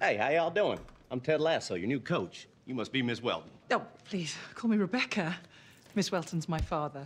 [0.00, 0.78] Hey, how y'all doing?
[1.10, 2.46] I'm Ted Lasso, your new coach.
[2.66, 3.50] You must be Miss Welton.
[3.72, 5.36] Oh, please, call me Rebecca.
[5.96, 7.04] Miss Welton's my father.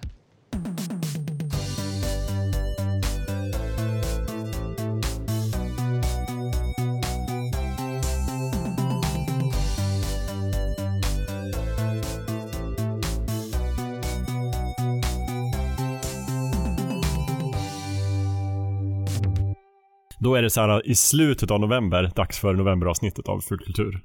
[20.22, 24.04] Då är det så här i slutet av november, dags för novemberavsnittet av Fullkultur.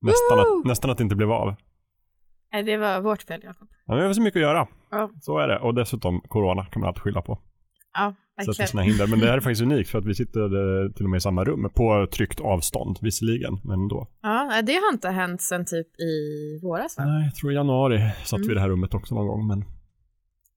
[0.00, 1.54] Nästan att, nästan att det inte blev av.
[2.52, 3.68] Nej, det var vårt fel, Jakob.
[3.86, 4.68] Ja, men vi har så mycket att göra.
[4.90, 5.10] Ja.
[5.20, 5.58] Så är det.
[5.58, 7.38] Och dessutom, corona kan man alltid skylla på.
[7.94, 8.68] Ja, verkligen.
[8.68, 9.06] sina hinder.
[9.06, 10.40] Men det här är faktiskt unikt för att vi sitter
[10.84, 11.70] eh, till och med i samma rum.
[11.74, 14.08] På tryckt avstånd visserligen, men ändå.
[14.22, 16.12] Ja, det har inte hänt sen typ i
[16.62, 17.04] våras, va?
[17.04, 19.46] Nej, jag tror i januari satt vi i det här rummet också någon gång.
[19.46, 19.64] Men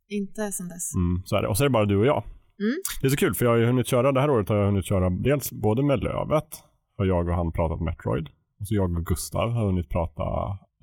[0.10, 0.96] Inte sen dess.
[0.96, 1.48] mm, så är det.
[1.48, 2.23] Och så är det bara du och jag.
[2.59, 2.76] Mm.
[3.02, 4.66] Det är så kul för jag har ju hunnit köra, det här året har jag
[4.66, 6.63] hunnit köra dels både med Lövet,
[6.98, 8.27] har jag och han pratat Metroid.
[8.59, 10.24] Och så jag och Gustav har hunnit prata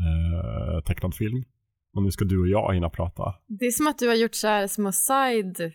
[0.06, 1.44] eh, tecknad film.
[1.94, 3.34] Och nu ska du och jag hinna prata.
[3.46, 5.72] Det är som att du har gjort så här små side,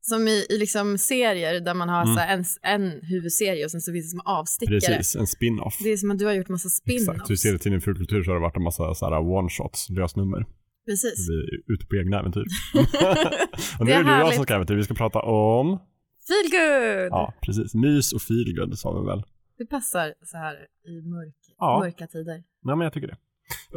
[0.00, 3.80] som i, i liksom serier där man har så här en, en huvudserie och sen
[3.80, 4.76] så finns det små avstickare.
[4.76, 4.96] Mm.
[4.96, 5.78] Precis, en spin-off.
[5.82, 7.28] Det är som att du har gjort massa Exakt, spin-offs.
[7.28, 10.46] du ser i tidningen Fulkultur så har det varit en massa så här one-shots, lösnummer.
[10.88, 11.28] Precis.
[11.30, 12.40] Vi är ute på egna äventyr.
[13.78, 14.74] och nu Det är är det jag som ska äventyr.
[14.74, 15.66] Vi ska prata om,
[16.28, 17.08] Feel good!
[17.10, 19.22] ja precis, mys och feelgood sa vi väl.
[19.58, 20.54] Det passar så här
[20.88, 21.78] i mörk, Ja.
[21.84, 22.42] mörka tider.
[22.62, 23.16] Nej men jag tycker det.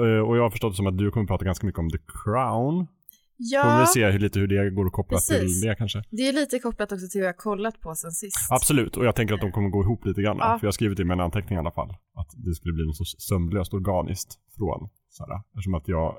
[0.03, 1.97] Eh, och jag har förstått det som att du kommer prata ganska mycket om The
[2.23, 2.75] Crown.
[2.85, 5.61] Får vi Ja, se hur, lite hur det går att koppla Precis.
[5.61, 6.03] till det kanske.
[6.09, 8.37] det är lite kopplat också till vad jag kollat på sen sist.
[8.51, 10.37] Absolut, och jag tänker att de kommer gå ihop lite grann.
[10.39, 10.45] Ja.
[10.59, 11.89] För jag har skrivit i mina anteckningar i alla fall.
[12.15, 15.41] Att det skulle bli något så sömnlöst organiskt från såhär.
[15.53, 16.17] Eftersom att jag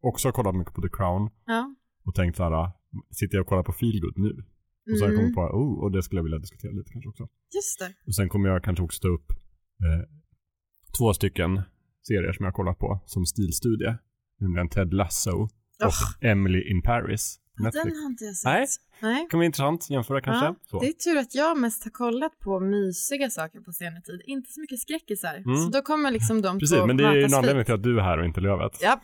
[0.00, 1.74] också har kollat mycket på The Crown Ja.
[2.04, 2.70] och tänkt såhär,
[3.10, 4.44] sitter jag och kollar på feelgood nu?
[4.92, 7.08] Och så har jag kommit på, oh, och det skulle jag vilja diskutera lite kanske
[7.08, 7.28] också.
[7.54, 7.94] Just det.
[8.06, 9.30] Och sen kommer jag kanske också ta upp
[9.84, 10.04] eh,
[10.98, 11.62] två stycken
[12.06, 13.98] serier som jag har kollat på som stilstudie.
[14.40, 15.50] Nämligen Ted Lasso och
[15.86, 17.40] Och, Emily in Paris.
[17.64, 17.84] Netflix.
[17.84, 18.44] den har inte jag sett.
[18.44, 18.66] Nej.
[19.00, 19.22] Nej.
[19.24, 20.46] Det kan vara intressant, jämföra kanske.
[20.46, 20.80] Ja, så.
[20.80, 24.22] det är tur att jag mest har kollat på mysiga saker på senare tid.
[24.26, 25.34] Inte så mycket skräckisar.
[25.34, 25.56] Mm.
[25.56, 27.98] Så då kommer liksom de Precis, men det är ju en anledning till att du
[27.98, 28.78] är här och inte Lövet.
[28.80, 29.00] Ja.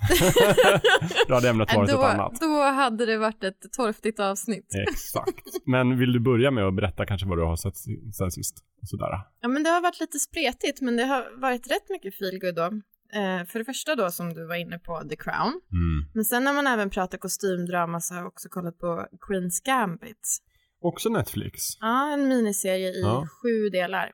[1.29, 2.41] Då hade ämnet varit ett då, annat.
[2.41, 4.75] då hade det varit ett torftigt avsnitt.
[4.89, 5.67] Exakt.
[5.67, 7.77] Men vill du börja med att berätta kanske vad du har sett
[8.15, 8.57] sen sist?
[8.83, 9.21] Sådär.
[9.41, 12.81] Ja, men det har varit lite spretigt, men det har varit rätt mycket feelgood då.
[13.15, 15.61] Eh, för det första då, som du var inne på, The Crown.
[15.73, 16.11] Mm.
[16.15, 20.39] Men sen när man även pratar kostymdrama så har jag också kollat på Queen's Gambit.
[20.81, 21.57] Också Netflix.
[21.81, 23.27] Ja, en miniserie i Ja.
[23.43, 24.13] sju delar.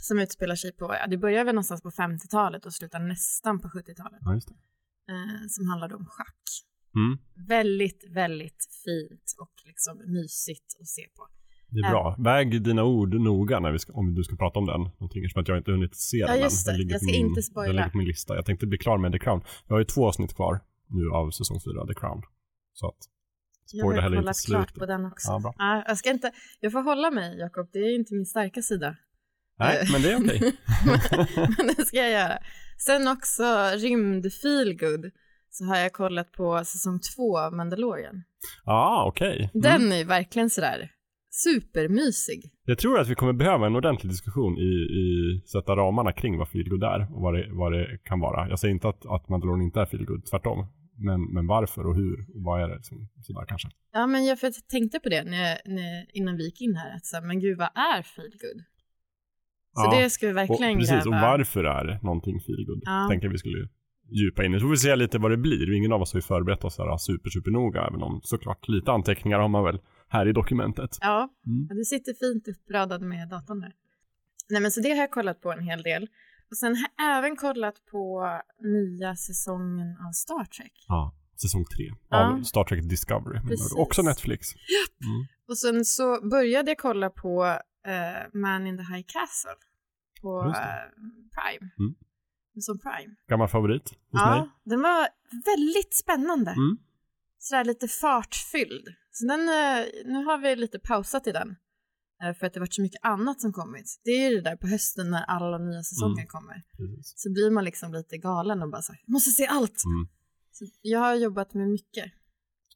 [0.00, 3.68] Som utspelar sig på, ja, det börjar väl någonstans på 50-talet och slutar nästan på
[3.68, 4.18] 70-talet.
[4.24, 4.32] Ja.
[4.34, 6.42] Eh, som handlar om schack.
[6.96, 7.18] Mm.
[7.48, 11.28] Väldigt, väldigt fint och liksom mysigt att se på.
[11.74, 12.16] Det är bra.
[12.18, 14.80] Väg dina ord noga när vi ska, om du ska prata om den.
[14.80, 16.72] Någonting som att jag inte hunnit se den just det.
[16.72, 17.66] Den ligger Jag ska min, inte spoila.
[17.66, 18.34] Den ligger på min lista.
[18.34, 19.40] Jag tänkte bli klar med The Crown.
[19.66, 22.22] Jag har ju två avsnitt kvar nu av säsong fyra, The Crown.
[22.72, 22.94] Så att
[23.72, 24.80] Jag spoila har heller inte kollat klart slutet.
[24.80, 25.32] på den också.
[25.32, 25.54] Ja, bra.
[25.58, 28.96] Ja, jag ska inte, jag får hålla mig Jakob, det är inte min starka sida.
[29.58, 30.52] Nej, men det är okej.
[31.58, 32.38] Men det ska jag göra.
[32.78, 33.44] Sen också
[33.76, 35.10] rymd feelgood
[35.50, 38.22] så har jag kollat på säsong två av Mandalorian.
[38.64, 39.36] Ja, ah, okej.
[39.54, 39.62] Mm.
[39.62, 40.90] Den är ju verkligen sådär
[41.42, 42.40] supermysig.
[42.64, 44.72] Jag tror att vi kommer behöva en ordentlig diskussion i,
[45.02, 45.06] i
[45.52, 48.48] sätta ramarna kring vad feelgood är och vad det, vad det kan vara.
[48.48, 50.66] Jag säger inte att, att Mandalorian inte är feelgood, tvärtom.
[50.96, 52.76] Men, men varför och hur och vad är det?
[52.76, 53.68] Liksom, sådär kanske.
[53.92, 56.96] Ja, men jag för jag tänkte på det när när, innan vi gick in här,
[56.96, 58.60] att så, här, men gud vad är feelgood?
[59.76, 61.16] Så Ja, det ska vi Och, verkligen precis, gräva.
[61.16, 62.82] och varför är någonting feelgood?
[62.84, 63.06] Ja.
[63.10, 63.68] Tänker vi skulle
[64.10, 64.58] djupa in i.
[64.58, 65.72] Så får vi se lite vad det blir.
[65.76, 68.92] Ingen av oss har ju förberett oss sådär super, super noga, även om såklart lite
[68.92, 69.78] anteckningar har man väl
[70.14, 70.98] här i dokumentet.
[71.00, 71.66] Ja, Mm.
[71.70, 73.72] ja, du sitter fint uppradad med datorn där.
[74.50, 76.08] Nej, men så det har jag kollat på en hel del.
[76.50, 80.84] Och sen har jag även kollat på nya säsongen av Star Trek.
[80.88, 82.24] Ja, säsong tre Ja.
[82.38, 83.40] av Star Trek Discovery.
[83.76, 84.48] Också Netflix.
[84.54, 85.26] Mm.
[85.48, 87.44] Och sen så började jag kolla på
[87.86, 89.50] eh, Man in the High Castle
[90.22, 90.52] på eh,
[91.36, 91.70] Prime.
[91.78, 91.94] Mm.
[92.60, 93.14] Som Prime.
[93.28, 94.50] Gammal favorit hos Ja, mig.
[94.64, 95.08] den var
[95.44, 96.50] väldigt spännande.
[96.50, 96.76] Mm.
[97.38, 98.88] Sådär lite fartfylld.
[99.16, 99.80] Så den, eh,
[100.12, 101.48] nu har vi lite pausat i den.
[102.22, 103.88] eh, För att det varit så mycket annat som kommit.
[104.04, 106.26] Det är ju det där på hösten när alla nya säsonger Mm.
[106.34, 106.56] kommer.
[106.78, 107.12] Precis.
[107.22, 109.78] Så blir man liksom lite galen och bara så här, "Jag måste se allt.
[109.92, 110.02] Mm.
[110.52, 112.04] Så jag har jobbat med mycket.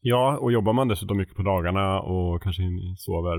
[0.00, 2.62] Ja, och jobbar man dessutom mycket på dagarna och kanske
[2.96, 3.38] sover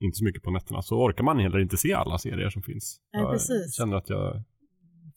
[0.00, 3.00] inte så mycket på nätterna så orkar man heller inte se alla serier som finns.
[3.12, 3.74] Nej, jag precis.
[3.76, 4.42] känner att jag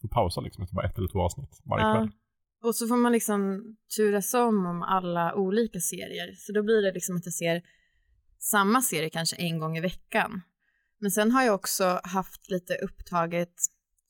[0.02, 1.96] får pausa liksom efter bara ett eller två avsnitt varje Ja.
[1.96, 2.12] kväll.
[2.64, 3.62] Och så får man liksom
[3.98, 6.34] turas om om alla olika serier.
[6.38, 7.62] Så då blir det liksom att jag ser
[8.40, 10.42] samma serie kanske en gång i veckan.
[11.00, 13.54] Men sen har jag också haft lite upptaget,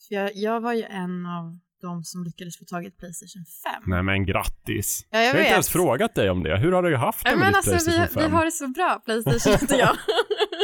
[0.08, 3.46] för jag, jag var ju en av de som lyckades få tag i ett Playstation
[3.74, 3.84] 5.
[3.86, 5.06] Nej men grattis.
[5.10, 6.58] Ja, jag jag har inte ens frågat dig om det.
[6.58, 8.32] Hur har du haft det Ja, med men ditt alltså vi, Playstation 5?
[8.32, 9.98] vi har det så bra, Playstation och jag.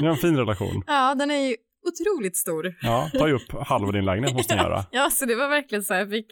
[0.02, 0.84] Ni har en fin relation.
[0.88, 1.56] ja, den är ju
[1.88, 2.76] otroligt stor.
[2.82, 4.86] Ja, ta ju upp halva din lägenhet måste ni göra.
[4.92, 6.28] Ja, så det var verkligen så här, jag fick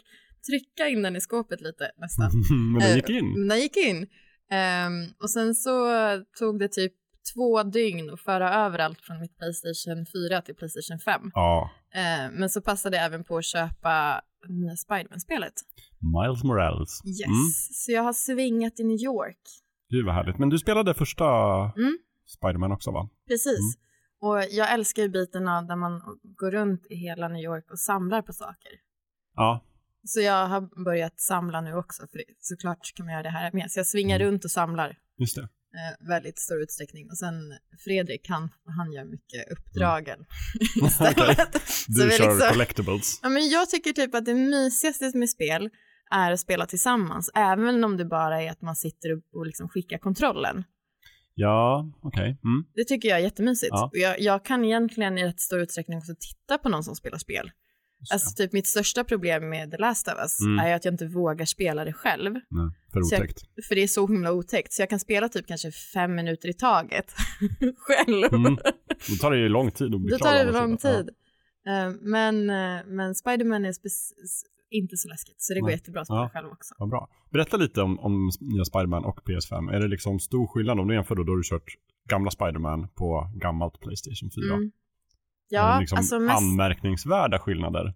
[0.50, 2.30] trycka in den i skåpet lite nästan.
[2.72, 3.32] Men det gick Eh, in.
[3.38, 4.06] Men den gick in.
[4.50, 5.88] Ehm, och sen så
[6.38, 6.92] tog det typ
[7.34, 11.30] två dygn att föra över allt från mitt Playstation 4 till Playstation 5.
[11.34, 11.70] Ja.
[11.94, 15.52] Ehm, men så passade jag även på att köpa nya Spiderman-spelet.
[16.16, 17.00] Miles Morales.
[17.06, 17.26] Yes.
[17.26, 17.36] Mm.
[17.72, 19.38] Så jag har svingat i New York.
[19.90, 20.38] Gud vad härligt.
[20.38, 21.24] Men du spelade första
[21.76, 21.98] Mm.
[22.26, 23.08] Spiderman också va?
[23.28, 23.78] Precis.
[24.20, 28.22] Och jag älskar ju biterna där man går runt i hela New York och samlar
[28.22, 28.72] på saker.
[29.34, 29.64] Ja.
[30.08, 33.70] Så jag har börjat samla nu också, för såklart kan man göra det här med.
[33.70, 34.28] Så jag svingar Mm.
[34.32, 35.42] runt och samlar Just det.
[35.42, 37.10] eh, väldigt stor utsträckning.
[37.10, 37.34] Och sen
[37.84, 40.18] Fredrik, han, han gör mycket uppdragen
[40.82, 40.88] Okej.
[40.88, 41.62] istället.
[41.68, 43.20] Så Du vi kör liksom- collectibles.
[43.22, 45.70] Ja, men jag tycker typ att det mysigaste med spel
[46.10, 49.68] är att spela tillsammans, även om det bara är att man sitter och, och liksom
[49.68, 50.64] skickar kontrollen.
[51.34, 52.24] Ja, okej.
[52.44, 52.64] Mm.
[52.74, 53.70] Det tycker jag är jättemysigt.
[53.72, 53.90] Ja.
[53.92, 57.50] Jag, jag kan egentligen i rätt stor utsträckning också titta på någon som spelar spel.
[58.12, 60.58] Alltså typ mitt största problem med The Last of Us Mm.
[60.66, 62.32] är att jag inte vågar spela det själv.
[62.34, 63.30] Nej, för jag-.
[63.68, 64.72] För det är så himla otäckt.
[64.72, 67.06] Så jag kan spela typ kanske fem minuter i taget
[67.76, 68.34] själv.
[68.34, 68.54] Mm.
[69.08, 71.08] Då tar det ju lång tid att bli Då klar tar det lång tid.
[71.68, 73.74] Eh, Men, eh, men Spiderman är
[74.70, 75.76] inte så läskigt, så det går Nej.
[75.76, 76.30] jättebra att spela Ja.
[76.32, 76.74] själv också.
[76.78, 77.08] Ja, bra.
[77.30, 79.72] Berätta lite om, om nya Spiderman och PS5.
[79.74, 81.64] Är det liksom stor skillnad om du jämför då, då har du kört
[82.08, 84.54] gamla Spiderman på gammalt Playstation 4?
[84.54, 84.70] Mm.
[85.48, 86.36] Ja, liksom alltså mest...
[86.36, 87.94] anmärkningsvärda skillnader?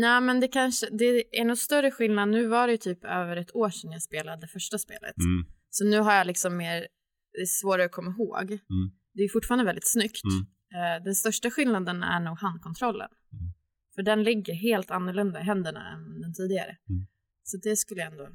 [0.00, 2.28] Nej, men det kanske, det är nog större skillnad.
[2.28, 5.18] Nu var det ju typ över ett år sedan jag spelade första spelet.
[5.18, 5.46] Mm.
[5.70, 6.86] Så nu har jag liksom mer,
[7.32, 8.50] det är svårare att komma ihåg.
[8.50, 8.90] Mm.
[9.14, 10.22] Det är fortfarande väldigt snyggt.
[10.24, 10.46] Mm.
[10.74, 13.08] Eh, den största skillnaden är nog handkontrollen.
[13.32, 13.52] Mm.
[13.94, 16.76] För den ligger helt annorlunda i händerna än den tidigare.
[16.90, 17.06] Mm.
[17.42, 18.28] Så det skulle jag ändå...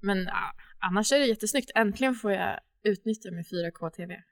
[0.00, 1.70] Men ja, annars är det jättesnyggt.
[1.74, 4.22] Äntligen får jag utnyttja min 4K-TV.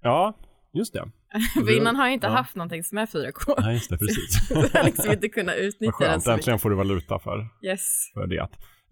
[0.00, 0.38] Ja,
[0.72, 1.10] just det.
[1.54, 2.32] För innan har jag inte Ja.
[2.32, 3.54] haft någonting som är 4K.
[3.60, 4.48] Nej, just det, precis.
[4.48, 6.38] Så jag har liksom inte kunnat Vad utnyttja den skönt, mycket.
[6.38, 8.10] äntligen får du valuta för, Yes.
[8.14, 8.48] för det.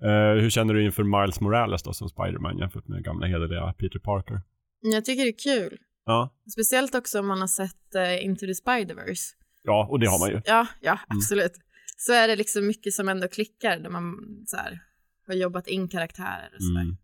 [0.08, 3.98] Eh, hur känner du inför Miles Morales då som Spiderman jämfört med gamla hederliga Peter
[3.98, 4.40] Parker?
[4.80, 5.78] Jag tycker det är kul.
[6.04, 9.24] Ja, Speciellt också om man har sett uh, Into the Spider-Verse.
[9.62, 10.40] ja och det har man ju.
[10.44, 11.18] Ja, ja, Mm.
[11.18, 11.52] absolut.
[11.96, 14.14] Så är det liksom mycket som ändå klickar där man
[14.46, 14.80] så här,
[15.26, 16.80] har jobbat in karaktärer och sådär.
[16.80, 16.96] Mm.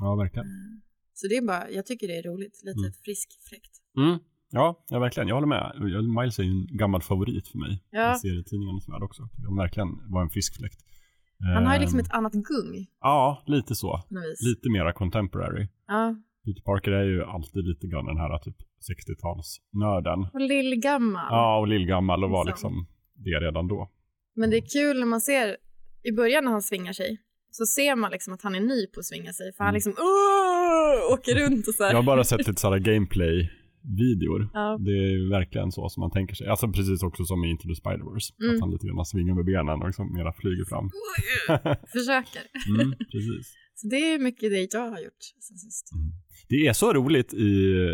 [0.00, 0.46] Ja, verkligen.
[0.46, 0.80] Mm.
[1.14, 2.92] Så det är bara, jag tycker det är roligt, lite Mm.
[3.04, 3.72] frisk fläkt.
[3.98, 4.18] Mm.
[4.50, 5.28] Ja, ja, verkligen.
[5.28, 5.72] Jag håller med.
[6.20, 7.82] Miles är ju en gammal favorit för mig.
[7.90, 8.14] Ja.
[8.16, 9.22] I serietidningarnas värld också.
[9.46, 10.80] Han verkligen var en frisk fläkt.
[11.54, 14.02] Han har ju liksom Ehm, ett annat gung Ja, lite så.
[14.46, 15.68] Lite mera contemporary.
[15.86, 16.14] Ja,
[16.44, 18.56] Peter Parker är ju alltid lite grann den här typ
[18.90, 20.28] 60-talsnörden.
[20.32, 21.26] och lillgammal.
[21.30, 22.72] Ja, och lillgammal och var Liksom.
[22.74, 22.86] liksom
[23.24, 23.90] det redan då.
[24.34, 25.56] Men det är kul när man ser,
[26.02, 27.18] i början när han svingar sig,
[27.50, 29.52] så ser man liksom att han är ny på att svinga sig.
[29.56, 29.74] För han Mm.
[29.74, 31.14] liksom Åh!
[31.14, 31.90] åker runt och så här.
[31.90, 32.78] Jag har bara sett lite sådana
[33.86, 34.48] gameplay-videor.
[34.52, 34.78] Ja.
[34.80, 36.46] Det är verkligen så som man tänker sig.
[36.48, 38.32] Alltså precis också som i Into the Spider-Verse.
[38.42, 38.54] Mm.
[38.54, 40.90] Att han lite grann svingar med benen och liksom mera flyger fram.
[41.92, 42.42] Försöker.
[42.68, 43.54] Mm, precis.
[43.74, 45.90] Så det är mycket det jag har gjort sen sist.
[46.48, 47.46] Det är så roligt i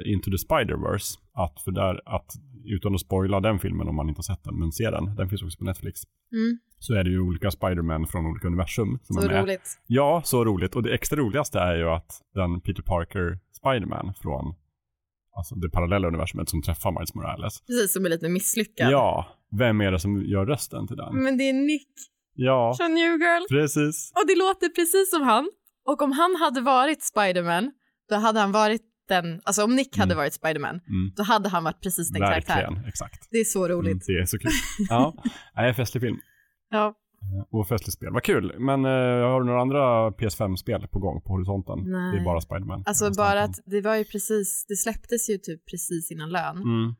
[0.06, 2.30] Into the Spider-Verse att för där att
[2.64, 5.28] utan att spoila den filmen om man inte har sett den, men se den, den
[5.28, 6.00] finns också på Netflix,
[6.32, 9.42] Mm, så är det ju olika Spider-Man från olika universum som så är med.
[9.42, 9.78] roligt.
[9.86, 10.76] Ja, så roligt.
[10.76, 14.54] Och det extra roligaste är ju att den Peter Parker Spider-Man från
[15.36, 17.60] alltså det parallella universumet som träffar Miles Morales.
[17.66, 18.90] Precis, som är lite misslyckad.
[18.92, 19.26] Ja,
[19.58, 21.22] vem är det som gör rösten till den?
[21.24, 21.88] Men det är Nick
[22.34, 23.42] Ja, från New Girl.
[23.50, 24.12] precis.
[24.14, 25.50] Och det låter precis som han.
[25.86, 27.72] Och om han hade varit Spiderman,
[28.08, 30.16] då hade han varit den, alltså om Nick hade Mm.
[30.16, 31.12] varit Spiderman, Mm.
[31.16, 32.58] då hade han varit precis den karaktären.
[32.74, 33.28] Verkligen, exakt.
[33.30, 34.04] Det är så Mm, roligt.
[34.06, 34.50] det är så kul.
[34.88, 35.14] Ja,
[35.56, 36.16] Nej, en festlig film.
[36.70, 36.94] Ja,
[37.50, 38.12] Och festligt spel.
[38.12, 38.54] Vad kul.
[38.58, 41.78] Men eh, har du några andra PS5-spel på gång på horisonten?
[41.86, 42.12] Nej.
[42.12, 42.82] Det är bara Spiderman.
[42.86, 46.56] alltså bara att det var ju precis, det släpptes ju typ precis innan lön.
[46.56, 46.94] Mm,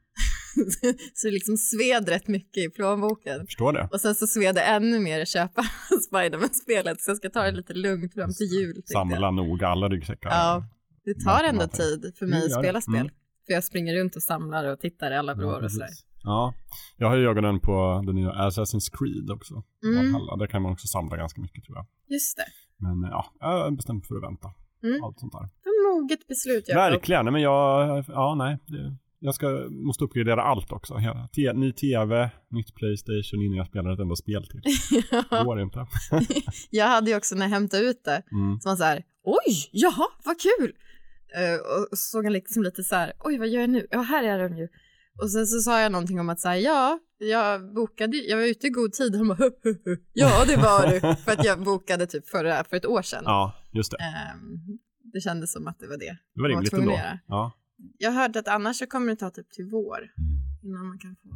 [1.14, 3.32] så det liksom sved rätt mycket i plånboken.
[3.36, 3.88] jag förstår det.
[3.92, 5.62] Och sen så sved det ännu mer att köpa
[6.08, 8.74] Spiderman-spelet, så jag ska ta det lite lugnt fram till jul.
[8.76, 8.88] jag.
[8.88, 10.30] Samla nog alla ryggsäckar.
[10.30, 10.64] Ja,
[11.04, 12.94] det tar ändå tid för mig att spela spel.
[12.94, 13.12] Mm.
[13.46, 15.88] För jag springer runt och samlar och tittar i alla Ja, vrår och sådär.
[16.24, 16.54] Ja,
[16.96, 19.62] jag har ju ögonen på den nya Assassin's Creed också.
[19.84, 20.12] Mm.
[20.12, 20.36] Valhalla.
[20.36, 21.86] Där kan man också samla ganska mycket tror jag.
[22.08, 22.46] Just det.
[22.78, 24.48] Men ja, jag är bestämd för att vänta.
[24.82, 25.04] Mm.
[25.04, 25.48] Allt sånt där.
[25.62, 26.92] För moget beslut Jakob.
[26.92, 28.58] Verkligen, Nej, men jag, ja nej.
[28.66, 30.96] Det, jag ska, måste uppgradera allt också.
[30.96, 34.62] Hela, te, ny tv, nytt Playstation innan jag spelar ett enda spel till.
[35.30, 35.86] Det går inte.
[36.70, 38.60] jag hade ju också när jag hämtade ut det, Mm.
[38.60, 40.72] så var så här, oj, jaha, vad kul.
[41.36, 41.54] Eh,
[41.92, 43.86] och så såg han liksom lite så här, oj, vad gör jag nu?
[43.90, 44.68] Ja, här är de ju.
[45.20, 48.66] Och sen så sa jag någonting om att säga ja, jag bokade, jag var ute
[48.66, 49.16] i god tid.
[49.16, 52.64] Han bara, "Hu, hu, hu." ja det var du, för att jag bokade typ förra,
[52.64, 53.22] för ett år sedan.
[53.26, 53.96] Ja, just det.
[53.96, 54.78] Ehm,
[55.12, 56.18] det kändes som att det var det.
[56.34, 57.00] Det var rimligt ändå.
[57.26, 57.52] Ja.
[57.98, 59.98] Jag hörde att annars så kommer det ta typ till vår
[60.62, 61.28] innan man kan få.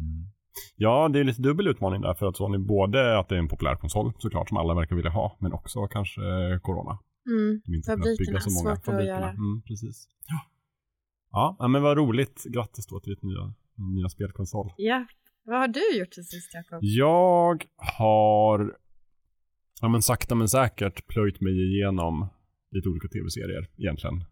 [0.76, 3.48] ja, det är lite dubbel utmaning där för att Sony både att det är en
[3.48, 6.98] populär konsol såklart som alla verkar vilja ha, men också kanske eh, corona.
[7.26, 7.60] Mm.
[7.64, 9.30] De inte Fabrikerna, så många svårt att göra.
[9.30, 10.08] Mm, precis.
[10.26, 10.40] Ja.
[11.32, 12.44] Ja, ja, men vad roligt.
[12.44, 14.72] Grattis då till ditt nya, nya spelkonsol.
[14.76, 15.06] Ja,
[15.44, 16.78] vad har du gjort till sist Jakob?
[16.82, 17.64] Jag
[17.98, 18.76] har
[19.80, 22.26] ja, men sakta men säkert plöjt mig igenom
[22.70, 24.24] lite olika tv-serier egentligen.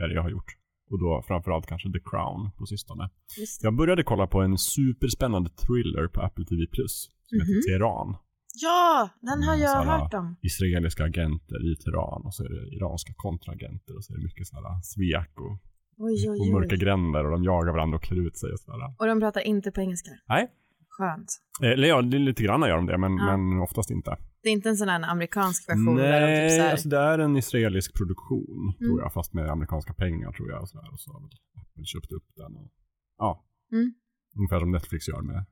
[0.00, 0.56] är det jag har gjort.
[0.90, 3.10] Och då framförallt kanske The Crown på sistone.
[3.36, 3.64] Det.
[3.66, 7.46] Jag började kolla på en superspännande thriller på Apple TV Plus som Mhm.
[7.46, 8.16] heter Teheran.
[8.62, 10.36] Ja, den har Mm, jag hört om.
[10.42, 14.46] Israeliska agenter i Teheran och så är det iranska kontraagenter och så är det mycket
[14.46, 15.58] sådana svek och,
[15.98, 16.78] Oj, oj, och mörka oj.
[16.80, 18.94] gränder och de jagar varandra och klär ut sig och sådär.
[18.98, 20.10] Och de pratar inte på engelska.
[20.28, 20.48] Nej,
[20.88, 21.28] Skönt.
[21.62, 23.36] eller ja, lite grann gör de det men, Ja.
[23.36, 24.16] men oftast inte.
[24.42, 26.88] Det är inte en sån här amerikansk version där de typ Nej, så här, alltså
[26.88, 28.88] det är en israelisk produktion Mm.
[28.88, 30.62] tror jag, fast med amerikanska pengar tror jag.
[30.62, 31.20] Och så, där, och så har
[31.60, 32.56] Apple köpt upp den.
[32.56, 32.70] Och,
[33.18, 33.94] ja, Mm.
[34.38, 35.44] ungefär som Netflix gör med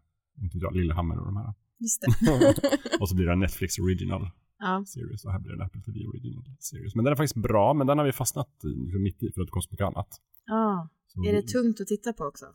[0.43, 1.55] inte jag, Lillehammer och de här.
[1.79, 2.09] Just det.
[3.01, 4.85] och så blir det en Netflix original ja.
[4.87, 6.95] series och här blir det en Apple TV original series.
[6.95, 9.41] Men den är faktiskt bra, men den har vi fastnat i, liksom mitt i för
[9.41, 10.09] att det kostar mycket annat.
[10.47, 10.89] Ja.
[11.07, 12.47] Så Är det tungt att titta på också?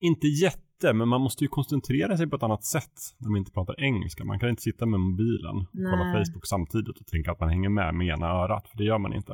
[0.00, 3.52] Inte jätte, men man måste ju koncentrera sig på ett annat sätt när man inte
[3.52, 4.24] pratar engelska.
[4.24, 6.24] Man kan inte sitta med mobilen och kolla Nej.
[6.24, 9.12] Facebook samtidigt och tänka att man hänger med med ena örat, för det gör man
[9.14, 9.32] inte.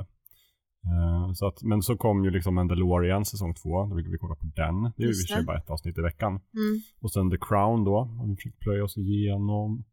[0.87, 4.35] Eh, så att, men så kom ju liksom Mandalorian säsong två, då fick vi kolla
[4.35, 4.83] på den.
[4.97, 5.45] Det är Just sig det.
[5.45, 6.33] bara ett avsnitt i veckan.
[6.33, 6.81] Mm.
[7.01, 9.85] Och sen The Crown då, har vi försökt plöja oss igenom.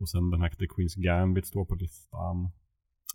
[0.00, 2.50] Och sen den här The Queen's Gambit står på listan.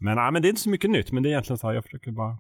[0.02, 1.74] Men, nej, men det är inte så mycket nytt, men det är egentligen så här,
[1.74, 2.38] jag försöker bara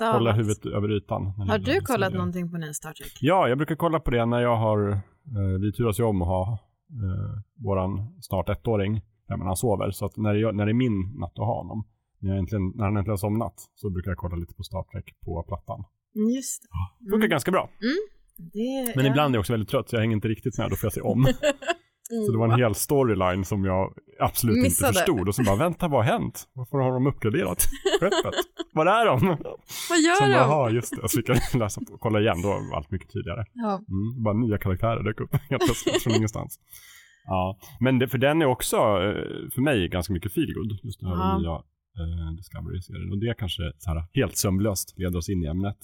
[0.00, 0.38] av hålla allt.
[0.38, 1.26] huvudet över ytan.
[1.26, 2.18] Har du kollat serier.
[2.18, 3.18] någonting på nya Star Trek?
[3.20, 6.28] Ja, jag brukar kolla på det när jag har, eh, vi turas ju om att
[6.28, 6.58] ha
[6.90, 9.90] eh, våran snart ettåring när han sover.
[9.90, 11.84] Så att när, jag, när det är min natt att ha honom,
[12.18, 15.14] när, äntligen, när han äntligen har somnat, så brukar jag kolla lite på Star Trek
[15.24, 15.84] på plattan.
[16.14, 16.68] Mm, Just det.
[17.04, 17.70] Det funkar ganska bra.
[18.36, 19.10] det Men ja.
[19.10, 20.92] ibland är jag också väldigt trött, så jag hänger inte riktigt med, då får jag
[20.92, 21.26] se om.
[22.26, 24.88] Så det var en hel storyline som jag absolut Missade.
[24.88, 25.28] inte förstod.
[25.28, 26.48] Och så bara, vänta vad har hänt?
[26.52, 27.62] Varför har de uppgraderat
[28.00, 28.34] skeppet?
[28.72, 29.26] Var är de?
[29.90, 30.34] Vad gör Som de?
[30.36, 31.08] jaha just det.
[31.08, 33.44] Så fick jag läsa på, kolla igen, då var allt mycket tydligare.
[33.52, 33.72] Ja.
[33.88, 36.60] Mm, bara nya karaktärer dök upp helt plötsligt från ingenstans.
[37.26, 41.08] Ja, men det, för den är också eh, för mig ganska mycket feelgood, just den
[41.08, 41.38] här Ja.
[41.38, 41.54] nya
[42.00, 43.10] eh, Discovery-serien.
[43.12, 45.78] Och det kanske så här, helt sömlöst leder oss in i ämnet.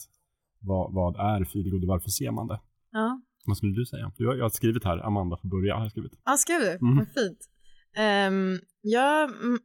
[0.61, 2.61] Vad, vad är feelgood och varför ser man det?
[2.93, 3.21] Ja.
[3.47, 4.05] Vad skulle du säga?
[4.05, 5.75] Har, jag har skrivit här, Amanda får börja.
[5.75, 6.13] Har jag skrivit.
[6.25, 6.71] Ja, skrev du?
[6.71, 6.97] Mm.
[6.97, 7.39] Vad fint.
[7.97, 9.59] Ehm, ja, mm,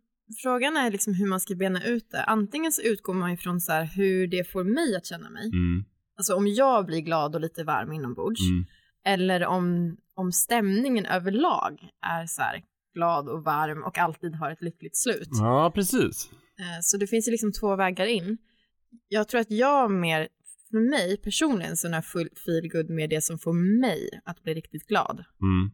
[0.43, 2.23] frågan är liksom hur man ska bena ut det.
[2.23, 5.45] Antingen så utgår man ifrån så här hur det får mig att känna mig.
[5.47, 5.85] Mm,
[6.17, 8.41] Alltså om jag blir glad och lite varm inombords.
[8.41, 8.65] mm,
[9.05, 12.63] Eller om, om stämningen överlag är så här
[12.93, 15.29] glad och varm och alltid har ett lyckligt slut.
[15.31, 16.29] Ja, precis.
[16.59, 18.37] Eh, Så det finns ju liksom två vägar in.
[19.07, 20.27] Jag tror att jag mer,
[20.71, 24.53] för mig personligen, så är full feel good med det som får mig att bli
[24.53, 25.71] riktigt glad Mm.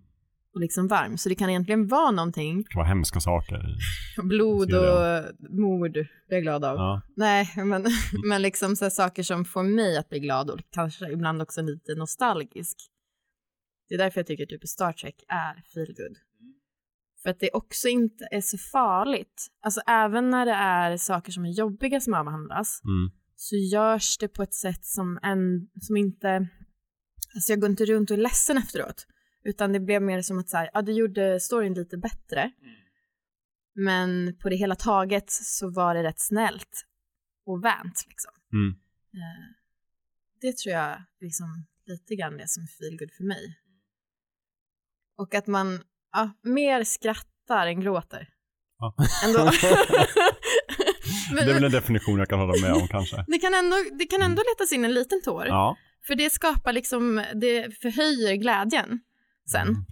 [0.53, 1.17] och liksom varm.
[1.17, 3.75] Så det kan egentligen vara någonting, Det kan vara hemska saker.
[4.23, 6.75] blod och mord blir jag glad av.
[6.77, 7.01] Ja.
[7.15, 7.85] Nej, men,
[8.27, 11.95] men liksom så saker som får mig att bli glad och kanske ibland också lite
[11.95, 12.77] nostalgisk.
[13.89, 16.17] Det är därför jag tycker typ Star Trek är feel good.
[17.23, 19.47] För att det också inte är så farligt.
[19.63, 23.11] Alltså även när det är saker som är jobbiga som avhandlas Mm.
[23.41, 26.47] Så görs det på ett sätt som, en, som inte...
[27.35, 29.07] Alltså jag går inte runt och är ledsen efteråt.
[29.43, 32.51] Utan det blev mer som att så här, ja, det gjorde storyn lite bättre.
[33.73, 36.85] Men på det hela taget så var det rätt snällt
[37.45, 38.31] och vänt liksom.
[38.53, 38.69] Mm.
[39.13, 39.45] Eh,
[40.41, 43.59] Det tror jag liksom lite grann det som är feelgood för mig.
[45.17, 48.29] Och att man ja, mer skrattar än gråter.
[48.77, 48.95] Ja.
[49.25, 49.39] Ändå.
[51.35, 53.25] Men, Det är väl en definition jag kan hålla med om kanske.
[53.27, 55.45] det kan ändå, det kan ändå letas in en liten tår.
[55.47, 58.99] Ja, För det skapar liksom, det förhöjer gladjen
[59.51, 59.67] sen.
[59.67, 59.83] Mm.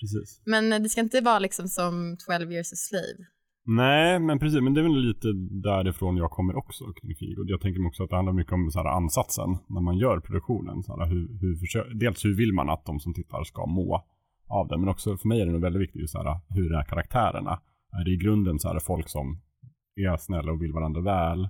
[0.46, 3.20] Men det ska inte vara liksom som 12 years a slave.
[3.66, 4.62] Nej, men precis.
[4.62, 5.28] Men det är väl lite
[5.70, 7.50] därifrån jag kommer också kring feelgood.
[7.50, 10.20] Jag tänker mig också att det handlar mycket om så här, ansatsen när man gör
[10.20, 10.84] produktionen.
[10.84, 14.06] Så här, hur, hur försö- dels hur vill man att de som tittar ska må
[14.48, 16.74] av det, men också för mig är det nog väldigt viktigt just så här, hur
[16.74, 17.60] är karaktärerna?
[18.00, 19.42] Är det i grunden så här folk som
[20.06, 21.50] är snälla och vill varandra väl?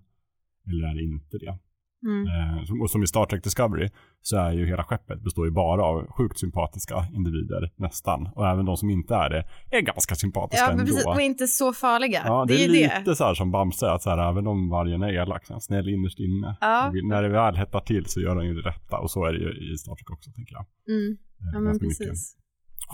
[0.67, 1.57] Eller är inte det?
[2.03, 2.27] Mm.
[2.57, 3.89] Eh, som, och som i Star Trek Discovery
[4.21, 8.27] så är ju hela skeppet består ju bara av sjukt sympatiska individer nästan.
[8.35, 9.45] Och även de som inte är det
[9.77, 10.91] är ganska sympatiska Ja, men ändå.
[10.91, 11.05] precis.
[11.05, 12.21] Och inte så farliga.
[12.25, 13.15] Ja, det, det, är är lite det.
[13.15, 15.61] så här som Bamse, att så här, även om vargen är elak, så är han
[15.61, 16.57] snäll innerst inne.
[16.61, 16.91] Ja.
[17.03, 18.97] När det väl hettar till så gör han ju det rätta.
[18.97, 20.65] Och så är det ju i Star Trek också, tänker jag.
[20.87, 21.11] Mm.
[21.11, 21.17] Eh,
[21.53, 21.87] Ja, men mycket.
[21.87, 22.35] precis.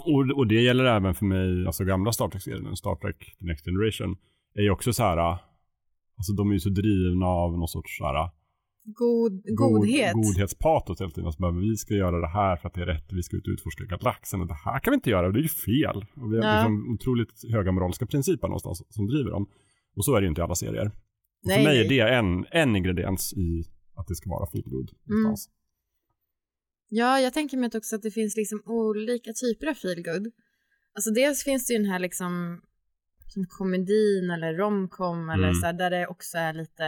[0.06, 3.66] Och, och det gäller även för mig, alltså gamla Star Trek-serien, Star Trek The Next
[3.66, 4.18] Generation,
[4.56, 5.18] är ju också så här,
[6.18, 8.30] alltså de är ju så drivna av någon sorts så här,
[8.84, 10.14] God, god- godhet.
[10.14, 11.26] godhetspatos hela tiden.
[11.26, 13.48] Alltså bara, vi ska göra det här för att det är rätt, vi ska ut
[13.48, 15.98] och utforska galaxen och det här kan vi inte göra, det är ju fel.
[16.16, 16.56] Och vi har Ja.
[16.56, 19.50] liksom otroligt höga moraliska principer någonstans som driver dem.
[19.96, 20.92] Och så är det ju inte i alla serier.
[21.44, 23.64] För mig är det en, en ingrediens i
[23.96, 25.36] att det ska vara feelgood Mm.
[26.90, 30.32] Ja, jag tänker mig också att det finns liksom olika typer av feelgood.
[30.96, 32.62] Alltså dels finns det ju den här liksom
[33.28, 35.56] som komedin eller romcom eller Mm.
[35.56, 36.84] så här, där det också är lite,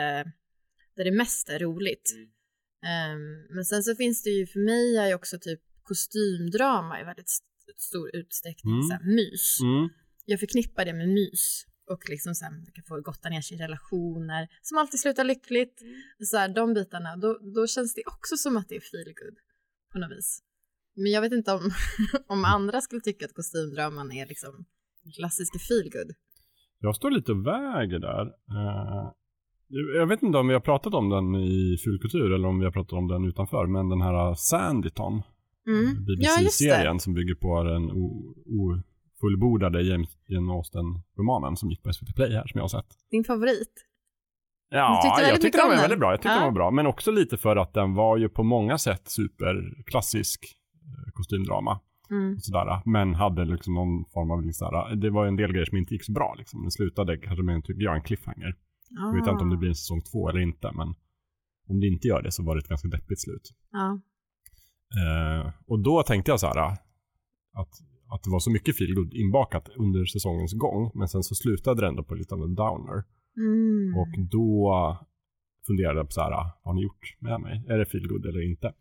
[0.96, 2.14] där det mest är roligt.
[2.16, 2.30] Mm.
[2.86, 7.04] Ehm, men sen så finns det ju, för mig är ju också typ kostymdrama i
[7.04, 8.84] väldigt st- stor utsträckning Mm.
[8.88, 9.60] så här, mys.
[9.62, 9.90] Mm.
[10.26, 13.58] Jag förknippar det med mys och liksom så här, man kan få gotta ner sig
[13.58, 15.82] i relationer som alltid slutar lyckligt.
[16.26, 19.38] Så här, de bitarna, då, då känns det också som att det är feelgood
[19.94, 20.44] på något vis.
[20.96, 21.72] Men jag vet inte om,
[22.28, 24.66] om andra skulle tycka att kostymdraman är liksom
[25.16, 26.16] klassiska feelgood.
[26.80, 28.22] Jag står lite och väger där.
[28.26, 29.10] Eh,
[29.98, 32.72] jag vet inte om vi har pratat om den i Fulkultur eller om vi har
[32.72, 35.22] pratat om den utanför, men den här Sanditon,
[35.68, 35.86] Mm.
[36.08, 36.66] Ja, just det.
[36.66, 37.92] BBC-serien som bygger på den
[39.20, 42.86] ofullbordade James Jane Austen-romanen som gick på SVT Play här som jag har sett.
[43.12, 43.74] Din favorit?
[44.70, 46.12] Ja, jag tyckte den var väldigt bra.
[46.12, 46.36] Jag tyckte Ja.
[46.36, 50.46] den var bra, men också lite för att den var ju på många sätt superklassisk
[50.86, 51.80] eh, kostymdrama.
[52.12, 52.40] Mm.
[52.40, 52.82] sådär.
[52.86, 56.04] Men hade liksom någon form av, sådär, det var en del grejer som inte gick
[56.04, 56.36] så bra.
[56.38, 56.62] Liksom.
[56.62, 58.56] Den slutade kanske med, tycker jag, en cliffhanger.
[58.90, 60.88] Jag vet inte om det blir en säsong två eller inte, men
[61.68, 63.54] om det inte gör det så var det ett ganska deppigt slut.
[63.72, 64.00] Ja.
[65.00, 66.58] Eh, och då tänkte jag så här
[67.54, 67.74] att,
[68.10, 71.88] att det var så mycket feelgood inbakat under säsongens gång, men sen så slutade det
[71.88, 73.04] ändå på lite av en downer.
[73.38, 73.98] Mm.
[73.98, 74.72] Och då
[75.68, 77.66] funderade jag på så här, vad har ni gjort med mig?
[77.68, 78.74] Är det feelgood eller inte?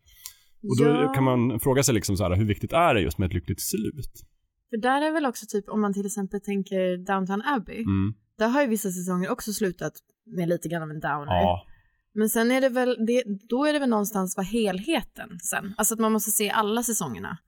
[0.62, 3.18] Och då ja, kan man fråga sig liksom så här, hur viktigt är det just
[3.18, 4.26] med ett lyckligt slut?
[4.70, 7.78] för där är väl också typ om man till exempel tänker Downton Abbey.
[7.78, 8.14] Mm.
[8.38, 9.92] Där har ju vissa säsonger också slutat
[10.26, 11.26] med lite grann av en downer.
[11.26, 11.66] Ja,
[12.12, 15.74] Men sen är det väl, det, då är det väl någonstans vad helheten sen.
[15.76, 17.38] Alltså att man måste se alla säsongerna.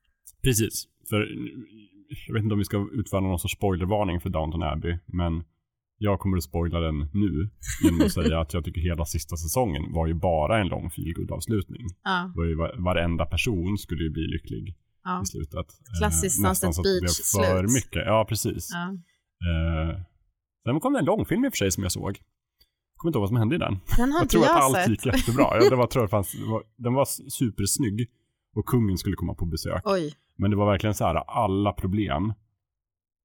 [0.43, 0.89] Precis.
[1.09, 1.29] För
[2.27, 5.45] jag vet inte om vi ska utföra någon sorts spoilervarning för Downton Abbey, men
[5.99, 7.51] jag kommer att spoila den nu
[7.83, 11.31] genom att säga att jag tycker hela sista säsongen var ju bara en lång feelgood
[11.31, 11.87] avslutning.
[12.05, 15.67] Ja, Det var ju varenda person skulle ju bli lycklig ja, i slutet.
[15.99, 17.73] Klassiskt Eh, Sunset så att det blev Beach för slut.
[17.73, 18.03] mycket.
[18.07, 18.71] Ja, precis.
[18.73, 18.85] ja.
[19.49, 20.01] Eh,
[20.67, 22.11] sen kom det en långfilm i och för sig som jag såg.
[22.11, 23.79] Jag kommer inte ihåg vad som hände i den.
[23.97, 24.89] Den Jag tror jag, att allt sett.
[24.89, 25.45] gick jättebra.
[25.61, 28.09] Ja, det var, tror jag fanns, var, den var supersnygg
[28.57, 29.83] och kungen skulle komma på besök.
[29.85, 32.33] Oj, Men det var verkligen så här, alla problem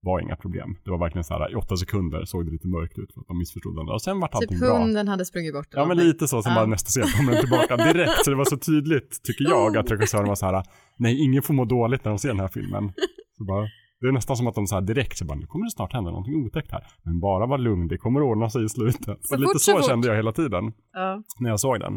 [0.03, 0.77] var inga problem.
[0.83, 3.27] Det var verkligen så här, i åtta sekunder såg det lite mörkt ut för att
[3.27, 3.89] de missförstod den.
[3.89, 4.77] Och sen vart typ allting bra.
[4.79, 5.67] hunden hade sprungit bort.
[5.71, 6.55] Ja men lite så, sen Ja.
[6.59, 8.25] bara nästa scen kommer den tillbaka direkt.
[8.25, 10.63] Så det var så tydligt, tycker jag, att regissören var så här,
[10.97, 12.93] nej ingen får må dåligt när de ser den här filmen.
[13.37, 13.67] Så bara,
[14.01, 15.93] det är nästan som att de så här direkt så bara, nu kommer det snart
[15.93, 16.83] hända någonting otäckt här.
[17.03, 19.17] Men bara var lugn, det kommer ordna sig i slutet.
[19.21, 21.23] Så och lite så, så kände jag hela tiden Ja.
[21.39, 21.93] när jag såg den.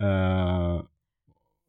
[0.00, 0.82] Eh,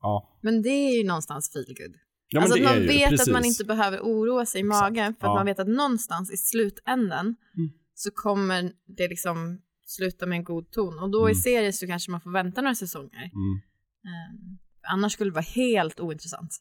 [0.01, 0.37] ja.
[0.41, 1.95] Men det är ju någonstans feelgood.
[2.29, 3.27] Ja, alltså att man ju, vet precis.
[3.27, 4.81] att man inte behöver oroa sig i Exakt.
[4.81, 5.35] magen för att Ja.
[5.35, 7.25] man vet att någonstans i slutändan
[7.57, 7.69] Mm.
[7.93, 10.99] så kommer det liksom sluta med en god ton.
[10.99, 11.35] Och då i Mm.
[11.35, 13.23] serier så kanske man får vänta några säsonger.
[13.33, 13.61] Mm.
[14.05, 14.57] Ehm,
[14.93, 16.51] annars skulle det vara helt ointressant.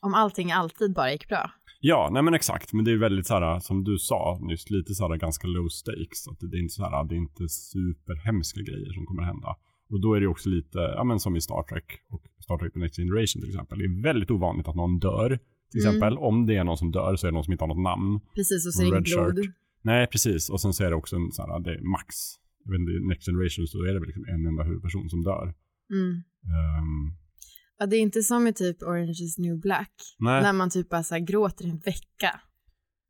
[0.00, 1.50] Om allting alltid bara gick bra.
[1.80, 2.72] Ja, nej men exakt.
[2.72, 5.68] Men det är väldigt så här, som du sa nyss, lite så här ganska low
[5.68, 6.28] stakes.
[6.30, 9.56] Att det, det är inte så här, det är inte superhemska grejer som kommer hända.
[9.90, 12.72] Och då är det också lite, ja men som i Star Trek och Star Trek
[12.72, 13.78] The Next Generation till exempel.
[13.78, 15.38] Det är väldigt ovanligt att någon dör.
[15.70, 15.88] Till Mm.
[15.88, 17.82] exempel, om det är någon som dör så är det någon som inte har något
[17.82, 18.20] namn.
[18.34, 19.52] Precis, och så är det blod.
[19.82, 20.50] Nej, precis.
[20.50, 22.14] Och sen så är det också en så här, det är max.
[22.64, 25.54] Jag vet inte, Next Generation så är det väl liksom en enda huvudperson som dör.
[25.92, 26.12] Mm.
[26.56, 27.16] Ehm,
[27.78, 29.92] Ja, det är inte som i typ Orange is new black.
[30.18, 32.40] nej, När man typ bara så gråter en vecka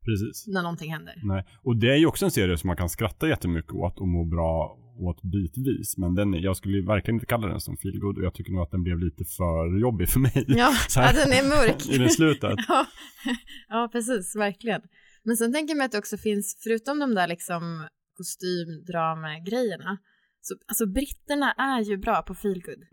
[0.05, 0.47] precis.
[0.47, 1.21] när någonting händer.
[1.23, 4.07] Nej, och det är ju också en serie som man kan skratta jättemycket åt och
[4.07, 5.97] må bra åt bitvis.
[5.97, 8.71] Men den, jag skulle verkligen inte kalla den som feelgood och jag tycker nog att
[8.71, 11.89] den blev lite för jobbig för mig Ja, ja den är mörk.
[11.95, 12.59] i det slutet.
[12.67, 12.85] ja,
[13.69, 14.81] ja, precis, verkligen.
[15.23, 19.97] Men sen tänker jag mig att det också finns, förutom de där liksom kostymdrama-grejerna,
[20.41, 22.83] så alltså britterna är ju bra på feelgood.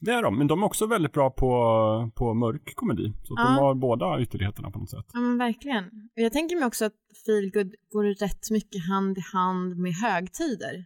[0.00, 1.50] Det är de, men de är också väldigt bra på,
[2.16, 3.12] på mörk komedi.
[3.22, 3.42] Så Ja.
[3.44, 5.06] de har båda ytterligheterna på något sätt.
[5.12, 5.84] Ja men verkligen.
[5.84, 6.92] Och jag tänker mig också att
[7.26, 10.84] feelgood går rätt mycket hand i hand med högtider.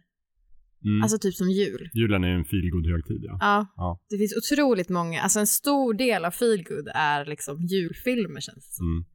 [0.85, 1.01] Mm.
[1.03, 1.89] Alltså typ som jul.
[1.93, 3.37] Julen är en feelgood högtid ja.
[3.39, 3.99] Ja, Ja.
[4.09, 8.73] det finns otroligt många, alltså en stor del av feelgood är liksom julfilmer känns det
[8.75, 8.87] som.
[8.87, 9.05] Mm.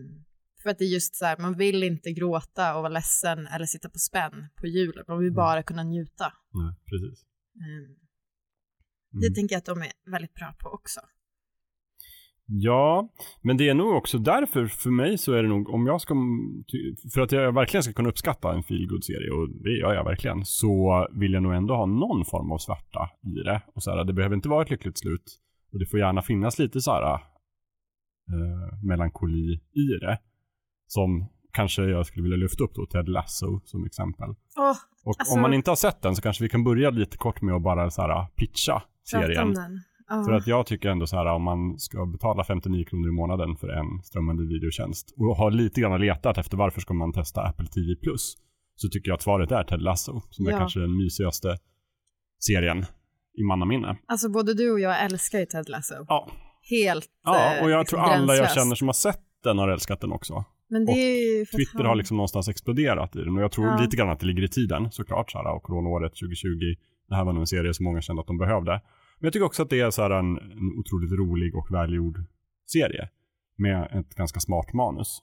[0.00, 0.24] Mm.
[0.62, 3.66] För att det är just så här, man vill inte gråta och vara ledsen eller
[3.66, 5.36] sitta på spänn på julen, man vill Mm.
[5.36, 6.32] bara kunna njuta.
[6.52, 7.24] Nej, precis.
[7.56, 7.84] Mm.
[7.84, 9.20] Mm.
[9.20, 11.00] Det tänker jag att de är väldigt bra på också.
[12.54, 13.08] Ja,
[13.42, 16.14] men det är nog också därför för mig så är det nog om jag ska,
[17.14, 20.44] för att jag verkligen ska kunna uppskatta en feelgood serie och det gör jag verkligen,
[20.44, 23.62] så vill jag nog ändå ha någon form av svärta i det.
[23.74, 25.38] Och så här, det behöver inte vara ett lyckligt slut
[25.72, 27.18] och det får gärna finnas lite så här eh,
[28.84, 30.18] melankoli i det.
[30.86, 34.28] Som kanske jag skulle vilja lyfta upp då, Ted Lasso som exempel.
[34.56, 37.16] Åh, Och Alltså- om man inte har sett den så kanske vi kan börja lite
[37.16, 39.54] kort med att bara så här pitcha serien.
[40.26, 43.56] För att jag tycker ändå så här om man ska betala 59 kronor i månaden
[43.56, 47.66] för en strömmande videotjänst och har lite grann letat efter varför ska man testa Apple
[47.66, 48.34] TV Plus
[48.76, 50.58] så tycker jag att svaret är Ted Lasso som är Ja.
[50.58, 51.56] kanske den mysigaste
[52.38, 52.84] serien
[53.38, 53.96] i mannaminne.
[54.06, 55.94] Alltså både du och jag älskar ju Ted Lasso.
[56.08, 56.28] Ja,
[56.70, 59.68] Helt ja eh, och jag liksom tror alla jag känner som har sett den har
[59.68, 60.44] älskat den också.
[60.68, 63.66] Men det är ju Twitter han- har liksom någonstans exploderat i den och jag tror
[63.66, 63.80] Ja.
[63.80, 66.48] lite grann att det ligger i tiden såklart så här och coronaåret 2020
[67.08, 68.80] det här var nog en serie som många kände att de behövde.
[69.22, 72.18] Men jag tycker också att det är så en, en otroligt rolig och välgjord
[72.66, 73.08] serie
[73.56, 75.18] med ett ganska smart manus.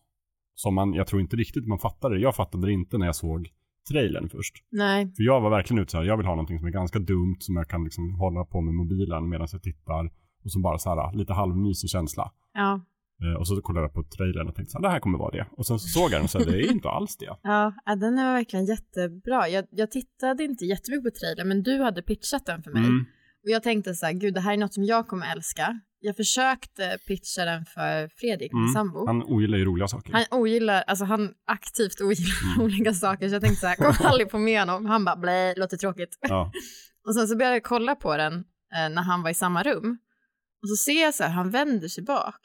[0.55, 2.21] Som man, jag tror inte riktigt man fattade det.
[2.21, 3.49] Jag fattade det inte när jag såg
[3.91, 4.55] trailern först.
[4.69, 6.99] Nej, För jag var verkligen ute så här, jag vill ha någonting som är ganska
[6.99, 10.11] dumt som jag kan liksom hålla på med mobilen medan jag tittar
[10.43, 12.31] och som bara så här lite halvmysig känsla.
[12.53, 12.81] ja.
[13.23, 15.31] Eh, Och så kollade jag på trailern och tänkte så här, det här kommer vara
[15.31, 15.47] det.
[15.51, 17.25] Och sen så såg jag den och här, det är inte alls det.
[17.43, 19.47] Ja, ja, den är verkligen jättebra.
[19.49, 22.83] Jag, jag tittade inte jättemycket på trailern, men du hade pitchat den för mig.
[22.83, 23.05] Mm.
[23.43, 25.79] Och jag tänkte så här, gud det här är något som jag kommer älska.
[26.01, 28.73] Jag försökte pitcha den för Fredrik, min Mm.
[28.73, 29.05] sambo.
[29.07, 30.13] Han ogillar ju roliga saker.
[30.13, 34.29] Han ogillar, alltså han aktivt ogillar olika saker, så jag tänkte så här, kom aldrig
[34.29, 34.85] på med honom.
[34.85, 36.17] Han bara, blä, låter tråkigt.
[36.21, 36.51] Ja.
[37.07, 38.33] Och sen så började jag kolla på den
[38.75, 39.97] eh, när han var i samma rum.
[40.61, 42.41] Och så ser jag så här, han vänder sig bak.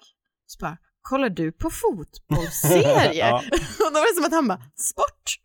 [0.46, 3.12] Så bara, kollar du på fotbollsserie?
[3.18, 3.36] Ja.
[3.86, 5.40] och då var det som att han bara, sport!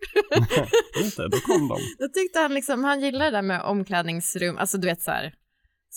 [1.17, 1.77] Det, då kom de.
[1.99, 5.33] Då tyckte han liksom, han gillar det där med omklädningsrum, alltså du vet så här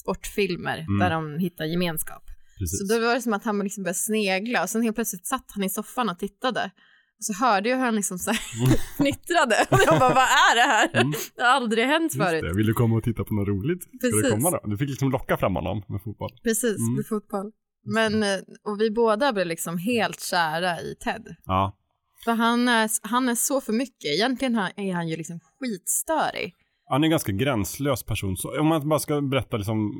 [0.03, 0.99] sportfilmer Mm.
[0.99, 2.23] där de hittar gemenskap.
[2.59, 2.79] Precis.
[2.89, 5.45] Så då var det som att han liksom började snegla och sen helt plötsligt satt
[5.55, 6.71] han i soffan och tittade.
[7.19, 8.39] Och så hörde jag hur han liksom så här
[8.97, 10.91] fnittrade och jag bara, vad är det här?
[11.01, 11.13] Mm.
[11.37, 12.43] Det har aldrig hänt Just förut.
[12.43, 13.83] det, vill du komma och titta på något roligt?
[13.83, 14.23] Ska Precis.
[14.23, 14.61] du komma då?
[14.71, 16.31] Du fick liksom locka fram honom med fotboll.
[16.43, 16.95] Precis, Mm.
[16.97, 17.53] med fotboll.
[17.85, 21.37] Men, eh, och vi båda blev liksom helt kära i Ted.
[21.45, 21.79] Ja.
[22.25, 24.11] För han är, han är så för mycket.
[24.17, 26.55] Egentligen är han ju liksom skitstörig.
[26.93, 28.37] Han är en ganska gränslös person.
[28.37, 29.93] Så om man bara ska berätta liksom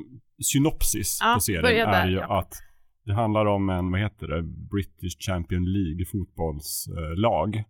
[0.43, 2.39] synopsis Ja, på serien är ju ja.
[2.39, 2.53] att
[3.05, 7.63] det handlar om en, vad heter det, British Champion League fotbollslag.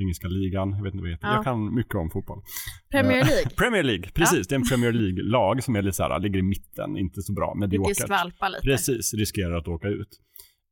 [0.00, 1.26] Engelska ligan, jag vet inte vad det heter.
[1.26, 1.34] Ja.
[1.34, 2.42] Jag kan mycket om fotboll.
[2.90, 3.50] Premier Eh, League.
[3.56, 4.48] Premier League, precis.
[4.48, 7.32] Det är en Premier League-lag som är lite så här, ligger i mitten, inte så
[7.32, 7.96] bra, Det mediokert.
[7.96, 8.62] skvalpa lite.
[8.62, 10.08] Precis, riskerar att åka ut.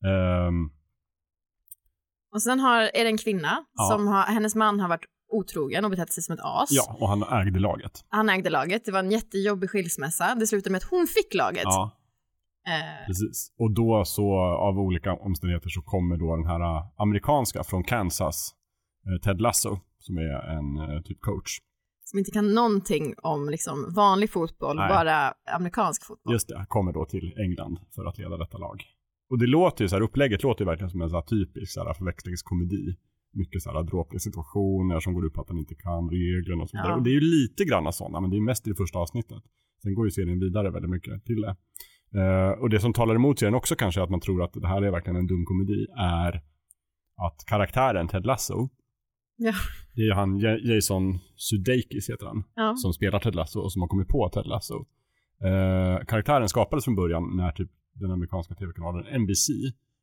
[0.07, 0.71] Ehm,
[2.35, 3.85] Och sen har, är det en kvinna Ja.
[3.97, 6.69] som har, hennes man har varit otrogen och betett sig som ett as.
[6.71, 8.05] ja, och han ägde laget.
[8.09, 10.35] Han ägde laget, det var en jättejobbig skilsmässa.
[10.35, 11.65] Det slutade med att hon fick laget.
[11.65, 11.97] Ja,
[12.67, 13.53] Eh, precis.
[13.59, 18.55] Och då så av olika omständigheter så kommer då den här äh, amerikanska från Kansas,
[19.07, 21.59] eh, Ted Lasso, som är en eh, typ coach.
[22.05, 24.89] som inte kan någonting om liksom vanlig fotboll, Nej.
[24.89, 26.33] bara amerikansk fotboll.
[26.33, 28.83] Just det, kommer då till England för att leda detta lag.
[29.31, 31.73] Och det låter ju så här, upplägget låter ju verkligen som en så här typisk
[31.73, 32.97] så här förväxlingskomedi.
[33.33, 36.71] Mycket så här dråpliga situationer som går ut på att han inte kan reglerna och
[36.71, 36.93] så vidare.
[36.93, 36.97] Ja.
[36.97, 39.43] Och det är ju lite grann sådana, men det är mest i det första avsnittet.
[39.83, 41.57] Sen går ju serien vidare väldigt mycket till det.
[42.21, 44.83] Eh, och det som talar emot serien också kanske att man tror att det här
[44.83, 46.43] är verkligen en dum komedi är
[47.27, 48.69] att karaktären Ted Lasso,
[49.37, 49.53] Ja.
[49.95, 52.75] det är ju han Ja- Jason Sudeikis heter han, Ja.
[52.77, 54.87] som spelar Ted Lasso och som har kommit på Ted Lasso.
[55.45, 59.49] Eh, karaktären skapades från början när typ den amerikanska tv-kanalen NBC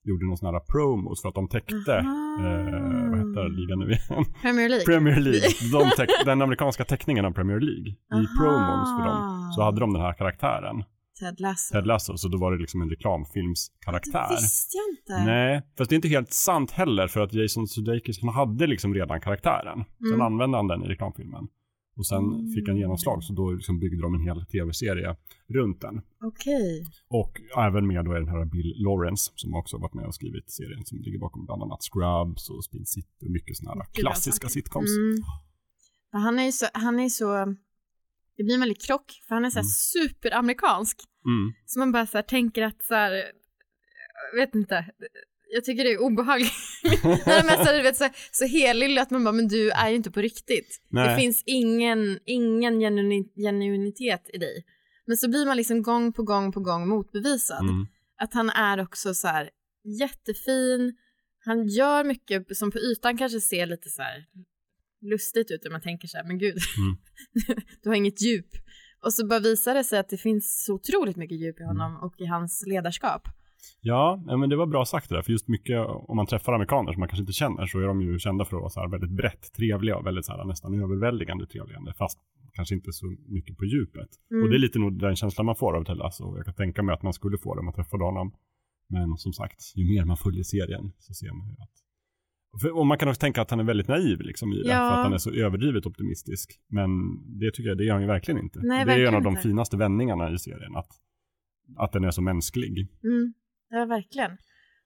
[0.08, 4.26] gjorde någon sån här promos för att de täckte, eh, vad heter ligan nu igen?
[4.42, 4.86] Premier League.
[4.86, 5.50] Premier League.
[5.74, 7.90] De täck, den amerikanska teckningen av Premier League.
[7.90, 8.28] I Aha.
[8.40, 10.84] promos för dem så hade de den här karaktären,
[11.20, 11.74] Ted Lasso.
[11.74, 14.26] Ted Lasso, så då var det liksom en reklamfilmskaraktär.
[14.30, 14.86] Det visste jag
[15.18, 15.26] inte.
[15.32, 18.94] Nej, fast det är inte helt sant heller för att Jason Sudeikis, han hade liksom
[18.94, 19.84] redan karaktären.
[20.00, 20.22] Sen Mm.
[20.22, 21.48] använde han den i reklamfilmen.
[21.98, 22.54] Och sen Mm.
[22.54, 25.16] fick han genomslag så då liksom byggde de en hel tv-serie
[25.48, 26.02] runt den.
[26.22, 26.86] Okej.
[27.08, 30.52] Och även med då är den här Bill Lawrence som också varit med och skrivit
[30.52, 34.02] serien som ligger bakom bland annat Scrubs och Spin City och mycket sådana här bra
[34.02, 34.90] klassiska sitcoms.
[34.98, 35.24] Mm.
[36.12, 37.46] Han är ju så, han är så,
[38.38, 39.70] det blir en väldigt krock, för han är så här Mm.
[39.70, 40.98] superamerikansk.
[41.26, 41.54] Mm.
[41.66, 43.12] Så man bara så tänker att så här,
[44.34, 44.86] jag vet inte,
[45.50, 46.52] jag tycker det är obehagligt
[47.04, 49.96] Nej, men så, du vet, så, så helylle att man bara, men du är ju
[49.96, 50.82] inte på riktigt.
[50.90, 51.10] Nej.
[51.10, 54.66] Det finns ingen, ingen genuni- genuinitet i dig.
[55.06, 57.62] Men så blir man liksom gång på gång på gång motbevisad.
[57.62, 57.88] Mm.
[58.22, 59.50] Att han är också så här
[60.00, 60.96] jättefin,
[61.46, 64.26] han gör mycket som på ytan kanske ser lite så här
[65.02, 66.98] lustigt ut och man tänker så här, men gud, Mm.
[67.84, 68.50] du har inget djup.
[69.04, 72.00] Och så bara visar det sig att det finns så otroligt mycket djup i honom
[72.02, 73.22] och i hans ledarskap.
[73.82, 75.22] Ja, men det var bra sagt det där.
[75.22, 78.02] För just mycket, om man träffar amerikaner som man kanske inte känner så är de
[78.02, 80.74] ju kända för att vara så här väldigt brett trevliga och väldigt så här, nästan
[80.74, 81.94] överväldigande trevliga.
[81.98, 82.20] Fast
[82.54, 84.10] kanske inte så mycket på djupet.
[84.32, 84.44] Mm.
[84.44, 86.36] Och det är lite nog den känslan man får av Ted Lasso.
[86.38, 88.32] Jag kan tänka mig att man skulle få det om man träffade honom.
[88.90, 91.72] Men som sagt, ju mer man följer serien så ser man ju att
[92.62, 94.76] för, och man kan också tänka att han är väldigt naiv liksom i det, Ja.
[94.90, 96.60] för att han är så överdrivet optimistisk.
[96.70, 96.90] Men
[97.40, 98.60] det tycker jag, det är han ju verkligen inte.
[98.64, 99.42] Nej, Och det är en verkligen av de inte.
[99.42, 100.88] finaste vändningarna i serien, att,
[101.78, 102.88] att den är så mänsklig.
[103.04, 103.34] Mm,
[103.70, 104.38] ja, verkligen.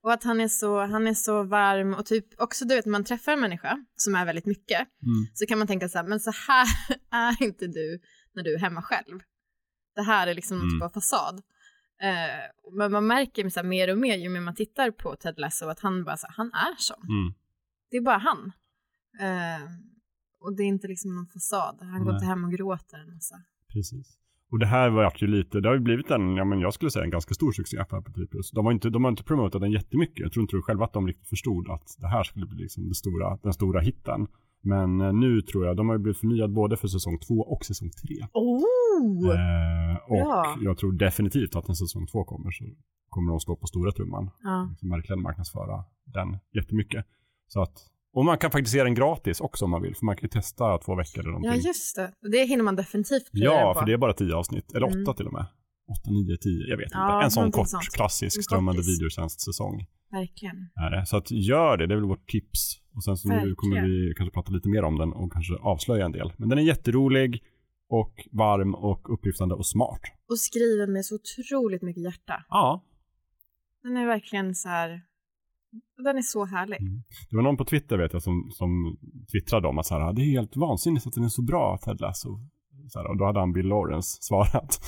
[0.04, 2.92] Och att han är, så, han är så varm och typ också du vet när
[2.92, 5.28] man träffar en människa som är väldigt mycket Mm.
[5.34, 6.68] så kan man tänka så här, men så här
[7.12, 8.00] är inte du
[8.34, 9.20] när du är hemma själv.
[9.96, 10.80] Det här är liksom någon Mm.
[10.80, 11.42] typ av fasad.
[12.02, 15.40] Eh, men man märker så här, mer och mer ju mer man tittar på Ted
[15.40, 17.04] Lasso att han bara så här, han är sån.
[17.10, 17.34] Mm.
[17.92, 18.52] Det är bara han.
[19.20, 19.68] Eh,
[20.40, 21.78] och det är inte liksom någon fasad.
[21.82, 22.16] Han går Nej.
[22.18, 23.36] inte hem och gråter en massa.
[23.74, 24.18] Precis.
[24.52, 26.92] Och det här var ju lite, det har ju blivit en, ja men jag skulle
[26.92, 28.28] säga en ganska stor succé på Apple TV+.
[28.54, 30.20] De har inte, de har inte promotat den jättemycket.
[30.20, 32.96] Jag tror inte själva att de riktigt förstod att det här skulle bli liksom det
[32.96, 34.28] stora, den stora hitten.
[34.62, 37.66] Men eh, nu tror jag, de har ju blivit förnyad både för säsong två och
[37.66, 38.28] säsong tre.
[38.34, 39.30] Oh!
[39.30, 40.58] Eh, och Bra.
[40.62, 42.66] jag tror definitivt att när säsong två kommer så
[43.10, 44.30] kommer de slå på stora trumman.
[44.44, 44.68] Ja.
[44.70, 47.06] Liksom verkligen marknadsföra den jättemycket.
[47.48, 47.74] Så att,
[48.14, 50.28] och man kan faktiskt se den gratis också om man vill, för man kan ju
[50.30, 51.52] testa två veckor eller någonting.
[51.62, 52.12] ja, just det.
[52.32, 53.80] Det hinner man definitivt Ja, på.
[53.80, 54.72] för det är bara tio avsnitt.
[54.76, 55.14] Eller åtta Mm.
[55.16, 55.46] till och med.
[55.88, 57.26] Åtta, nio, tio, jag vet Ja, inte.
[57.26, 57.84] En sån kort, sånt.
[57.96, 60.70] klassisk strömmande videotjänstsäsong Verkligen.
[60.76, 61.06] är det.
[61.06, 62.78] Så att gör det, det är väl vårt tips.
[62.96, 66.06] Och sen så nu kommer vi kanske prata lite mer om den och kanske avslöja
[66.06, 66.34] en del.
[66.38, 67.44] Men den är jätterolig
[67.90, 70.02] och varm och upplyftande och smart.
[70.30, 72.46] Och skriven med så otroligt mycket hjärta.
[72.50, 72.84] Ja,
[73.84, 75.02] Den är verkligen så här...
[76.04, 76.82] Den är så härlig.
[76.82, 77.04] Mm.
[77.30, 78.98] det var någon på Twitter vet jag som, som
[79.32, 82.02] twittrade om att så här, det är helt vansinnigt att den är så bra, Ted
[82.02, 82.40] Lasso.
[82.90, 84.80] Så här, och då hade han Bill Lawrence svarat.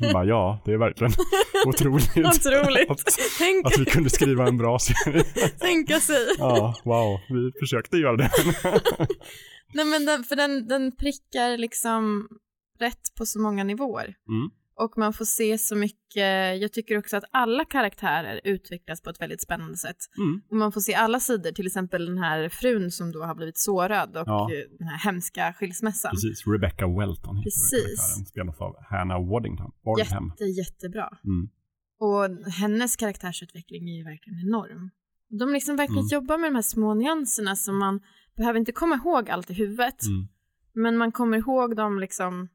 [0.12, 1.12] Bara, ja, det är verkligen
[1.66, 2.16] otroligt.
[2.16, 2.90] Otroligt.
[2.90, 3.00] att,
[3.38, 5.22] Tänk, att vi kunde skriva en bra serie.
[5.60, 6.26] tänka sig.
[6.38, 8.30] Ja, wow, vi försökte göra det.
[9.74, 12.28] Nej men den, för den, den prickar liksom
[12.78, 14.14] rätt på så många nivåer.
[14.28, 14.50] Mm.
[14.84, 19.20] Och man får se så mycket, jag tycker också att alla karaktärer utvecklas på ett
[19.20, 19.96] väldigt spännande sätt.
[20.18, 20.42] Mm.
[20.50, 23.58] Och man får se alla sidor, till exempel den här frun som då har blivit
[23.58, 24.50] sårad och Ja.
[24.52, 26.10] eh, den här hemska skilsmässan.
[26.10, 28.28] Precis, Rebecca Welton heter Precis.
[28.28, 29.72] Spelas av Hannah Waddingham.
[29.84, 30.28] Waddingham.
[30.28, 31.08] Jätte, jättebra.
[31.24, 31.48] Mm.
[32.00, 34.90] Och hennes karaktärsutveckling är ju verkligen enorm.
[35.40, 36.12] De liksom verkligen Mm.
[36.12, 38.00] jobbar med de här små nyanserna som man
[38.36, 40.02] behöver inte komma ihåg allt i huvudet.
[40.06, 40.28] Mm.
[40.74, 42.48] Men man kommer ihåg dem liksom,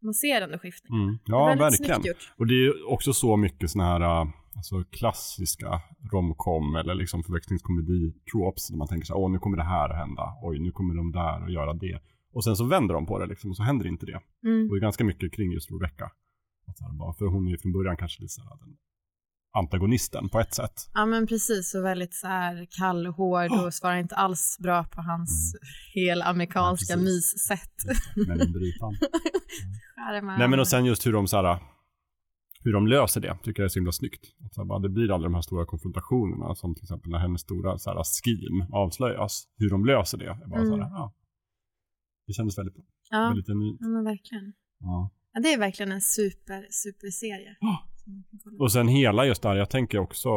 [0.00, 1.02] man ser ändå skiftningen.
[1.02, 1.18] Mm.
[1.24, 2.02] Ja, verkligen.
[2.36, 5.80] Och det är också så mycket såna här äh, alltså, klassiska
[6.12, 9.96] romcom eller liksom förväxlingskomedi-tropes där man tänker så här, åh nu kommer det här att
[9.96, 12.00] hända, oj nu kommer de där att göra det.
[12.32, 14.20] Och sen så vänder de på det liksom och så händer inte det.
[14.44, 14.68] Mm.
[14.68, 16.10] Och det är ganska mycket kring just Rebecca.
[16.66, 18.76] Att så här, bara, för hon är ju från början kanske lite så här, den
[19.52, 20.90] antagonisten på ett sätt.
[20.94, 24.84] Ja men precis, och väldigt så här kall och hård och svarar inte alls bra
[24.84, 25.54] på hans
[25.96, 26.06] Mm.
[26.54, 27.04] Ja, precis.
[27.36, 27.74] myssätt.
[28.28, 28.94] Men under ytan.
[29.96, 30.38] Skärmar.
[30.38, 31.58] Nej men och sen just hur de så här,
[32.64, 34.24] hur de löser det tycker jag är så himla snyggt.
[34.44, 37.18] Att så här, bara, det blir aldrig de här stora konfrontationerna som till exempel när
[37.18, 39.44] hennes stora så här, scheme avslöjas.
[39.56, 40.24] Hur de löser det.
[40.26, 40.92] är bara så här, Mm.
[40.92, 41.14] ja.
[42.26, 42.84] Det kändes väldigt bra.
[43.10, 43.28] ja.
[43.28, 44.52] Väldigt ja, men verkligen.
[44.80, 45.10] Ja.
[45.32, 47.56] Ja, det är verkligen en super, super serie.
[47.60, 47.86] Ja.
[48.58, 50.28] Och sen hela just där, jag tänker också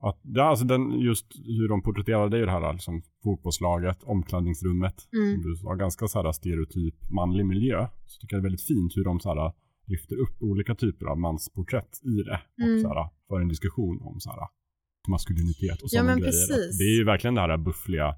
[0.00, 5.32] att, ja, alltså den, just hur de porträtterade ju det här liksom, fotbollslaget, omklädningsrummet, Mm.
[5.32, 7.86] som du sa, ganska så här stereotyp manlig miljö.
[8.06, 9.52] Så tycker jag det är väldigt fint hur de så här
[9.86, 12.80] lyfter upp olika typer av mansporträtt i det och Mm.
[12.82, 14.38] så här för en diskussion om så här
[15.08, 16.30] maskulinitet och Ja, sådana men grejer.
[16.32, 16.78] precis.
[16.78, 18.14] Det är ju verkligen det här buffliga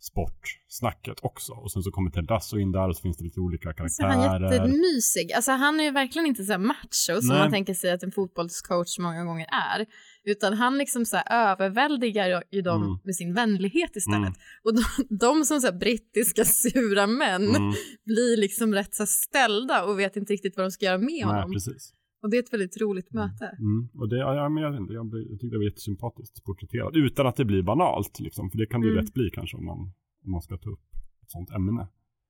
[0.00, 1.52] sportsnacket också.
[1.52, 4.02] Och sen så kommer Ted Lasso in där och så finns det lite olika Så
[4.02, 4.52] är han karaktärer.
[4.52, 5.32] jättemysig.
[5.32, 7.38] Alltså han är ju verkligen inte så här macho som Nej.
[7.38, 9.86] man tänker sig att en fotbollscoach många gånger är.
[10.24, 12.98] Utan han liksom så här överväldigar ju dem Mm.
[13.04, 14.18] med sin vänlighet istället.
[14.18, 14.32] Mm.
[14.64, 14.82] Och de,
[15.18, 17.72] de som så här brittiska sura män Mm.
[18.04, 21.22] blir liksom rätt så ställda och vet inte riktigt vad de ska göra med Nej,
[21.24, 21.52] honom.
[21.52, 21.92] precis.
[22.22, 23.46] Och det är ett väldigt roligt möte.
[23.58, 23.88] Mm.
[23.94, 26.90] Och det, ja, men jag, jag, blir- jag tyckte det var jättesympatiskt porträtterat.
[26.94, 28.50] Utan att det blir banalt, liksom.
[28.50, 29.04] för det kan det ju Mm.
[29.04, 29.78] lätt bli kanske om man,
[30.24, 30.84] om man ska ta upp
[31.22, 31.88] ett sånt ämne.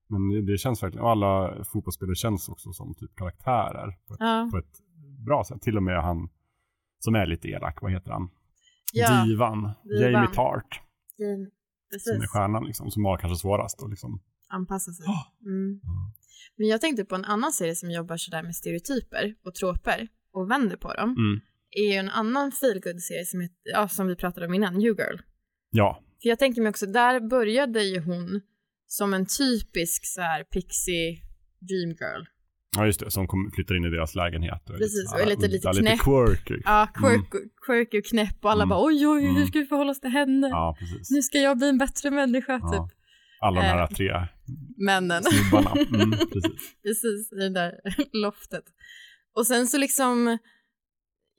[0.09, 4.21] Men det, det känns verkligen, och alla fotbollsspelare känns också som typ karaktärer på ett,
[4.21, 4.49] Ja.
[4.53, 4.79] på ett
[5.27, 5.63] bra sätt.
[5.63, 6.29] Till och med han
[6.99, 8.29] som är lite elak, vad heter han?
[8.93, 10.13] Ja, Divan, Divan.
[10.13, 10.81] Jamie Tart.
[11.19, 11.51] Jamie.
[11.99, 14.21] som är stjärnan liksom, som har kanske svårast att liksom.
[14.49, 15.07] Anpassa sig.
[15.47, 15.81] Mm.
[16.57, 20.51] Men jag tänkte på en annan serie som jobbar sådär med stereotyper och troper och
[20.51, 21.11] vänder på dem.
[21.19, 21.41] Mm.
[21.71, 25.17] är ju en annan feelgood-serie som, heter, ja, som vi pratade om innan, New Girl.
[25.71, 28.41] Ja, För jag tänker mig också, där började ju hon
[28.87, 31.17] som en typisk så här pixie
[31.61, 32.25] dream girl.
[32.77, 34.71] ja, just det, som kom, flyttar in i deras lägenhet.
[34.71, 36.01] Och Precis, så och är lite- lite udda, knäpp.
[36.01, 36.63] quirky.
[36.65, 37.31] Ja, quirk,
[37.67, 38.69] quirky och knäpp och alla Mm.
[38.69, 39.47] bara oj, oj, hur Mm.
[39.47, 40.49] ska vi förhålla oss till henne?
[40.49, 41.11] Ja, precis.
[41.11, 42.73] Nu ska jag bli en bättre människa, Ja.
[42.73, 42.99] typ.
[43.41, 43.89] Alla de här Eh.
[43.89, 44.27] tre
[44.77, 45.23] Männen.
[45.25, 45.71] snubbarna.
[45.71, 46.77] Mm, precis.
[46.83, 47.81] Precis, i det där
[48.13, 48.65] loftet.
[49.35, 50.39] Och sen så liksom,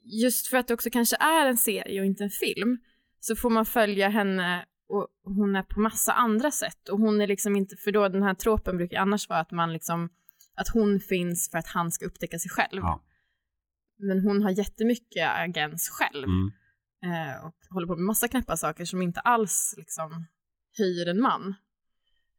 [0.03, 2.77] just för att det också kanske är en serie och inte en film,
[3.19, 6.89] så får man följa henne och hon är på massa andra sätt.
[6.89, 9.73] Och hon är liksom inte, för då den här tropen brukar annars vara att man
[9.73, 10.09] liksom,
[10.55, 12.79] att hon finns för att han ska upptäcka sig själv.
[12.81, 13.03] Ja.
[13.99, 16.51] Men hon har jättemycket agens själv Mm.
[17.03, 20.25] eh, och håller på med massa knäppa saker som inte alls liksom
[20.77, 21.55] höjer en man.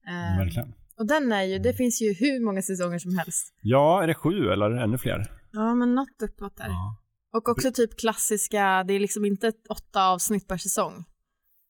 [0.09, 0.75] Eh, Verkligen.
[0.99, 3.55] och den är ju, det finns ju hur många säsonger som helst.
[3.63, 5.31] Ja, är det sju eller ännu fler?
[5.53, 6.67] Ja, men något uppåt där.
[6.69, 6.97] Ja.
[7.37, 11.05] Och också typ klassiska, det är liksom inte ett åtta avsnitt per säsong.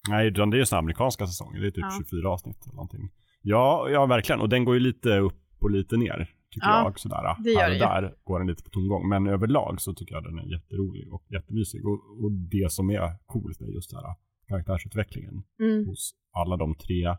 [0.09, 1.61] Nej, utan det är ju såna amerikanska säsonger.
[1.61, 1.99] Det är typ Ja.
[2.11, 3.11] 24 avsnitt eller någonting.
[3.43, 4.41] Ja, ja, verkligen.
[4.41, 6.99] Och den går ju lite upp och lite ner, tycker Ja, jag.
[7.01, 7.37] Sådär.
[7.45, 9.09] det gör Här och där går den lite på tomgång.
[9.09, 11.87] Men överlag så tycker jag den är jätterolig och jättemysig.
[11.87, 14.15] Och, och det som är coolt är just det här
[14.49, 15.87] karaktärsutvecklingen Mm.
[15.87, 17.17] hos alla de tre.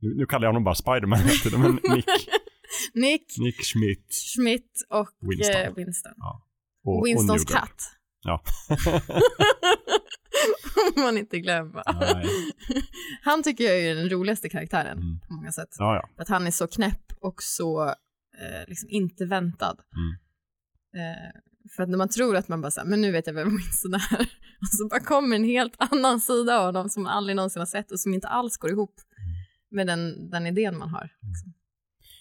[0.00, 2.06] Nu, nu kallar jag honom bara Spiderman hela tiden, men Nick,
[2.94, 4.06] Nick, Nick Schmidt
[4.36, 5.54] Schmidt och Winston.
[5.54, 5.62] Winston.
[5.62, 6.12] Eh, Winston.
[6.84, 7.58] och, och Winstons Girl.
[7.58, 7.82] katt.
[8.22, 8.42] Ja.
[10.74, 11.82] Får man inte glömma.
[12.00, 12.26] Nej.
[13.22, 15.20] Han tycker jag är den roligaste karaktären Mm.
[15.28, 15.68] på många sätt.
[15.78, 16.22] Ja, ja.
[16.22, 19.76] Att han är så knäpp och så eh, liksom inte väntad.
[19.96, 20.10] Mm.
[21.06, 21.30] Eh,
[21.76, 23.94] för att när man tror att man bara såhär, men nu vet jag vem Winston
[23.94, 24.20] är.
[24.60, 27.66] Och så bara kommer en helt annan sida av honom som man aldrig någonsin har
[27.66, 28.94] sett och som inte alls går ihop
[29.76, 31.08] med den, den idén man har.
[31.20, 31.52] liksom.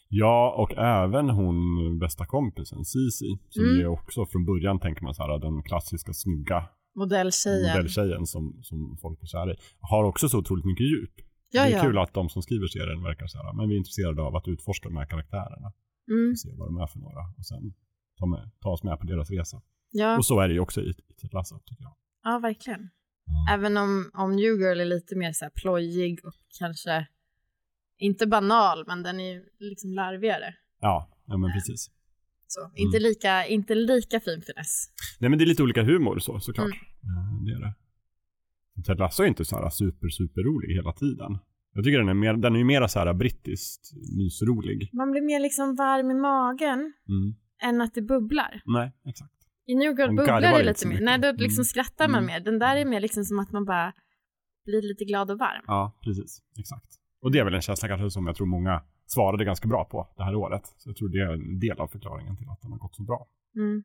[0.09, 1.55] Ja, och även hon
[1.99, 3.81] bästa kompisen, Cici, som Mm.
[3.81, 7.67] är också från början tänker man så här, den klassiska snygga Modelltjejen.
[7.71, 11.13] modelltjejen som, som folk är kära i, har också så otroligt mycket djup.
[11.51, 11.81] Ja, det är ja.
[11.83, 14.47] kul att de som skriver serien verkar så här, men vi är intresserade av att
[14.47, 15.73] utforska de här karaktärerna
[16.11, 16.31] Mm.
[16.31, 17.73] och se vad de är för några och sen
[18.19, 19.61] ta, med, ta oss med på deras resa.
[19.91, 21.95] Ja, Och så är det ju också i, i Ted Lasso tycker jag.
[22.23, 22.89] ja, verkligen.
[23.51, 27.07] Även om, om New Girl är lite mer så här plojig och kanske
[27.97, 30.55] inte banal, men den är liksom larvigare.
[30.81, 31.91] Ja, ja men precis.
[32.47, 34.85] Så, inte, lika, inte lika fin finess.
[35.19, 36.65] Nej men det är lite olika humor så såklart.
[36.67, 36.77] Mm.
[37.17, 37.73] Eh, Det är det.
[38.85, 41.37] Ted Lasso är inte så här super, super rolig hela tiden.
[41.73, 44.89] Jag tycker den är mer, den är ju mera så här brittiskt mysrolig.
[44.93, 47.35] Man blir mer liksom varm i magen Mm.
[47.61, 48.61] än att det bubblar.
[48.65, 49.31] Nej, exakt.
[49.67, 51.01] I New Girl bubblar det lite mer.
[51.01, 51.65] Nej, då liksom Mm.
[51.65, 52.25] skrattar man Mm.
[52.25, 52.39] mer.
[52.39, 53.93] Den där är mer liksom som att man bara
[54.65, 55.63] blir lite glad och varm.
[55.67, 56.41] Ja, precis.
[56.59, 56.89] Exakt.
[57.25, 60.07] Och det är väl en känsla kanske som jag tror många svarade ganska bra på
[60.17, 60.61] det här året.
[60.77, 63.03] Så jag tror det är en del av förklaringen till att den har gått så
[63.03, 63.27] bra.
[63.55, 63.83] Mm.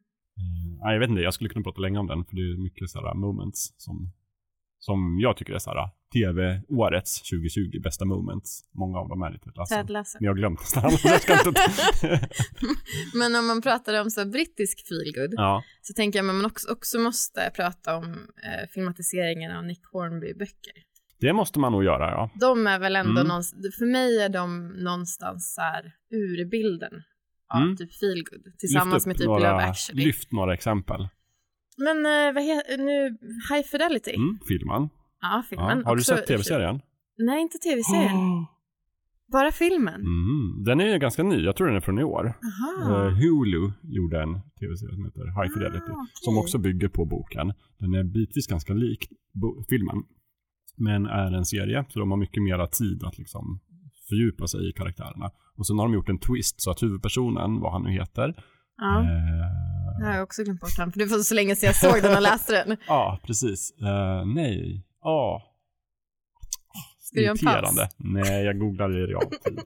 [0.82, 2.90] Nej, jag vet inte, jag skulle kunna prata länge om den för det är mycket
[2.90, 4.12] sådana moments som,
[4.78, 8.64] som jag tycker är sådär tv-årets 2020 bästa moments.
[8.72, 9.74] Många av dem är lite Lasso.
[9.74, 10.18] Ted Lasso.
[10.20, 10.92] Men jag har glömt nästan.
[13.14, 16.72] Men om man pratar om så brittisk feelgood ja, så tänker jag att man också,
[16.72, 18.04] också måste prata om
[18.44, 20.89] eh, filmatiseringen av Nick Hornby-böcker.
[21.20, 22.30] Det måste man nog göra ja.
[22.40, 23.26] De är väl ändå Mm.
[23.26, 26.92] någonstans, för mig är de någonstans så här urbilden
[27.54, 27.76] av Mm.
[27.76, 30.04] typ feelgood tillsammans med typ några, Love actually.
[30.04, 31.08] Lyft några exempel.
[31.78, 33.18] Men eh, vad heter, nu,
[33.54, 34.14] High Fidelity?
[34.14, 34.88] Mm, filmen.
[35.20, 35.78] Ja, filmen.
[35.78, 35.84] Ja.
[35.88, 36.80] Har du Också- sett tv-serien?
[37.18, 38.16] Nej, inte tv-serien.
[39.32, 39.94] Bara filmen.
[39.94, 40.64] Mm.
[40.64, 42.24] Den är ju ganska ny, jag tror den är från i år.
[42.48, 43.06] Aha.
[43.06, 45.90] Eh, Hulu gjorde en tv-serie som heter High Fidelity.
[45.90, 46.10] Ah, okej.
[46.14, 47.52] Som också bygger på boken.
[47.78, 49.08] Den är bitvis ganska lik
[49.68, 49.96] filmen.
[50.76, 53.60] Men är en serie, så de har mycket mera tid att liksom
[54.08, 55.30] fördjupa sig i karaktärerna.
[55.56, 58.34] Och sen har de gjort en twist så att huvudpersonen, vad han nu heter.
[58.76, 61.66] Ja, eh, det har jag också glömt bort han, för det var så länge sedan
[61.66, 62.76] jag såg den och läste den.
[62.86, 63.74] Ja, precis.
[63.82, 64.86] Eh, nej.
[65.02, 65.42] Ja.
[67.14, 67.36] Göra en?
[67.36, 67.88] Irriterande.
[67.96, 69.58] Nej, jag googlar i realtid.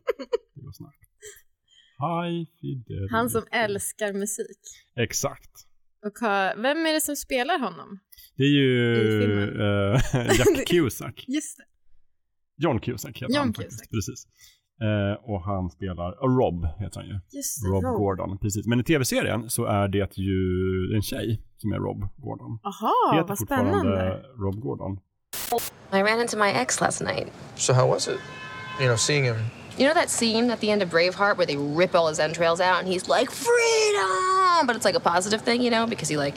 [1.98, 3.12] High Fidelity.
[3.14, 4.58] Han som älskar musik.
[4.96, 5.50] Exakt.
[6.04, 7.98] Och har, vem är det som spelar honom?
[8.36, 8.92] Det är ju
[9.60, 10.00] eh,
[10.38, 11.24] Jack Cusack.
[11.28, 11.64] Just det.
[12.56, 13.80] John Cusack heter John han faktiskt.
[13.80, 13.90] Cusack.
[13.90, 14.26] Precis.
[14.82, 17.20] Eh, och han spelar, och Rob heter han ju.
[17.30, 17.96] Just det, Rob, Rob.
[17.96, 18.66] Gordon, precis.
[18.66, 20.40] Men i tv-serien så är det ju
[20.96, 22.58] en tjej som är Rob Gordon.
[22.62, 24.22] Aha, heter vad spännande.
[24.38, 24.98] Rob Gordon.
[25.92, 27.32] I ran into my ex last night.
[27.54, 28.20] So how was it?
[28.80, 29.36] You know, seeing him.
[29.78, 32.60] You know that scene at the end of Braveheart where they rip all his entrails
[32.60, 34.66] out and he's like, freedom!
[34.66, 36.36] But it's like a positive thing, you know, because he like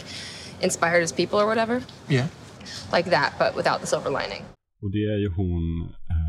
[0.62, 1.82] inspired his people or whatever?
[2.10, 2.28] Yeah.
[2.92, 4.44] Like that, but without the silver lining.
[4.82, 5.94] Och det är ju hon...
[6.12, 6.28] ehm,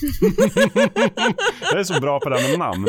[1.70, 2.82] jag är så bra på det här med namn.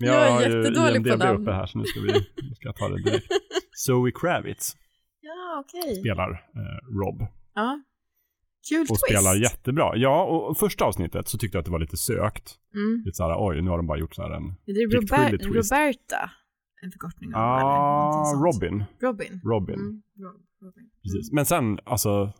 [0.00, 1.42] Men Jag är har ju jättedålig på IMDb namn.
[1.42, 3.26] uppe här så nu ska, vi, nu ska jag ta det direkt.
[3.76, 4.76] Zoe Kravitz
[5.20, 5.94] Ja, okej.
[6.00, 7.26] spelar eh, Rob.
[7.54, 7.80] Ja.
[8.68, 9.06] Kul Och twist.
[9.08, 9.96] spelar jättebra.
[9.96, 12.54] Ja, och första avsnittet så tyckte jag att det var lite sökt.
[12.74, 13.02] Mm.
[13.04, 14.44] Lite såhär, oj, nu har de bara gjort så här en...
[14.66, 15.72] Är det Robert- twist.
[15.72, 16.30] Roberta?
[16.82, 18.44] En förkortning av Ja, eller.
[18.44, 18.84] Robin.
[19.00, 19.40] Robin.
[19.44, 19.74] Robin.
[19.74, 20.02] Mm.
[20.18, 20.90] Rob- Robin.
[21.02, 21.32] Precis.
[21.32, 22.32] Men sen, alltså,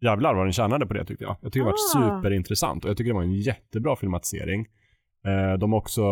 [0.00, 1.36] jävlar vad den tjänade på det tyckte jag.
[1.40, 2.08] Jag tycker det Ah.
[2.08, 4.66] var superintressant och jag tycker det var en jättebra filmatisering.
[5.26, 6.02] Eh, de har också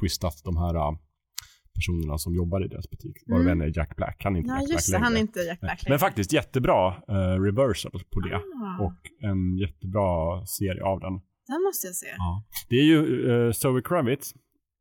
[0.00, 0.92] twistat de här eh,
[1.74, 3.16] personerna som jobbar i deras butik.
[3.26, 3.60] Varav Mm.
[3.60, 4.20] en är Jack Black.
[4.24, 4.92] Han är inte Ja, Jack Black just det.
[4.92, 5.04] längre.
[5.04, 5.60] Han är inte Jack.
[5.60, 8.36] Black Men faktiskt jättebra eh, reversal på det.
[8.36, 11.12] Ah, Och en jättebra serie av den.
[11.48, 12.06] Den måste jag se.
[12.16, 12.44] Ja.
[12.68, 12.98] Det är ju,
[13.30, 14.34] uh, Zoe Kravitz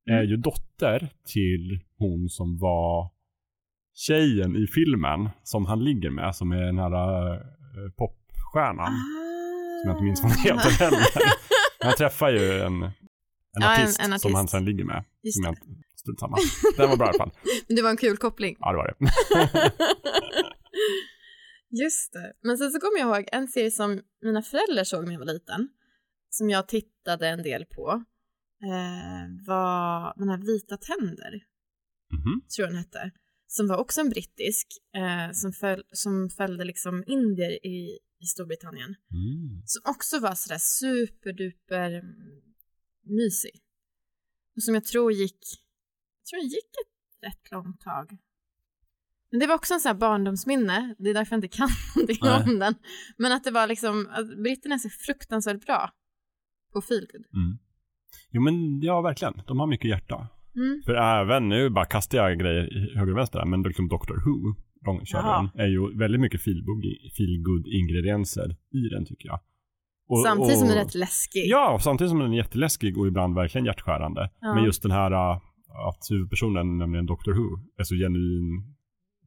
[0.09, 0.29] är Mm.
[0.29, 3.11] ju dotter till hon som var
[3.95, 7.41] tjejen i filmen som han ligger med, som är den här uh,
[7.97, 8.93] popstjärnan.
[8.93, 9.81] Ah.
[9.81, 10.99] Som jag inte minns vad hon heter heller.
[11.83, 12.91] Han träffar ju en, en,
[13.51, 14.21] Ja, en- artist en artist.
[14.21, 15.03] som han sen ligger med.
[15.23, 15.55] Just som
[16.15, 16.37] strunt samma.
[16.77, 17.31] Den var bra i alla fall.
[17.67, 18.55] Men det var en kul koppling.
[18.59, 18.95] Ja, det var det.
[21.83, 22.33] Just det.
[22.43, 25.25] Men sen så kommer jag ihåg en serie som mina föräldrar såg när jag var
[25.33, 25.69] liten.
[26.29, 28.03] Som jag tittade en del på.
[28.63, 31.31] Eh, var den här Vita tänder,
[32.11, 32.41] Mhm.
[32.55, 33.11] tror jag den hette.
[33.47, 34.67] Som var också en brittisk.
[34.95, 38.95] Eh, som, föl- som följde liksom indier i, i Storbritannien.
[39.13, 39.61] Mm.
[39.65, 42.41] Som också var sådär superduper mm,
[43.03, 43.61] mysig.
[44.55, 45.39] Och som jag tror gick,
[46.29, 48.17] tror den gick ett rätt långt tag.
[49.31, 52.17] Men det var också en sån här barndomsminne, det är därför jag inte kan någonting
[52.21, 52.43] Nej.
[52.53, 52.75] om den.
[53.17, 55.89] Men att det var liksom, att britterna är så fruktansvärt bra
[56.73, 57.25] på feelgood.
[57.33, 57.57] Mm.
[58.31, 59.41] Jo men ja, verkligen.
[59.47, 60.27] De har mycket hjärta.
[60.55, 60.81] Mm.
[60.85, 64.55] För även, nu bara kastar jag grejer i höger och vänster men liksom Doctor Who,
[65.51, 66.41] den, är ju väldigt mycket
[67.17, 69.39] feelgood ingredienser i den tycker jag.
[70.09, 71.43] Och- Samtidigt som och- den är rätt läskig.
[71.45, 74.29] Ja, samtidigt som den är jätteläskig och ibland verkligen hjärtskärande.
[74.41, 74.55] Ja.
[74.55, 78.75] Men just den här äh, att huvudpersonen, nämligen Doctor Who, är så genuin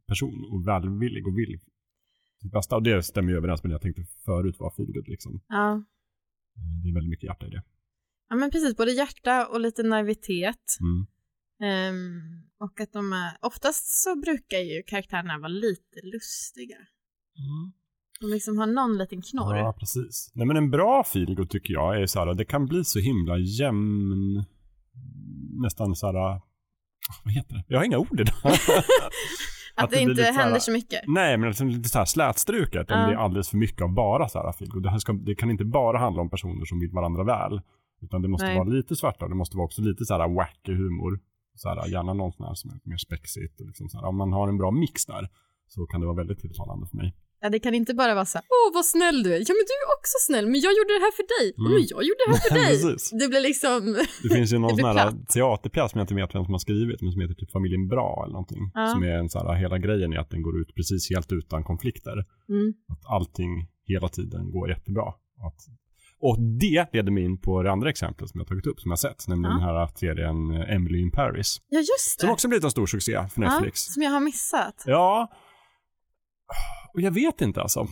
[0.07, 1.61] person och välvillig och vill
[2.43, 2.77] sitt bästa.
[2.77, 5.41] Och det stämmer ju överens med det jag tänkte förut var feelgood liksom.
[5.49, 5.85] Ja.
[6.83, 7.63] Det är väldigt mycket hjärta i det.
[8.29, 10.67] ja, men precis, både hjärta och lite naivitet.
[10.81, 11.07] Mm.
[11.63, 12.21] Ehm,
[12.59, 16.77] och att de är, oftast så brukar ju karaktärerna vara lite lustiga.
[18.21, 19.57] De liksom har någon liten knorr.
[19.57, 20.33] Ja, precis.
[20.35, 23.39] Nej men en bra feelgood tycker jag är så här, det kan bli så himla
[23.39, 24.45] jämn,
[25.53, 26.43] nästan så här, ah,
[27.25, 27.65] vad heter det?
[27.69, 28.35] Jag har inga ord idag.
[28.45, 31.01] att, att det, det inte händer så mycket.
[31.07, 33.07] Nej, men liksom lite så här slätstruket om Ja.
[33.07, 34.83] det är alldeles för mycket av bara så här feelgood.
[34.83, 37.61] Det, ska, det kan inte bara handla om personer som vill varandra väl.
[38.01, 38.57] Utan det måste Nej.
[38.59, 41.21] vara lite svarta och det måste vara också lite så här wacky humor.
[41.55, 43.61] Så här, gärna någon sån här som är lite mer spexigt.
[43.61, 45.29] Och liksom så här, om man har en bra mix där
[45.69, 47.15] så kan det vara väldigt tilltalande för mig.
[47.43, 49.39] Ja, det kan inte bara vara så här, åh vad snäll du är.
[49.39, 51.47] Ja men du är också snäll, men jag gjorde det här för dig.
[51.59, 51.73] Mm.
[51.73, 52.55] men jag gjorde det här för
[52.89, 52.97] dig.
[53.21, 53.81] Det blir liksom,
[54.23, 57.01] Det finns ju någon sån här teaterpjäs som jag inte vet vem som har skrivit,
[57.03, 58.71] men som heter typ Familjen Bra eller någonting.
[58.75, 58.89] Ja.
[58.89, 61.65] Som är en så här, hela grejen är att den går ut precis helt utan
[61.65, 62.17] konflikter.
[62.49, 62.75] mm.
[62.93, 63.53] Att allting
[63.93, 65.09] hela tiden går jättebra.
[65.47, 65.61] Att,
[66.21, 68.99] och det leder mig in på det andra exemplet som jag tagit upp, som jag
[68.99, 69.67] sett, nämligen Ja.
[69.67, 71.61] den här serien Emily in Paris.
[71.69, 72.21] ja just det.
[72.21, 73.81] Som också blivit en stor succé för ja, Netflix.
[73.95, 74.83] som jag har missat.
[74.87, 75.33] Ja,
[76.95, 77.87] och jag vet inte alltså.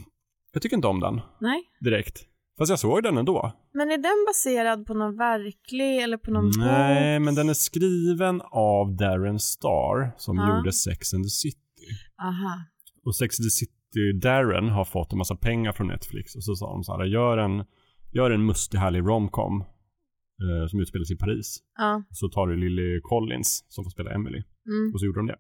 [0.53, 1.63] Jag tycker inte om den Nej.
[1.81, 2.27] direkt.
[2.59, 3.53] Fast jag såg den ändå.
[3.73, 7.25] Men är den baserad på någon verklig eller på någon Nej, bok?
[7.25, 10.57] men den är skriven av Darren Star som Ja.
[10.57, 11.59] gjorde Sex and the City.
[12.23, 12.59] Aha.
[13.05, 16.55] Och Sex and the City, Darren har fått en massa pengar från Netflix och så
[16.55, 17.65] sa de så här, gör en,
[18.13, 21.59] gör en mustig härlig romcom eh, som utspelar sig i Paris.
[21.79, 22.03] Ja.
[22.11, 24.43] Så tar du Lily Collins som får spela Emily.
[24.67, 24.95] Mm.
[24.95, 25.39] Och så gjorde de det.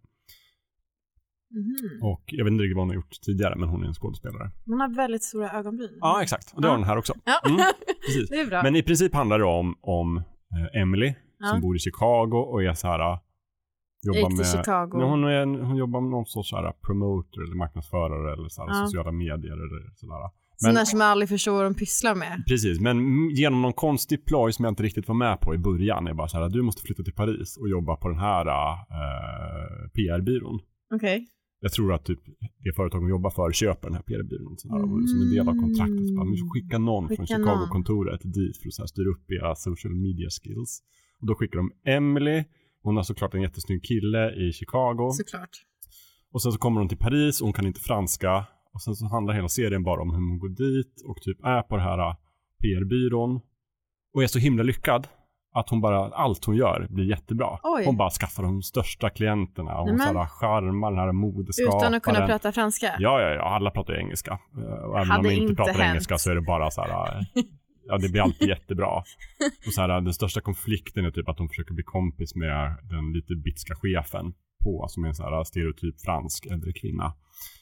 [1.50, 2.02] Mhm.
[2.02, 4.50] Och jag vet inte riktigt vad hon har gjort tidigare, men hon är en skådespelare.
[4.66, 5.98] Man har väldigt stora ögonbryn.
[6.00, 6.52] Ja, exakt.
[6.54, 6.72] Och det Ja.
[6.72, 7.14] har den här också.
[7.24, 7.40] Ja.
[7.50, 7.60] Mm,
[8.06, 8.30] precis.
[8.30, 8.62] det är bra.
[8.62, 11.46] Men i princip handlar det om, om eh, Emily Ja.
[11.46, 13.18] som bor i Chicago och är så här
[14.02, 14.90] jag jobbar med Chicago.
[14.98, 18.62] Men hon, är hon jobbar med någon sorts så här promoter eller marknadsförare eller så
[18.62, 18.74] här Ja.
[18.86, 20.30] sociala medier eller sådär.
[20.56, 22.44] Sån där som jag aldrig förstår vad de pysslar med.
[22.48, 22.96] Precis, men
[23.30, 26.28] genom någon konstig ploj som jag inte riktigt var med på i början är bara
[26.28, 30.60] så här du måste flytta till Paris och jobba på den här äh, PR-byrån.
[30.94, 31.26] Okej.
[31.60, 32.20] Jag tror att typ
[32.64, 36.08] det företag hon jobbar för köper den här PR-byrån och som en del av kontraktet.
[36.08, 37.46] Så bara, "Nu skicka någon från Skicka någon.
[37.46, 40.82] Chicago-kontoret dit för att så här, styra upp era social media skills.
[41.20, 42.44] Och då skickar de Emily.
[42.82, 45.10] Hon har såklart en jättesnygg kille i Chicago.
[45.12, 45.54] Såklart.
[46.32, 48.46] Och sen så kommer hon till Paris och hon kan inte franska.
[48.74, 51.62] Och sen så handlar hela serien bara om hur hon går dit och typ är
[51.62, 52.16] på den här
[52.62, 53.40] PR-byrån.
[54.14, 55.08] Och är så himla lyckad.
[55.52, 57.58] Att hon bara, allt hon gör blir jättebra.
[57.62, 57.84] Oj.
[57.86, 60.06] Hon bara skaffar de största klienterna hon Nämen.
[60.14, 61.78] såhär charmar den här modeskaparen.
[61.82, 62.86] Utan att kunna prata franska?
[62.98, 64.38] Ja, ja, ja, alla pratar ju engelska.
[64.56, 65.84] Eh, Och även Hade om de inte pratar hänt.
[65.90, 67.42] engelska så är det bara så här, eh,
[67.86, 68.86] ja det blir alltid jättebra.
[69.66, 73.12] Och så här, den största konflikten är typ att hon försöker bli kompis med den
[73.12, 74.32] lite bitska chefen
[74.64, 77.12] på, som är en så här stereotyp fransk äldre kvinna.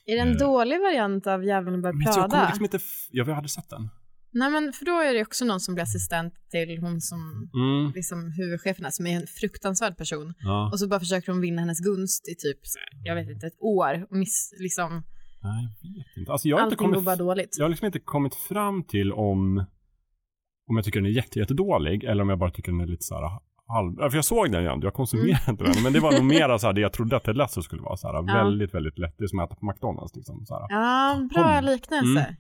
[0.07, 0.37] Är det en Eh.
[0.39, 2.79] dålig variant av Djävulen bär Men jag liksom inte,
[3.11, 3.89] jag hade sett den.
[4.31, 7.93] Nej men för då är det också någon som blir assistent till hon som Mm.
[7.95, 10.35] liksom huvudchefen är, som är en fruktansvärd person.
[10.39, 10.71] Ja.
[10.73, 12.59] Och så bara försöker hon vinna hennes gunst i typ,
[13.05, 14.07] jag vet inte, ett år.
[14.11, 15.03] Och miss, liksom,
[15.43, 16.33] Nej, jag vet inte.
[16.33, 17.55] Alltså jag har inte allting går kommit bara dåligt.
[17.59, 19.59] jag har liksom inte kommit fram till om,
[20.71, 23.05] om jag tycker den är jätte, jättedålig eller om jag bara tycker den är lite
[23.05, 23.23] så här
[23.69, 23.95] halv...
[23.99, 25.51] ja, För jag såg den ju ändå, jag konsumerade Mm.
[25.51, 25.83] inte den.
[25.83, 27.97] Men det var nog mera så här det jag trodde att Ted Lasso skulle vara.
[27.97, 29.15] Så här, Väldigt, väldigt lätt.
[29.19, 30.47] Det är som att äta på McDonalds liksom.
[30.47, 30.67] Så här.
[30.69, 31.65] Ja, bra Kom.
[31.65, 32.21] liknelse.
[32.21, 32.35] Mm.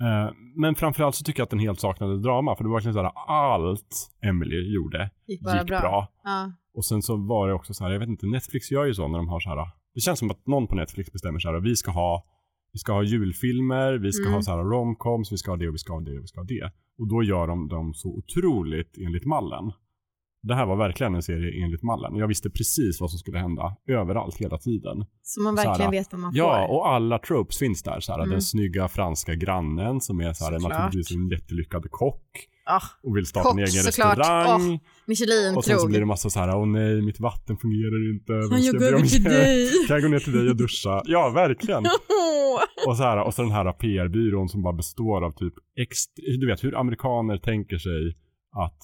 [0.00, 2.56] Eh, men framförallt så tycker jag att den helt saknade drama.
[2.56, 5.80] För det var verkligen så här, allt Emily gjorde Gick gick bra.
[5.80, 6.08] bra.
[6.24, 6.52] Ja.
[6.74, 9.08] Och sen så var det också så här, jag vet inte, Netflix gör ju så
[9.08, 11.60] när de har så här, det känns som att någon på Netflix bestämmer så här,
[11.60, 12.24] vi ska ha,
[12.72, 14.34] vi ska ha julfilmer, vi ska Mm.
[14.34, 16.26] ha så här romcoms, vi ska ha det och vi ska ha det och vi
[16.26, 16.70] ska ha det.
[16.98, 19.72] Och då gör de dem så otroligt enligt mallen.
[20.42, 22.16] Det här var verkligen en serie enligt mallen.
[22.16, 25.04] Jag visste precis vad som skulle hända överallt hela tiden.
[25.22, 26.74] Så man verkligen vet vad man Ja, får.
[26.74, 28.00] och alla tropes finns där.
[28.00, 28.30] Så här, Mm.
[28.30, 30.78] Den snygga franska grannen som är så här, Såklart.
[30.78, 32.22] naturligtvis en jättelyckad kock
[32.66, 34.18] Ah, och vill starta en Kock, egen såklart.
[34.18, 34.72] restaurang.
[34.72, 35.56] Åh, Michelin-krog.
[35.58, 38.32] Och sen så blir det massa så här, åh nej, mitt vatten fungerar inte.
[38.50, 39.70] Kan ska jag gå över till dig?
[39.88, 41.02] Kan jag gå ner till dig och duscha?
[41.06, 41.84] Ja, verkligen.
[42.86, 45.54] Och så, här, och så den här PR-byrån som bara består av typ,
[46.40, 48.16] du vet hur amerikaner tänker sig
[48.66, 48.78] att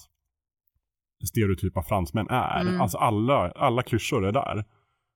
[1.24, 2.60] stereotypa fransmän är.
[2.60, 2.80] Mm.
[2.80, 4.64] Alltså alla, alla klyschor är där.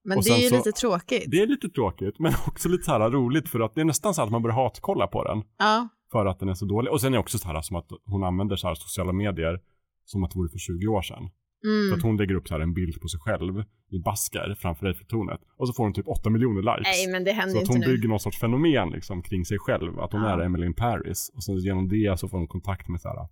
[0.04, 1.24] Men Och det är ju så- lite tråkigt.
[1.26, 4.14] Det är lite tråkigt, men också lite så här roligt för att det är nästan
[4.14, 5.42] så att man börjar hatkolla på den.
[5.58, 5.88] Ja.
[6.12, 6.92] För att den är så dålig.
[6.92, 9.60] Och sen är det också så här som att hon använder så här sociala medier
[10.04, 11.30] som att det vore för 20 år sedan.
[11.62, 11.94] För Mm.
[11.98, 15.40] att hon lägger upp så här en bild på sig själv i basker framför Eiffeltornet.
[15.58, 16.82] Och så får hon typ 8 miljoner likes.
[16.98, 17.86] Nej, men det händer så att inte hon nu.
[17.86, 20.00] bygger någon sorts fenomen liksom kring sig själv.
[20.00, 20.28] Att hon Ja.
[20.28, 21.30] är Emily in Paris.
[21.34, 23.28] Och sen genom det så får hon kontakt med så här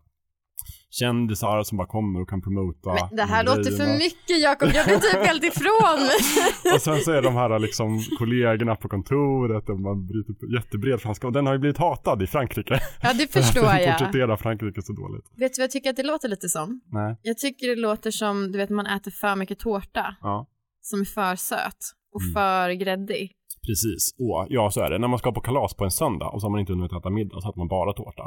[0.91, 2.91] kändisar som bara kommer och kan promota.
[3.11, 6.01] Men det här låter för mycket Jakob, jag blir typ helt ifrån.
[6.75, 11.27] Och sen så är de här liksom kollegorna på kontoret och man bryter jättebred franska.
[11.27, 12.81] Och den har ju blivit hatad i Frankrike.
[13.03, 13.99] Ja, det förstår den jag.
[13.99, 15.25] porträtterar Frankrike så dåligt.
[15.37, 16.81] Vet du vad jag tycker att det låter lite som?
[16.93, 17.17] Nej.
[17.23, 20.47] Jag tycker det låter som, du vet, man äter för mycket tårta Ja.
[20.81, 21.77] som är för söt
[22.15, 22.35] och Mm.
[22.35, 23.33] för gräddig.
[23.67, 24.15] Precis.
[24.19, 24.99] Åh, ja, så är det.
[24.99, 27.11] När man ska på kalas på en söndag och så har man inte hunnit äta
[27.11, 28.23] middag så äter man bara tårta.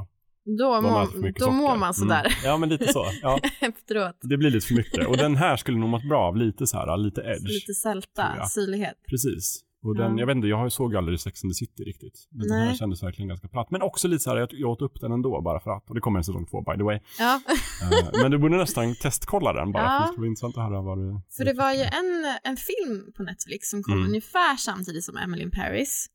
[0.45, 2.31] Då, mår, då mår man sådär Mm.
[2.43, 3.05] Ja, men lite så.
[3.21, 4.17] Ja, efteråt.
[4.21, 5.07] det blir lite för mycket.
[5.07, 7.47] Och den här skulle nog mått bra av lite så här, lite edge.
[7.49, 8.95] Lite sälta, syrlighet.
[9.09, 9.61] Precis.
[9.83, 10.19] Och den, Ja.
[10.19, 12.27] jag vet inte, jag såg aldrig Sex and the City riktigt.
[12.31, 12.75] Men den här Nej.
[12.77, 13.71] kändes verkligen ganska platt.
[13.71, 15.89] Men också lite så här, jag, jag åt upp den ändå bara för att.
[15.89, 16.99] Och det kommer en säsong två by the way.
[17.19, 17.41] Ja,
[17.83, 19.83] Eh, men du borde nästan testkolla den bara.
[19.83, 19.89] Ja.
[19.89, 21.21] För det skulle vara intressant att höra vad du...
[21.37, 22.11] för det var ju en,
[22.43, 24.07] en film på Netflix som kom Mm.
[24.07, 26.07] ungefär samtidigt som Emily in Paris.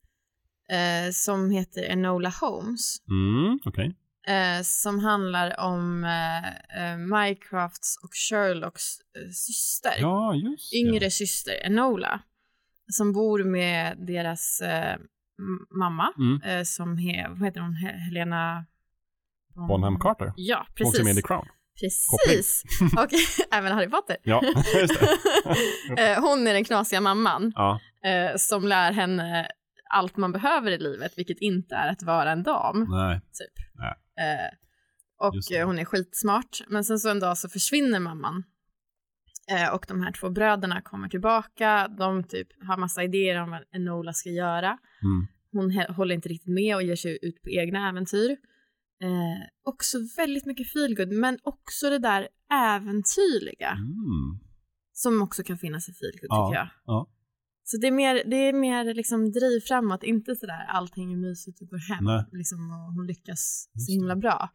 [0.71, 2.95] Eh, som heter Enola Holmes.
[3.09, 3.95] Mm, okej.
[4.27, 6.47] Eh, som handlar om eh,
[6.91, 9.93] eh, Mycrafts och Sherlocks eh, syster.
[9.99, 10.77] Ja, just det.
[10.77, 12.19] yngre syster, Enola,
[12.91, 14.95] som bor med deras eh,
[15.79, 16.65] mamma, Mm.
[16.65, 18.65] som he, vad heter hon, He- Helena
[19.69, 20.33] Bonham Carter.
[20.35, 21.03] Ja, precis.
[21.03, 21.47] med i The Crown.
[21.81, 22.63] Precis.
[22.97, 23.07] Och
[23.53, 24.17] även Harry Potter.
[24.23, 24.41] Ja,
[24.75, 24.99] just
[25.95, 26.15] det.
[26.21, 27.79] Hon är den knasiga mamman Ja.
[28.37, 29.47] som lär henne
[29.89, 32.87] allt man behöver i livet, vilket inte är att vara en dam.
[32.89, 33.19] Nej.
[33.19, 33.65] Typ.
[33.75, 33.93] Nej.
[34.19, 34.57] Eh,
[35.19, 35.33] och
[35.65, 36.61] hon är skitsmart.
[36.67, 38.43] Men sen så en dag så försvinner mamman.
[39.51, 41.87] Eh, och de här två bröderna kommer tillbaka.
[41.87, 44.77] De typ har massa idéer om vad Enola ska göra.
[45.03, 45.27] Mm.
[45.51, 48.29] Hon håller inte riktigt med och ger sig ut på egna äventyr.
[49.01, 54.39] Eh, också väldigt mycket feelgood, men också det där äventyrliga Mm.
[54.93, 56.69] som också kan finnas i feelgood Ja, tycker jag.
[56.85, 57.07] ja.
[57.69, 61.61] Så det är mer, det är mer liksom driv framåt, inte sådär allting är mysigt
[61.61, 62.25] och går hem Nej.
[62.31, 64.49] liksom, och hon lyckas Just så himla bra.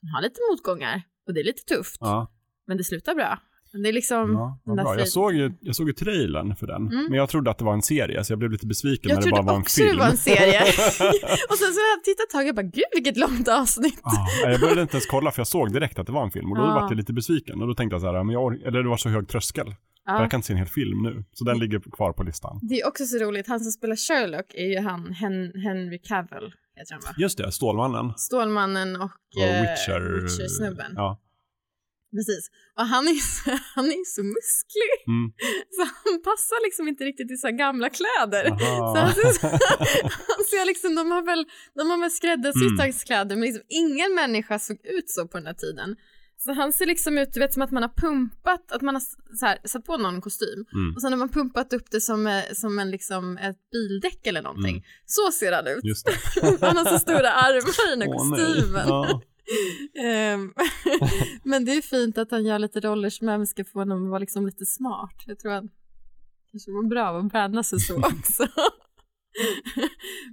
[0.00, 2.32] Hon har lite motgångar och det är lite tufft, Ja,
[2.66, 3.38] men det slutar bra.
[3.72, 4.98] Men det är liksom ja den vad där bra.
[4.98, 6.82] Jag såg, ju, jag såg ju trailern för den.
[6.88, 7.04] Mm.
[7.04, 9.22] Men jag trodde att det var en serie, så jag blev lite besviken Jag när
[9.24, 9.92] det bara trodde var en också film.
[9.96, 10.60] det var en serie.
[11.50, 14.00] och sen så när jag tittade ett tag, jag bara gud vilket långt avsnitt.
[14.04, 16.50] Ja, jag började inte ens kolla för jag såg direkt att det var en film
[16.52, 16.74] och då Ja.
[16.74, 18.96] var jag lite besviken och då tänkte jag så här, men jag eller det var
[18.96, 19.74] så hög tröskel.
[20.06, 20.20] Ja.
[20.20, 21.24] Jag kan inte se en hel film nu.
[21.32, 22.58] Så den ligger kvar på listan.
[22.62, 26.54] Det är också så roligt, han som spelar Sherlock är ju han Hen- Henry Cavill,
[26.76, 27.10] heter han va?
[27.18, 28.12] Just det, Stålmannen.
[28.16, 30.22] Stålmannen och, Och eh, Witcher.
[30.22, 30.92] Witcher-snubben.
[30.96, 31.20] Ja.
[32.16, 32.50] Precis.
[32.78, 34.92] Och han är, så, han är så musklig.
[35.06, 35.32] Mm.
[35.76, 38.44] Så han passar liksom inte riktigt i så här gamla kläder.
[38.50, 38.94] Aha.
[38.94, 39.50] Så han ser,
[40.36, 41.44] han ser liksom, de har väl,
[41.74, 42.78] de har väl skräddarsytt Mm.
[42.78, 45.96] hans kläder, men liksom ingen människa såg ut så på den här tiden.
[46.44, 49.02] Så han ser liksom ut, du vet som att man har pumpat, att man har
[49.36, 50.94] så här, satt på någon kostym Mm.
[50.94, 54.42] och sen har man pumpat upp det som, eh, som en, liksom, ett bildäck eller
[54.42, 54.76] någonting.
[54.76, 54.82] Mm.
[55.06, 55.84] Så ser han ut.
[56.60, 58.88] Han har så stora armar i den här Åh, kostymen.
[58.88, 59.22] Ja.
[60.04, 60.52] Ehm,
[61.44, 64.10] Men det är fint att han gör lite roller som även ska få honom att
[64.10, 65.14] vara liksom lite smart.
[65.26, 65.68] Jag tror han
[66.50, 68.46] kanske var bra av att bränna sig så också.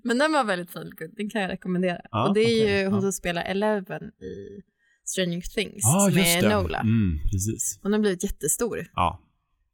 [0.04, 2.02] Men den var väldigt fin, den kan jag rekommendera.
[2.12, 3.02] Ja, och det är okej, ju hon ja.
[3.02, 4.62] som spelar Eleven i
[5.12, 6.56] Stranger Things Ja, just med det.
[6.62, 6.80] Nola.
[6.80, 7.80] Mm, precis.
[7.84, 8.78] Hon har blivit jättestor.
[8.94, 9.22] Ja.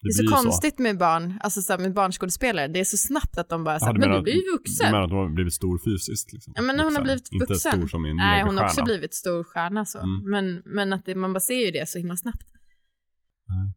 [0.01, 2.67] Det, är så konstigt med barn, alltså så med barnskådespelare.
[2.67, 4.51] Det är så snabbt att de bara Ja, säger, du men du blir ju Du
[4.51, 4.91] vuxen.
[4.91, 6.33] menar att hon har blivit stor fysiskt?
[6.33, 6.53] Liksom.
[6.55, 7.71] Ja, men när hon har blivit Inte vuxen.
[7.71, 9.99] stor som en Nej, hon har också blivit stor stjärna så.
[9.99, 10.29] Mm.
[10.31, 12.47] Men, men att det, man bara ser ju det så himla snabbt.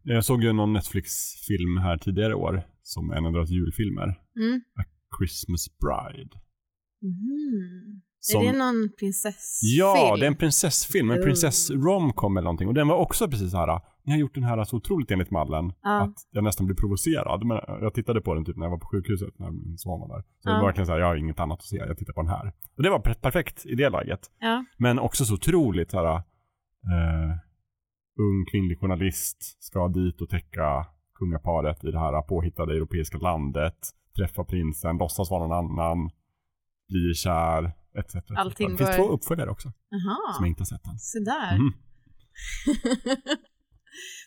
[0.02, 4.08] Jag såg ju någon Netflix-film här tidigare i år som en av deras julfilmer.
[4.36, 4.60] Mm.
[4.80, 4.82] A
[5.18, 6.30] Christmas Bride.
[7.02, 8.02] Mhm.
[8.22, 9.78] Som- Är det någon prinsessfilm?
[9.78, 11.24] Ja, det är en prinsessfilm, en Oh.
[11.24, 12.68] prinsess romcom eller någonting.
[12.68, 15.30] Och den var också precis så här, ni har gjort den här så otroligt enligt
[15.30, 16.02] mallen Ja.
[16.02, 17.46] att jag nästan blev provocerad.
[17.46, 20.08] Men jag tittade på den typ när jag var på sjukhuset när min son var
[20.16, 20.22] där.
[20.38, 20.58] Så det Ja.
[20.60, 22.52] var verkligen så här, jag har inget annat att se, jag tittar på den här.
[22.76, 24.20] Och det var per- perfekt i det läget.
[24.40, 24.64] Ja.
[24.78, 27.30] Men också så otroligt så här, eh,
[28.20, 30.86] ung kvinnlig journalist ska dit och täcka
[31.18, 33.78] kungaparet i det här påhittade europeiska landet,
[34.16, 36.10] träffa prinsen, låtsas vara någon annan,
[36.88, 38.14] blir kär, etc.
[38.14, 38.30] etc.
[38.36, 39.72] Allting Det finns går- två uppföljare också,
[40.36, 40.98] som jag inte har sett än.
[40.98, 41.58] så där.
[41.58, 41.72] Mhm.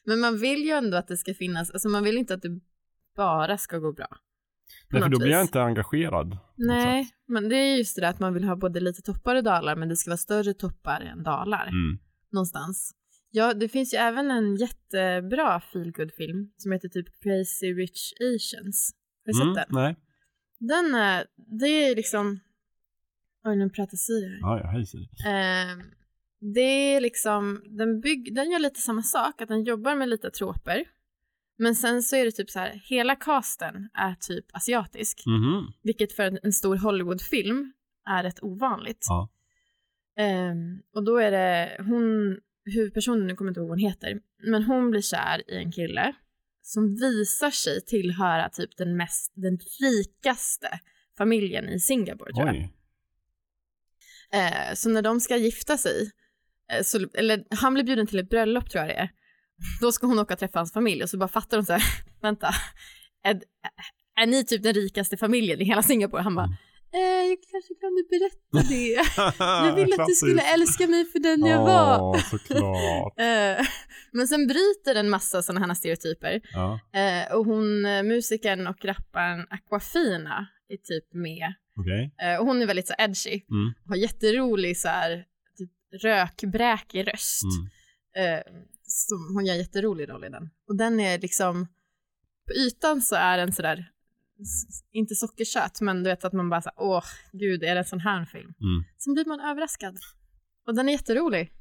[0.05, 2.59] Men man vill ju ändå att det ska finnas, alltså man vill inte att det
[3.15, 4.07] bara ska gå bra.
[4.89, 6.37] Nej, för då blir jag inte engagerad.
[6.55, 9.43] Nej, men det är just det där att man vill ha både lite toppar och
[9.43, 11.67] dalar, men det ska vara större toppar än dalar.
[11.67, 11.99] Mm.
[12.31, 12.95] någonstans.
[13.31, 18.91] Ja, det finns ju även en jättebra feelgood-film som heter typ Crazy Rich Asians.
[19.25, 19.75] Har du Mm, sett den?
[19.83, 19.95] Nej.
[20.59, 21.25] Den är,
[21.59, 22.39] det är liksom,
[23.45, 24.39] oj nu pratar Siri här.
[24.41, 25.09] Ja, ja, hej Siri.
[25.25, 25.81] Ehm,
[26.39, 30.29] det är liksom, den, bygg, den gör lite samma sak, att den jobbar med lite
[30.29, 30.85] troper.
[31.57, 35.23] Men sen så är det typ så här, hela casten är typ asiatisk.
[35.25, 35.73] Mhm.
[35.83, 37.73] Vilket för en, en stor Hollywoodfilm
[38.05, 39.05] är rätt ovanligt.
[39.09, 39.29] Ja.
[40.17, 44.19] Ehm, och då är det hon, huvudpersonen, nu kommer jag inte ihåg vad hon heter,
[44.43, 46.13] men hon blir kär i en kille
[46.61, 50.79] som visar sig tillhöra typ den mest, den rikaste
[51.17, 52.55] familjen i Singapore tror jag.
[52.55, 52.73] Oj.
[54.33, 56.11] Eh, så när de ska gifta sig,
[56.73, 59.09] eh, så, eller han blir bjuden till ett bröllop tror jag det är,
[59.81, 61.83] då ska hon åka och träffa hans familj och så bara fattar hon så här,
[62.21, 62.47] vänta,
[63.23, 63.41] är,
[64.21, 66.21] är ni typ den rikaste familjen i hela Singapore?
[66.21, 66.49] Han bara,
[66.93, 69.35] eh, jag kanske glömde berätta det.
[69.67, 72.17] Jag ville att du skulle älska mig för den jag var.
[72.17, 73.13] Såklart.
[73.19, 73.65] Eh,
[74.11, 76.41] men sen bryter en massa sådana här stereotyper.
[76.53, 81.53] Ja, Eh, och hon, eh, musikern och rapparen Aquafina är typ med.
[81.79, 82.15] Okej.
[82.21, 83.41] Eh, och hon är väldigt så edgy.
[83.49, 83.73] Mm.
[83.85, 85.25] Har jätterolig så här,
[85.57, 85.71] typ
[86.03, 87.43] rökbräkig röst.
[88.15, 88.39] Mm.
[88.39, 88.43] Eh,
[88.83, 90.49] som, hon gör jätterolig roll i den.
[90.67, 91.67] Och den är liksom,
[92.47, 93.91] på ytan så är den sådär,
[94.91, 97.99] inte sockersöt, men du vet att man bara såhär, åh gud, är det en sån
[97.99, 98.53] här film?
[98.61, 98.83] Mm.
[98.97, 99.97] Sen blir man överraskad.
[100.67, 101.51] Och den är jätterolig.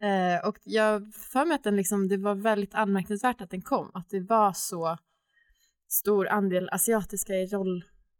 [0.00, 3.90] Eh, och jag för mig att den liksom, det var väldigt anmärkningsvärt att den kom,
[3.94, 4.98] att det var så
[5.88, 7.46] stor andel asiatiska i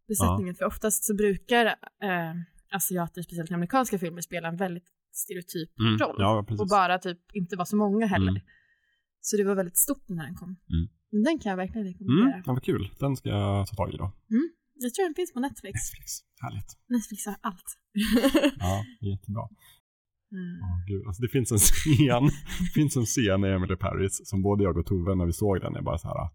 [0.07, 2.33] rollbesättningen, för oftast så brukar eh,
[2.71, 5.97] asiater, speciellt i amerikanska filmer, spela en väldigt stereotyp Mm.
[5.97, 8.29] roll Ja, och bara typ inte vara så många heller.
[8.31, 8.41] Mm.
[9.21, 10.47] Så det var väldigt stort när den kom.
[10.49, 10.87] Mm.
[11.11, 12.27] Men Den kan jag verkligen rekommendera.
[12.35, 12.89] Mm, ja, vad kul.
[12.99, 14.11] Den ska jag ta tag i då.
[14.79, 15.73] Jag tror den finns på Netflix.
[15.73, 16.11] Netflix.
[16.41, 16.71] Härligt.
[16.89, 17.69] Netflix har allt.
[18.59, 19.43] Ja, jättebra.
[20.31, 20.55] Mm.
[20.63, 21.07] Åh, gud.
[21.07, 22.23] Alltså, det finns en scen,
[22.65, 25.61] det finns en scen i Emily Paris som både jag och Tove när vi såg
[25.61, 26.29] den är bara så här.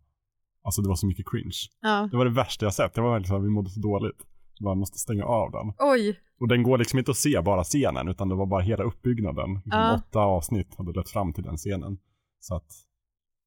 [0.64, 1.56] Alltså det var så mycket cringe.
[1.80, 2.08] Ja.
[2.10, 2.94] Det var det värsta jag sett.
[2.94, 4.16] Det var verkligen så här, vi mådde så dåligt.
[4.60, 5.72] Man måste stänga av den.
[5.78, 8.84] Oj, Och den går liksom inte att se bara scenen utan det var bara hela
[8.84, 9.54] uppbyggnaden.
[9.54, 9.94] Liksom Ja.
[10.08, 11.98] Åtta avsnitt hade lett fram till den scenen.
[12.40, 12.66] Så att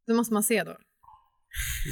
[0.07, 0.75] det måste man se då.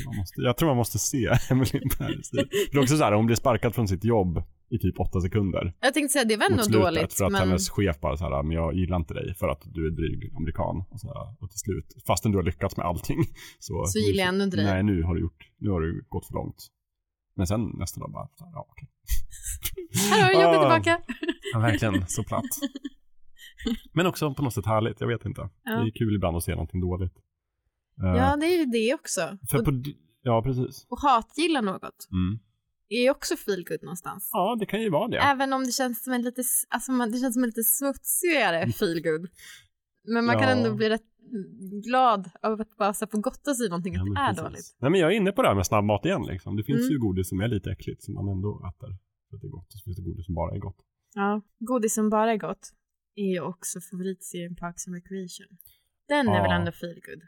[0.05, 2.30] man måste, jag tror man måste se Emily Paris.
[2.32, 4.43] Det är också så här, hon blir sparkad från sitt jobb
[4.76, 5.74] i typ åtta sekunder.
[5.80, 7.13] Jag tänkte säga det var ändå slutet dåligt.
[7.13, 7.41] för att men...
[7.41, 10.36] hennes chef bara så här, men jag gillar inte dig för att du är dryg
[10.36, 10.84] amerikan.
[10.89, 13.19] Och, så här, och till slut, fastän du har lyckats med allting.
[13.59, 14.65] Så, Så gillar jag ändå inte dig.
[14.65, 16.67] Nej, nu har du gjort, nu har du gått för långt.
[17.36, 18.89] Men sen nästa dag bara, så här, ja okej.
[20.11, 20.80] Här har du jobbet Ah.
[20.80, 21.03] tillbaka.
[21.53, 22.43] Ja, verkligen, så platt.
[23.93, 25.49] Men också på något sätt härligt, jag vet inte.
[25.63, 25.71] Ja.
[25.71, 27.13] Det är kul ibland att se någonting dåligt.
[28.03, 29.21] Eh, Ja, det är ju det också.
[29.51, 29.71] för Och, på,
[30.21, 30.86] ja, precis.
[30.89, 32.39] och hatgilla något Mm.
[32.95, 34.29] Är också feel good någonstans.
[34.33, 35.17] Ja, det kan ju vara det.
[35.17, 39.01] Även om det känns som en lite, alltså det känns som en lite smutsigare feel
[39.03, 39.27] good.
[40.07, 40.59] Men man kan Mm.
[40.59, 40.65] Ja.
[40.65, 41.01] ändå bli rätt
[41.85, 44.43] glad av att bara så få gotta sig i någonting, Ja, att det är precis.
[44.43, 44.75] dåligt.
[44.81, 46.23] Nej, men jag är inne på det här med snabbmat igen.
[46.27, 46.55] Liksom.
[46.57, 46.91] Det finns Mm.
[46.91, 48.89] ju godis som är lite äckligt som man ändå äter.
[49.29, 49.65] För att det är gott.
[49.73, 50.77] Och så finns det godis som bara är gott.
[51.13, 51.41] Ja.
[51.59, 52.69] Godis som bara är gott
[53.15, 55.57] är ju också favoritserien Parks and Recreation.
[56.07, 56.41] Den är Ja.
[56.43, 57.21] väl ändå feel good.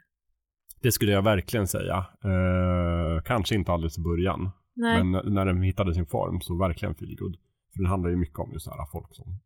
[0.82, 1.96] Det skulle jag verkligen säga.
[2.24, 4.50] Eh, kanske inte alldeles i början.
[4.76, 5.04] Nej.
[5.04, 7.36] Men när den hittade sin form så verkligen feel good.
[7.72, 9.38] För den handlar ju mycket om just här folk som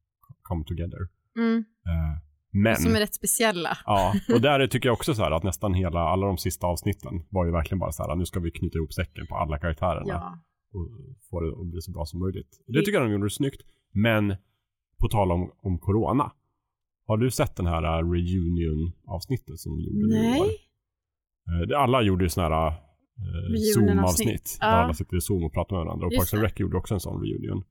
[0.43, 1.09] come together.
[1.37, 1.59] Mm.
[1.87, 2.23] Eh,
[2.53, 3.79] men, Som är rätt speciella.
[3.87, 7.23] ja, och där tycker jag också så här att nästan hela, alla de sista avsnitten
[7.29, 10.05] var ju verkligen bara så här, nu ska vi knyta ihop säcken på alla karaktärerna
[10.09, 10.39] Ja.
[10.75, 10.89] och
[11.31, 12.61] få det att bli så bra som möjligt.
[12.67, 13.63] Det tycker jag de gjorde snyggt.
[13.93, 14.35] Men
[15.01, 16.33] på tal om, om corona.
[17.07, 20.57] Har du sett den här uh, reunion-avsnittet som de gjorde Nej.
[21.73, 22.75] Eh, Alla gjorde ju sådana här
[23.25, 23.75] Reunion-avsnitt.
[23.75, 24.59] Zoom-avsnitt.
[24.61, 24.67] Ja.
[24.67, 26.07] Där alla sitter i Zoom och pratar med varandra.
[26.07, 26.47] Och Parks and det.
[26.47, 27.63] Rec gjorde också en sån reunion.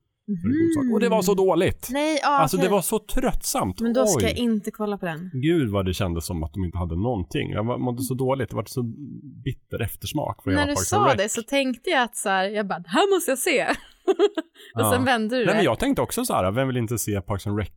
[0.75, 0.93] sak.
[0.93, 1.87] Och det var så dåligt!
[1.91, 2.67] Nej, ja, Alltså okej.
[2.67, 3.81] det var så tröttsamt.
[3.81, 4.31] Men då ska Oj.
[4.31, 5.31] jag inte kolla på den.
[5.33, 7.51] Gud vad det kändes som att de inte hade någonting.
[7.51, 8.49] Jag var- mådde så dåligt.
[8.49, 8.83] Det var så
[9.43, 12.79] bitter eftersmak för När du sa det så tänkte jag att så här, jag bara,
[12.79, 13.63] det här måste jag se.
[14.75, 14.91] och Ja.
[14.93, 15.63] sen vände du Nej men det.
[15.63, 17.69] jag tänkte också så här, vem vill inte se Parks and Rec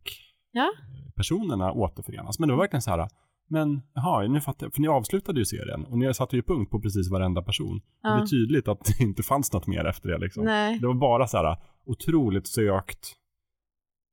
[0.51, 0.69] Ja.
[1.15, 2.39] personerna återförenas?
[2.39, 3.07] Men det var verkligen så här,
[3.49, 6.71] men jaha, nu fattar jag, för ni avslutade ju serien och ni satte ju punkt
[6.71, 7.75] på precis varenda person.
[7.77, 8.27] Och det är Ja.
[8.29, 10.45] tydligt att det inte fanns något mer efter det liksom.
[10.45, 10.79] Nej.
[10.79, 13.13] Det var bara så här otroligt sökt,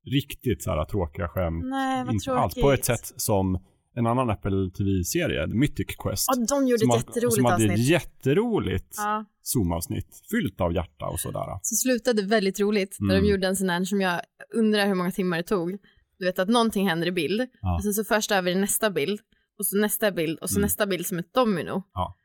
[0.06, 1.64] riktigt så här tråkiga skämt.
[1.64, 2.54] Nej, vad inte alls.
[2.54, 3.58] På ett sätt som
[3.94, 6.26] en annan Apple TV-serie, Mythic Quest.
[6.28, 7.88] Ja, de gjorde som ett jätteroligt som hade ett avsnitt.
[7.88, 9.24] jätteroligt Ja.
[9.42, 10.22] Zoom-avsnitt.
[10.30, 11.58] Fyllt av hjärta och sådär.
[11.62, 13.24] Så slutade väldigt roligt när Mm.
[13.24, 14.20] de gjorde en sån här som jag
[14.54, 15.78] undrar hur många timmar det tog.
[16.20, 17.74] Du vet att någonting händer i bild Ja.
[17.76, 19.20] och sen så först över i nästa bild
[19.58, 20.62] och så nästa bild och så Mm.
[20.62, 21.82] nästa bild som ett domino.
[21.94, 22.16] Ja.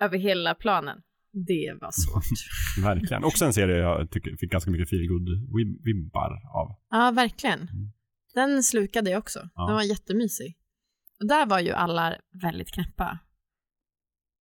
[0.00, 0.98] Över hela planen.
[1.32, 2.24] Det var svårt.
[2.84, 3.24] Verkligen.
[3.24, 5.28] Också en serie jag tycker fick ganska mycket feelgood
[5.84, 6.76] vibbar av.
[6.90, 7.60] ja, verkligen.
[7.60, 7.92] Mm.
[8.34, 9.48] Den slukade jag också.
[9.54, 9.66] Ja.
[9.66, 10.56] Den var jättemysig.
[11.20, 13.18] Och där var ju alla väldigt knäppa.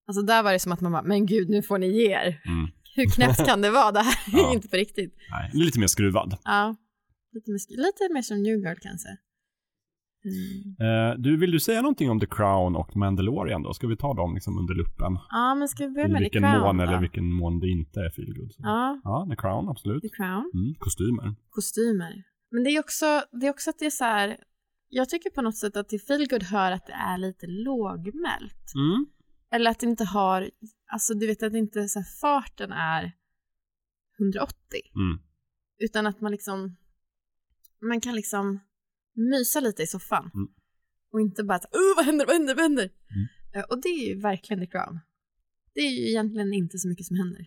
[0.08, 2.42] Alltså där var det som att man bara, men gud nu får ni ge er.
[2.46, 2.68] Mm.
[2.96, 3.92] Hur knäppt kan det vara?
[3.92, 4.54] Det här är Ja.
[4.54, 5.16] inte på riktigt.
[5.32, 6.38] Nej, lite mer skruvad.
[6.44, 6.76] Ja,
[7.34, 9.10] lite mer, lite mer som New Girl kanske.
[10.26, 10.76] Mm.
[10.86, 13.74] Eh, du, vill du säga någonting om The Crown och Mandalorian då?
[13.74, 15.18] Ska vi ta dem liksom under luppen?
[15.30, 16.84] Ja, men ska vi börja med The Crown mån då?
[16.84, 18.52] eller vilken mån det inte är feelgood.
[18.58, 20.02] Ja, ja, The Crown, absolut.
[20.02, 20.52] The Crown.
[20.54, 21.36] Mm, kostymer.
[21.50, 22.24] Kostymer.
[22.52, 24.38] Men det är också, det är också att det är så här,
[24.90, 28.66] jag tycker på något sätt att till feelgood hör att det är lite lågmält.
[28.76, 29.06] Mm.
[29.52, 30.50] Eller att det inte har,
[30.92, 33.12] alltså du vet att inte så här, farten är
[34.20, 34.56] 180.
[34.96, 35.20] Mm.
[35.80, 36.76] Utan att man liksom,
[37.82, 38.60] man kan liksom
[39.16, 40.32] mysa lite i soffan.
[40.34, 40.48] Mm.
[41.14, 42.84] Och inte bara att, oh, vad händer, vad händer, vad händer?
[43.16, 43.28] Mm.
[43.56, 45.00] Eh, Och det är ju verkligen The Crown.
[45.76, 47.46] Det är ju egentligen inte så mycket som händer.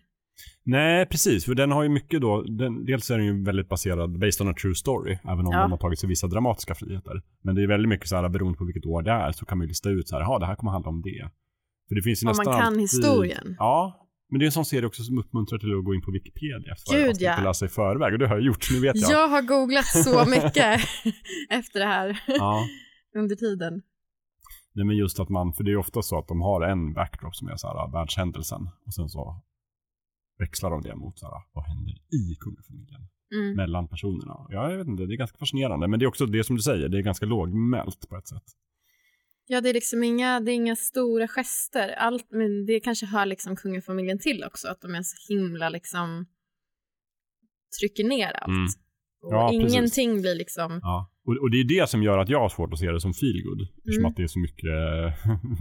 [0.63, 1.45] Nej, precis.
[1.45, 4.53] För den har ju mycket då, den, dels är den ju väldigt baserad, based on
[4.53, 5.61] a true story, även om Ja.
[5.61, 7.21] de har tagit sig vissa dramatiska friheter.
[7.41, 9.57] Men det är väldigt mycket så här, beroende på vilket år det är, så kan
[9.57, 11.29] man ju lista ut så här, ja det här kommer handla om det.
[11.87, 13.55] För det finns ju Om nästan man kan alltid, historien.
[13.59, 14.02] Ja,
[14.33, 16.73] men det är en sån serie också som uppmuntrar till att gå in på Wikipedia
[16.73, 17.37] efter Gud, ja.
[17.37, 18.13] och läsa i förväg.
[18.13, 19.11] Och det har jag gjort, nu vet jag.
[19.11, 20.79] Jag har googlat så mycket
[21.49, 22.65] efter det här Ja.
[23.17, 23.73] under tiden.
[24.75, 27.35] Nej men just att man, för det är ofta så att de har en backdrop
[27.35, 29.41] som är så här världshändelsen och sen så
[30.39, 33.01] växlar de det mot så här, vad händer i kungafamiljen
[33.35, 33.55] Mm.
[33.55, 34.35] mellan personerna.
[34.49, 35.87] Ja, jag vet inte, det är ganska fascinerande.
[35.87, 38.43] Men det är också det som du säger, det är ganska lågmält på ett sätt.
[39.45, 41.89] Ja, det är liksom inga, det är inga stora gester.
[41.89, 46.25] Allt, men det kanske hör liksom kungafamiljen till också, att de är så himla liksom
[47.79, 48.47] trycker ner allt.
[48.47, 48.67] Mm.
[49.23, 49.73] Och Ja, precis.
[49.73, 51.09] ingenting blir liksom, Ja.
[51.25, 53.13] Och, och det är det som gör att jag har svårt att se det som
[53.13, 53.61] feelgood.
[53.77, 54.09] Eftersom Mm.
[54.11, 54.71] att det är så mycket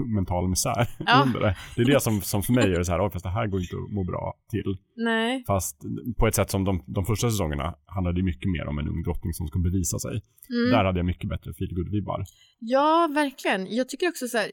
[0.17, 1.23] mental misär Ja.
[1.27, 1.57] under det.
[1.77, 3.77] Det är det som, som för mig är så här, fast det här går inte
[3.77, 4.77] att må bra till.
[4.97, 5.45] nej.
[5.47, 5.77] Fast
[6.19, 9.03] på ett sätt som de, de första säsongerna handlade det mycket mer om en ung
[9.03, 10.11] drottning som ska bevisa sig.
[10.51, 10.71] Mm.
[10.71, 12.25] Där hade jag mycket bättre feelgood-vibbar.
[12.59, 13.75] Ja, verkligen.
[13.77, 14.51] Jag tycker också så här,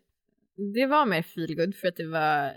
[0.73, 2.51] det var mer feelgood för att det var,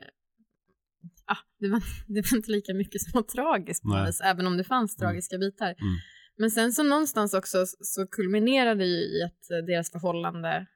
[1.26, 1.82] ah, det var,
[2.14, 5.08] det var inte lika mycket som var tragiskt på även om det fanns Mm.
[5.08, 5.66] tragiska bitar.
[5.80, 5.96] Mm.
[6.38, 10.66] Men sen så någonstans också så kulminerade det ju i att eh, deras förhållande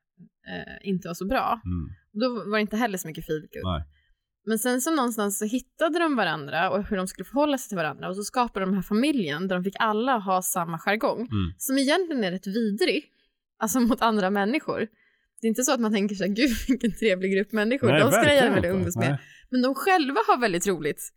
[0.49, 1.61] eh, inte var så bra.
[1.65, 1.89] Mm.
[2.13, 3.63] Då var det inte heller så mycket feelgood.
[4.49, 7.77] Men sen så någonstans så hittade de varandra och hur de skulle förhålla sig till
[7.77, 11.21] varandra och så skapade de den här familjen där de fick alla ha samma jargong
[11.21, 11.53] Mm.
[11.59, 13.05] som egentligen är rätt vidrig,
[13.59, 14.89] alltså mot andra människor.
[15.41, 18.01] Det är inte så att man tänker så här, gud vilken trevlig grupp människor, Nej,
[18.01, 19.09] de ska jag gärna vilja umgås med.
[19.11, 19.19] Nej.
[19.51, 21.13] Men de själva har väldigt roligt.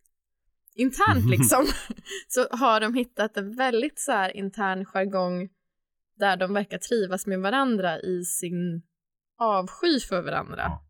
[0.75, 1.65] Internt liksom,
[2.27, 5.49] så har de hittat en väldigt så här intern jargong
[6.19, 8.81] där de verkar trivas med varandra i sin
[9.37, 10.61] avsky för varandra.
[10.61, 10.85] Ja.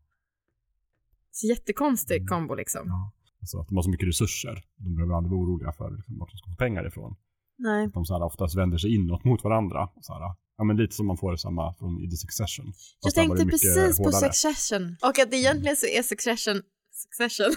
[1.30, 2.26] Så jättekonstig Mm.
[2.28, 2.82] kombo liksom.
[2.86, 3.12] Ja.
[3.40, 4.64] Alltså att de har så mycket resurser.
[4.76, 7.16] De behöver aldrig vara oroliga för liksom, vart de ska få pengar ifrån.
[7.58, 7.86] Nej.
[7.86, 9.88] Att de så här, oftast vänder sig inåt mot varandra.
[10.00, 10.20] Så här,
[10.58, 12.66] ja, men lite som man får samma från i The Succession.
[12.66, 14.32] Jag Fast tänkte precis på hårdare.
[14.32, 14.96] Succession.
[15.02, 16.62] Och att egentligen så är Succession,
[17.02, 17.54] Succession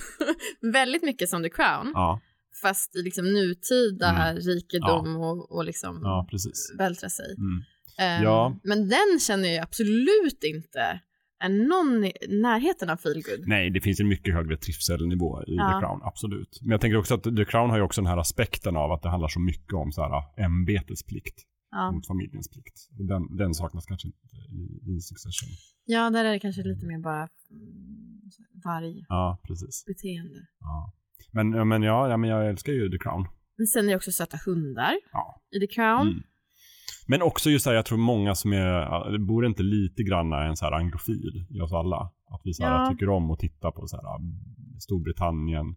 [0.72, 1.91] väldigt mycket som The Crown.
[1.94, 2.20] Ja,
[2.62, 4.36] Fast i liksom nutida Mm.
[4.38, 6.28] rikedom och, och liksom ja,
[6.78, 7.36] vältra sig.
[7.38, 7.64] Mm.
[8.00, 8.60] Ehm, Ja.
[8.64, 11.00] Men den känner jag absolut inte
[11.44, 13.48] är någon i närheten av feelgood.
[13.48, 15.72] Nej, det finns en mycket högre trivselnivå i Ja.
[15.82, 16.60] The Crown, absolut.
[16.62, 19.02] Men jag tänker också att The Crown har ju också den här aspekten av att
[19.02, 21.41] det handlar så mycket om så här ämbetets plikt
[21.74, 21.91] Ja.
[21.91, 22.78] mot familjens plikt.
[22.99, 24.17] Och den, den saknas kanske inte
[24.51, 25.49] i, i Succession.
[25.86, 28.21] ja, där är det kanske lite mer bara mm,
[28.65, 29.05] vargbeteende.
[29.09, 29.84] Ja, precis.
[30.59, 30.93] Ja.
[31.32, 33.28] Men, men, ja, ja, men jag älskar ju The Crown.
[33.57, 35.41] Men sen är det också söta hundar Ja.
[35.55, 36.07] i The Crown.
[36.07, 36.24] Mm.
[37.07, 40.34] Men också just här, jag tror många som är, ja, det bor inte lite grann
[40.34, 42.11] en så här anglofil i oss alla.
[42.30, 42.89] Att vi så här, Ja.
[42.91, 44.05] tycker om att titta på så här,
[44.80, 45.76] Storbritannien,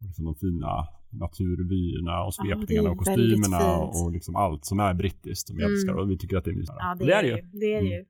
[0.00, 4.36] och liksom de fina naturvyerna och Ja, det svepningarna och väldigt kostymerna och, och liksom
[4.36, 5.74] allt som är brittiskt som vi Mm.
[5.74, 6.76] älskar och vi tycker att det är mysigt.
[6.78, 7.36] Ja, det, Och är det ju.
[7.36, 7.42] ju.
[7.42, 7.92] Det är det Mm.
[7.92, 8.04] ju.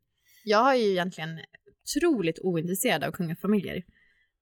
[0.44, 1.30] Jag är ju egentligen
[1.96, 3.82] otroligt ointresserad av kungafamiljer.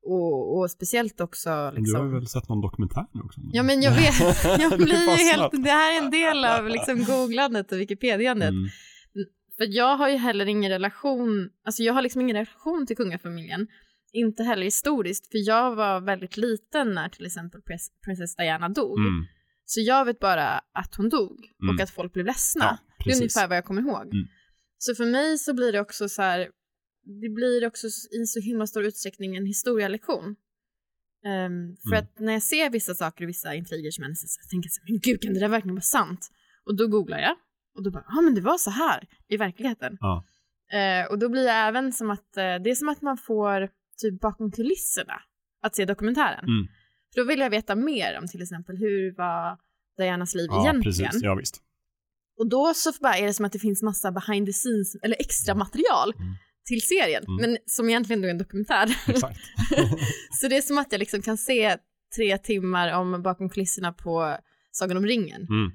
[0.09, 2.01] Och, och speciellt också liksom...
[2.01, 3.41] Du har väl sett någon dokumentär nu också?
[3.53, 4.89] Ja men jag vet, jag blir
[5.19, 8.51] ju helt, det här är en del av liksom googlandet och wikipediandet.
[8.51, 8.69] Mm.
[9.59, 13.67] För jag har ju heller ingen relation, alltså jag har liksom ingen relation till kungafamiljen.
[14.17, 18.99] Inte heller historiskt, för jag var väldigt liten när till exempel prins- prinsess Diana dog.
[18.99, 19.27] Mm.
[19.65, 21.75] Så jag vet bara att hon dog Mm.
[21.77, 22.65] och att folk blev ledsna.
[22.65, 24.03] Ja, det är ungefär vad jag kommer ihåg.
[24.15, 24.27] Mm.
[24.79, 26.39] Så för mig så blir det också så här,
[27.23, 27.87] det blir också
[28.21, 30.37] i så himla stor utsträckning en historielektion.
[31.27, 32.05] Ehm, för Mm.
[32.05, 34.81] att när jag ser vissa saker och vissa intriger som händer så tänker jag så
[34.81, 36.29] här, men gud kan det där verkligen vara sant?
[36.67, 37.37] Och då googlar jag
[37.77, 39.97] och då bara, ja men det var så här i verkligheten.
[40.01, 40.25] Ja.
[40.73, 43.69] Eh, och då blir det även som att, eh, det är som att man får
[43.97, 45.21] typ bakom kulisserna
[45.63, 46.45] att se dokumentären.
[46.45, 46.67] Mm.
[47.15, 49.59] För då vill jag veta mer om till exempel hur var
[49.99, 51.09] Dianas liv Ja, egentligen.
[51.11, 51.23] precis.
[51.23, 51.63] Ja, visst.
[52.39, 55.17] Och då så bara är det som att det finns massa behind the scenes, eller
[55.21, 56.35] extra material Mm.
[56.67, 57.37] till serien, Mm.
[57.51, 58.97] men som egentligen då är en dokumentär.
[59.09, 59.41] Exakt.
[60.41, 61.77] så det är som att jag liksom kan se
[62.17, 64.39] tre timmar om bakom kulisserna på
[64.73, 65.73] Sagan om ringen, Mm.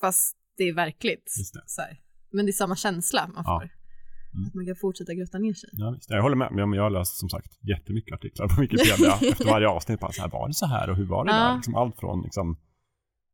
[0.00, 1.34] fast det är verkligt.
[1.76, 1.96] Det.
[2.30, 3.68] Men det är samma känsla man Ja.
[4.38, 4.46] Mm.
[4.48, 5.70] Att man kan fortsätta grotta ner sig.
[5.72, 6.10] Ja, visst.
[6.10, 6.48] Jag håller med.
[6.52, 10.00] Men jag har läst som sagt jättemycket artiklar på Wikipedia efter varje avsnitt.
[10.00, 11.36] Bara så här, var det så här och hur var det Ja.
[11.38, 11.54] där?
[11.56, 12.56] Liksom allt från liksom,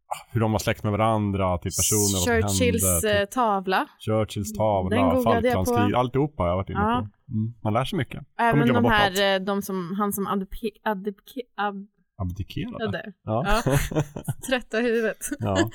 [0.06, 3.20] ah, hur de var släkt med varandra till personer, vad som Churchills hände.
[3.20, 3.86] eh, Till tavla.
[4.06, 5.64] Churchills Den tavla, googlade jag på.
[5.64, 7.08] Falklandskrig, alltihopa har jag varit inne Ja.
[7.26, 7.32] på.
[7.32, 7.54] Mm.
[7.62, 8.24] Man lär sig mycket.
[8.38, 11.86] Även de här, eh, de som, han som adopke, adopke, ab,
[12.16, 13.12] Abdikerade.
[13.24, 13.62] Ja.
[13.64, 13.72] Ja.
[14.48, 15.18] trötta huvudet.
[15.38, 15.56] ja.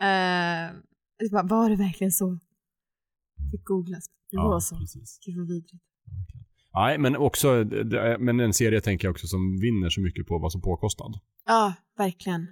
[0.00, 0.70] Eh,
[1.32, 2.38] bara, var det verkligen så?
[3.50, 4.06] Fick googlas.
[4.30, 4.76] Det var ja, så.
[4.78, 5.18] precis.
[5.26, 5.82] Gud vad vidrigt.
[6.74, 10.38] Nej, men också, är- men en serie tänker jag också som vinner så mycket på
[10.38, 11.12] vad som påkostad.
[11.46, 12.46] Ja, verkligen.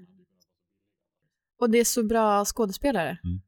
[1.60, 3.08] Och det är så bra skådespelare.
[3.24, 3.40] Mm.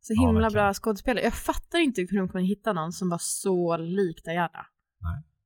[0.00, 0.64] Så Ja, himla verkligen.
[0.64, 1.24] bra skådespelare.
[1.24, 4.66] Jag fattar inte hur de kunde hitta någon som var så lik Diana.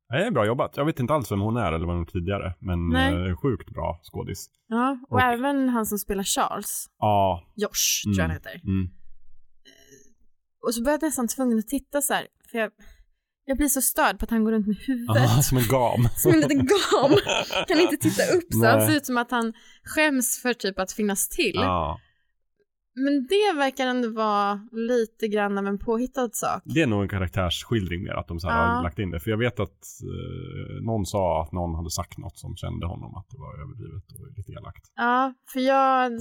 [0.09, 0.77] Det är bra jobbat.
[0.77, 3.29] Jag vet inte alls vem hon är eller vad hon tidigare, men Nej.
[3.31, 4.51] eh, sjukt bra skådis.
[4.67, 7.43] Ja, och, Och- även han som spelar Charles, Ja.
[7.57, 8.43] Josh tror jag han Mm.
[8.43, 8.61] heter.
[8.69, 8.91] Mm.
[10.67, 12.71] Och så började jag nästan tvungen att titta så här, för jag,
[13.45, 15.31] jag blir så störd på att han går runt med huvudet.
[15.39, 16.09] Ah, som en gam.
[16.17, 17.17] Som en liten gam.
[17.69, 18.89] Kan inte titta upp så han Nej.
[18.89, 19.53] ser ut som att han
[19.85, 21.55] skäms för typ att finnas till.
[21.55, 22.01] Ja.
[22.99, 26.63] Men det verkar ändå vara lite grann av en påhittad sak.
[26.65, 28.75] Det är nog en karaktärsskildring mer att de så här Ja.
[28.75, 29.21] har lagt in det.
[29.21, 33.15] För jag vet att eh, någon sa att någon hade sagt något som kände honom
[33.15, 34.85] att det var överdrivet och lite elakt.
[34.97, 36.13] Ja, för jag,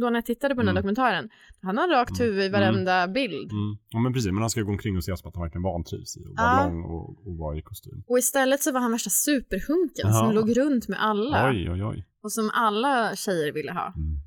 [0.00, 0.82] då när jag tittade på den här Mm.
[0.82, 1.28] dokumentären,
[1.62, 2.22] han har rakt Mm.
[2.32, 3.52] huvud i varenda bild.
[3.52, 3.76] Mm.
[3.90, 6.16] Ja men precis, men han ska gå omkring och se som att han verkligen vantrivs
[6.16, 6.66] i att vara Ja.
[6.68, 8.02] lång och, och vara i kostym.
[8.06, 10.12] Och istället så var han värsta superhunken Ja.
[10.12, 11.48] som låg runt med alla.
[11.50, 12.06] Oj, oj, oj.
[12.22, 13.92] Och som alla tjejer ville ha.
[13.96, 14.18] Mm.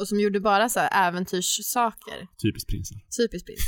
[0.00, 2.28] Och som gjorde bara så här äventyrssaker.
[2.42, 2.98] Typiskt prinsen.
[3.18, 3.60] Typiskt prins.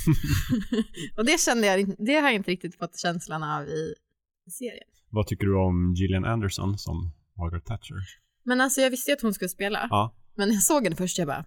[1.16, 3.94] och det kände jag, det har jag inte riktigt fått känslan av i,
[4.46, 4.88] i serien.
[5.10, 7.94] Vad tycker du om Gillian Anderson som Margaret Thatcher?
[8.44, 9.86] Men alltså jag visste ju att hon skulle spela.
[9.90, 10.14] Ja.
[10.34, 11.44] Men när jag såg henne först, jag bara,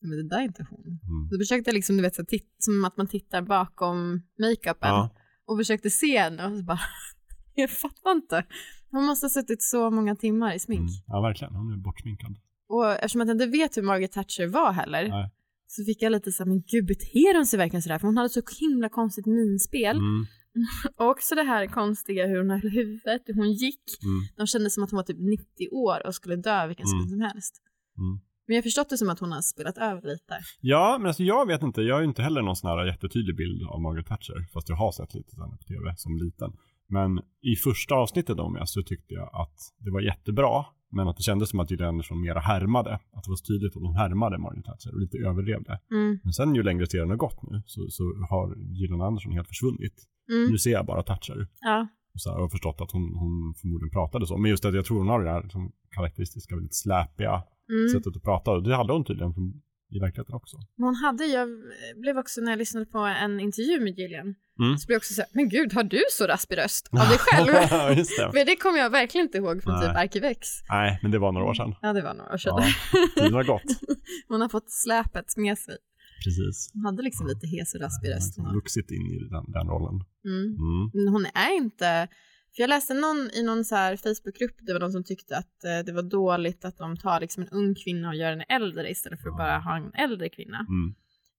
[0.00, 0.80] men det där är inte hon.
[0.86, 1.28] Mm.
[1.30, 5.10] Så försökte jag liksom, du vet, så titt, som att man tittar bakom makeupen Ja.
[5.46, 6.80] och försökte se henne och så bara,
[7.54, 8.44] jag fattar inte.
[8.90, 10.80] Hon måste ha suttit så många timmar i smink.
[10.80, 10.92] Mm.
[11.06, 11.54] Ja, verkligen.
[11.54, 12.36] Hon är bortsminkad.
[12.74, 15.30] Och eftersom att jag inte vet hur Margaret Thatcher var heller, Nej.
[15.66, 17.98] så fick jag lite så här, men gud beter hon sig verkligen sådär?
[17.98, 19.96] För hon hade så himla konstigt minspel.
[19.96, 20.26] Mm.
[20.98, 23.84] Och också det här konstiga hur hon höll huvudet, hur hon gick.
[24.04, 24.20] Mm.
[24.36, 26.92] De kändes som att hon var typ 90 år och skulle dö vilken Mm.
[26.98, 27.54] sekund som helst.
[27.98, 28.20] Mm.
[28.46, 30.34] Men jag har förstått det som att hon har spelat över lite.
[30.60, 31.82] Ja, men alltså jag vet inte.
[31.82, 34.46] Jag har inte heller någon sån här jättetydlig bild av Margaret Thatcher.
[34.52, 36.52] Fast jag har sett lite sådana på tv som liten.
[36.88, 37.10] Men
[37.52, 40.64] i första avsnittet om jag så tyckte jag att det var jättebra.
[40.92, 42.94] Men att det kändes som att Gillian Anderson mera härmade.
[42.94, 45.80] Att det var så tydligt att hon härmade Margaret Thatcher och lite överdrev det.
[45.90, 46.18] Mm.
[46.22, 49.94] Men sen ju längre serien har gått nu så, så har Gillian Anderson helt försvunnit.
[50.32, 50.50] Mm.
[50.50, 51.48] Nu ser jag bara Thatcher.
[51.60, 51.88] Ja.
[52.14, 54.36] Och så här, jag har förstått att hon, hon förmodligen pratade så.
[54.38, 57.88] Men just att jag tror hon har det här liksom, karaktäristiska, väldigt släpiga Mm.
[57.88, 58.50] sättet att prata.
[58.50, 59.62] Och det hade hon tydligen från,
[59.96, 60.56] i verkligheten också.
[60.76, 61.48] Men hon hade, jag
[61.96, 64.78] blev också när jag lyssnade på en intervju med Gillian, Mm.
[64.78, 67.18] så blir jag också så här, men gud, har du så raspig röst av dig
[67.26, 67.48] själv?
[67.70, 68.30] Ja, Just det.
[68.32, 70.02] För det kommer jag verkligen inte ihåg från typ Nej.
[70.04, 70.48] Arkivex.
[70.68, 71.74] Nej, men det var några år sedan.
[71.82, 72.54] Ja, det var några år sedan.
[72.58, 73.62] Ja, tiden har gått.
[74.28, 75.76] Hon har fått släpet med sig.
[76.24, 76.70] Precis.
[76.74, 78.36] Hon hade liksom lite hes och raspig röst.
[78.36, 78.54] hon har.
[78.54, 79.96] Vuxit in i den, den rollen.
[80.24, 80.44] Mm.
[80.44, 80.90] Mm.
[80.94, 82.08] Men hon är inte,
[82.56, 85.64] för jag läste någon i någon så här Facebookgrupp, det var någon som tyckte att
[85.64, 88.90] eh, det var dåligt att de tar liksom en ung kvinna och gör henne äldre
[88.90, 90.66] istället för att bara ha en äldre kvinna.
[90.68, 90.94] Mm.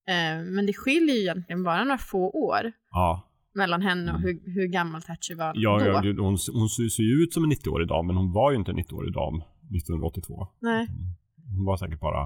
[0.08, 4.22] Eh, men det skiljer ju egentligen bara några få år Ja, mellan henne och Mm.
[4.44, 5.86] hur, hur gammal Thatcher var ja, då.
[5.86, 8.58] ja hon, hon ser ser ju ut som en 90-årig dam, men hon var ju
[8.58, 9.36] inte en 90-årig dam
[9.78, 10.48] 1982.
[10.60, 10.88] Nej.
[11.58, 12.26] Hon var säkert bara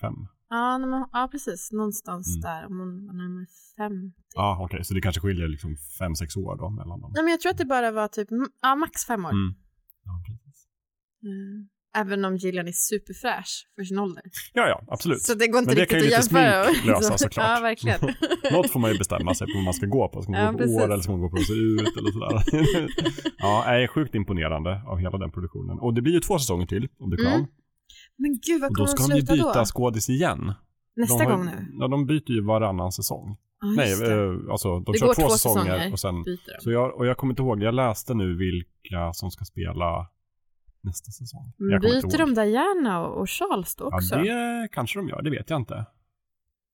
[0.00, 0.26] 40-45.
[0.50, 1.72] Ja, men, ja, precis.
[1.72, 2.40] Någonstans Mm.
[2.40, 4.16] där, om hon var närmare 50.
[4.34, 7.12] Ja, okej, så det kanske skiljer liksom 5-6 år då mellan dem.
[7.14, 8.28] Nej, men jag tror att det bara var typ,
[8.62, 9.30] ja, max fem år.
[9.30, 9.54] Mm.
[10.04, 10.66] Ja, precis.
[11.22, 11.68] Mm.
[11.96, 14.22] Även om Gillian är superfräsch för sin ålder.
[14.52, 15.22] Ja, ja, absolut.
[15.22, 16.64] Så det går inte Men det riktigt kan ju att lite jämföra.
[16.64, 17.46] smink lösa såklart.
[17.58, 18.00] Ja, verkligen.
[18.52, 20.22] Något får man ju bestämma sig på vad man ska gå på.
[20.22, 20.76] Ska man Ja, gå på precis.
[20.80, 22.42] år eller ska man gå på att se ut eller sådär.
[23.38, 25.78] ja, är sjukt imponerande av hela den produktionen.
[25.78, 27.34] Och det blir ju två säsonger till om The Crown.
[27.34, 27.46] Mm.
[28.18, 29.64] Men gud, vad Och kommer då de ska de ju byta då?
[29.64, 30.52] skådis igen.
[30.96, 31.66] Nästa har, gång nu?
[31.80, 33.36] Ja, de byter ju varannan säsong.
[33.60, 34.12] Ja, Nej, det.
[34.12, 36.22] eh, alltså de det kör två, säsonger, och sen...
[36.22, 36.60] byter de.
[36.62, 40.06] Så jag, och jag kommer inte ihåg, jag läste nu vilka som ska spela
[40.80, 41.52] nästa säsong.
[41.58, 44.14] Men Men byter de Diana och, och Charles då också?
[44.14, 44.22] Ja,
[44.62, 45.86] det kanske de gör, det vet jag inte.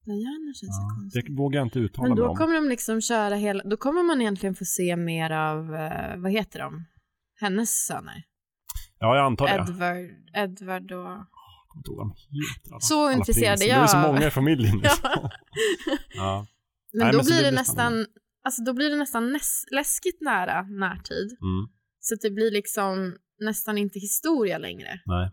[0.04, 1.26] Diana känns Ja, konstigt.
[1.26, 2.36] det vågar jag inte uttala Men mig då om.
[2.36, 6.32] kommer de liksom köra hela, då kommer man egentligen få se mer av, eh, vad
[6.32, 6.84] heter de?
[7.40, 8.24] Hennes söner.
[9.02, 9.52] Ja, jag antar det.
[9.54, 10.98] Edward, Edward och...
[10.98, 11.26] Jag
[11.68, 12.14] kommer inte ihåg vad de
[12.54, 12.70] heter.
[12.72, 13.74] alla- Så alla intresserad prinsar.
[13.76, 14.06] är Det är så jag.
[14.06, 14.80] många i familjen.
[14.84, 14.90] Ja.
[14.90, 15.10] Liksom.
[16.14, 16.46] ja.
[16.92, 18.06] Men Nej, då men blir det det, nästan, spännande.
[18.44, 21.28] alltså då blir det nästan näs, läskigt nära närtid.
[21.48, 21.62] Mm.
[22.00, 25.00] Så det blir liksom nästan inte historia längre.
[25.06, 25.30] Nej.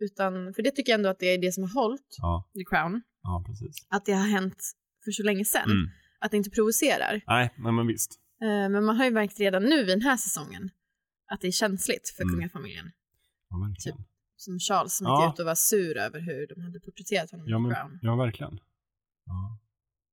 [0.00, 2.64] Utan, för det tycker jag ändå att det är det som har hållit Ja, The
[2.64, 3.02] Crown.
[3.22, 3.86] ja precis.
[3.90, 4.62] Att det har hänt
[5.04, 5.70] för så länge sedan.
[5.70, 5.88] Mm.
[6.20, 7.20] Att det inte provocerar.
[7.26, 8.18] Nej, men, men visst.
[8.42, 10.70] Eh, Men man har ju märkt redan nu i den här säsongen
[11.32, 12.32] att det är känsligt för Mm.
[12.34, 12.90] kungafamiljen.
[13.50, 13.98] Ja, verkligen.
[14.36, 15.24] Som Charles som Ja.
[15.26, 17.98] gick ut och var sur över hur de hade porträtterat honom Ja, men, Crown.
[18.02, 18.58] ja verkligen.
[19.26, 19.58] Ja.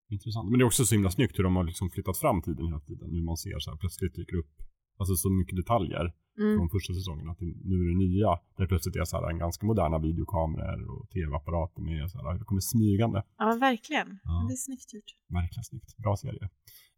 [0.09, 0.49] Intressant.
[0.49, 2.79] Men det är också så himla snyggt hur de har liksom flyttat fram tiden hela
[2.79, 3.09] tiden.
[3.09, 4.53] Nu man ser så här plötsligt dyker upp
[4.99, 6.57] alltså så mycket detaljer Mm.
[6.57, 7.29] från första säsongen.
[7.29, 8.39] Att nu är det nya.
[8.57, 12.45] Där plötsligt är så här en ganska moderna videokameror och tv-apparater med så här, det
[12.45, 13.23] kommer smygande.
[13.37, 14.19] Ja, verkligen.
[14.23, 14.45] Ja.
[14.49, 15.11] Det är snyggt gjort.
[15.27, 15.97] Verkligen snyggt.
[15.97, 16.49] Bra serie.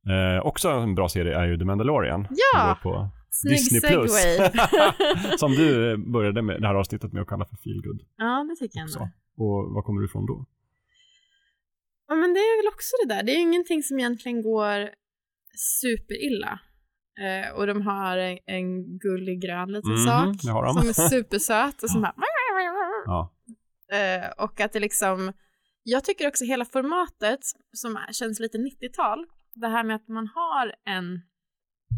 [0.10, 2.28] Eh, också en bra serie är ju The Mandalorian.
[2.30, 2.80] Ja!
[2.84, 4.12] På Snygg Disney Plus.
[5.40, 8.02] som du började med det här avsnittet med att kalla för feelgood.
[8.18, 9.00] ja, det tycker jag också.
[9.00, 9.12] ändå.
[9.38, 10.46] Och var kommer du ifrån då?
[12.08, 13.24] Ja, men det är väl också det där.
[13.24, 14.90] Det är ju ingenting som egentligen går
[15.82, 16.60] superilla.
[17.24, 21.90] Eh, och de har en, en gullig grön liten Mhm, sak som är supersöt och
[21.90, 22.14] som bara...
[23.06, 23.34] Ja.
[23.92, 25.34] Eh, och att det liksom...
[25.84, 27.40] Jag tycker också hela formatet
[27.74, 31.22] som känns lite 90-tal, det här med att man har en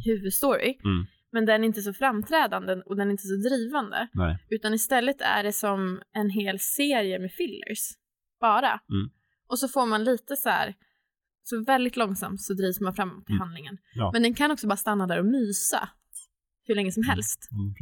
[0.06, 1.06] huvudstory, Mm.
[1.32, 4.38] men den är inte så framträdande och den är inte så drivande, Nej.
[4.49, 7.89] utan istället är det som en hel serie med fillers,
[8.39, 8.80] bara.
[8.89, 9.10] Mm.
[9.47, 10.76] Och så får man lite så här,
[11.43, 13.39] så väldigt långsamt så drivs man framåt i Mm.
[13.41, 13.78] handlingen.
[13.95, 14.10] Ja.
[14.14, 15.89] Men den kan också bara stanna där och mysa
[16.66, 17.49] hur länge som helst.
[17.51, 17.74] Mm.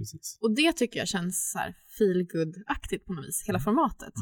[0.41, 2.28] Och det tycker jag känns så här feel
[2.67, 4.13] aktigt på något vis, hela formatet.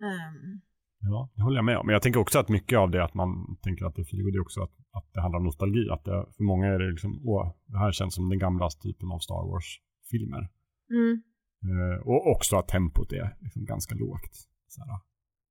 [0.00, 0.60] Mm.
[1.00, 1.86] Ja, det håller jag med om.
[1.86, 4.34] Men jag tänker också att mycket av det att man tänker att det är feelgood
[4.34, 5.88] är också att, att det handlar om nostalgi.
[5.90, 9.10] Att det, för många är det liksom, åh, det här känns som den gamla typen
[9.12, 10.48] av Star Wars-filmer.
[10.90, 11.22] mm,
[11.62, 14.34] Eh, och också att tempot är liksom ganska lågt.
[14.68, 14.88] Så här,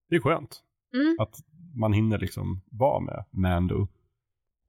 [0.10, 1.16] det är skönt mm.
[1.20, 1.36] att
[1.76, 3.88] man hinner liksom vara med Mando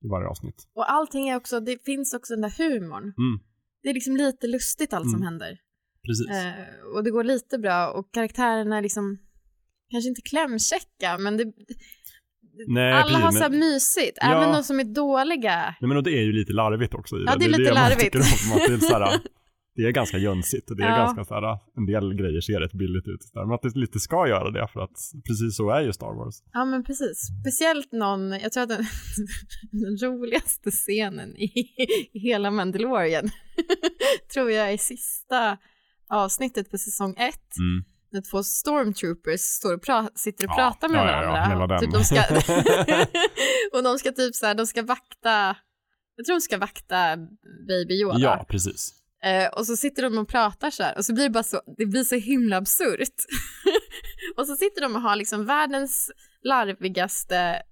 [0.05, 0.69] i varje avsnitt.
[0.75, 3.03] Och allting är också, det finns också den där humorn.
[3.03, 3.41] Mm.
[3.83, 5.25] Det är liksom lite lustigt allt som Mm.
[5.27, 5.59] händer.
[6.07, 6.31] Precis.
[6.31, 9.19] Eh, och det går lite bra och karaktärerna är liksom,
[9.91, 11.53] kanske inte klämkäcka, men det,
[12.69, 14.19] Nej, alla precis, har men- så här mysigt.
[14.21, 14.27] Ja.
[14.43, 15.75] Även de som är dåliga.
[15.81, 18.01] Nej, men det är ju lite larvigt också i Ja, det är lite man larvigt.
[18.01, 19.21] tycker om, det, är så här,
[19.77, 20.97] det är ganska jönsigt och det är Ja.
[20.97, 23.21] ganska så här, en del grejer ser rätt billigt ut.
[23.35, 24.97] Men att det lite ska göra det för att
[25.29, 26.35] precis så är ju Star Wars.
[26.53, 27.19] Ja men precis.
[27.43, 28.85] Speciellt någon, jag tror att den,
[29.73, 31.45] den roligaste scenen i,
[32.13, 33.29] i hela Mandalorian
[34.35, 35.57] tror jag är sista
[36.09, 37.49] avsnittet på säsong ett.
[38.11, 41.67] När två stormtroopers står och pra- sitter och Ja, pratar med ja, ja, ja, varandra.
[41.67, 41.81] den.
[41.81, 42.23] Typ de ska,
[43.73, 45.57] och de ska typ så här, de ska vakta,
[46.17, 47.17] jag tror de ska vakta
[47.69, 48.19] Baby Yoda.
[48.19, 48.95] Ja, precis.
[49.25, 51.61] Eh, och så sitter de och pratar så här och så blir det bara så,
[51.77, 53.15] det blir så himla absurt.
[54.37, 56.11] och så sitter de och har liksom världens
[56.43, 57.63] larvigaste,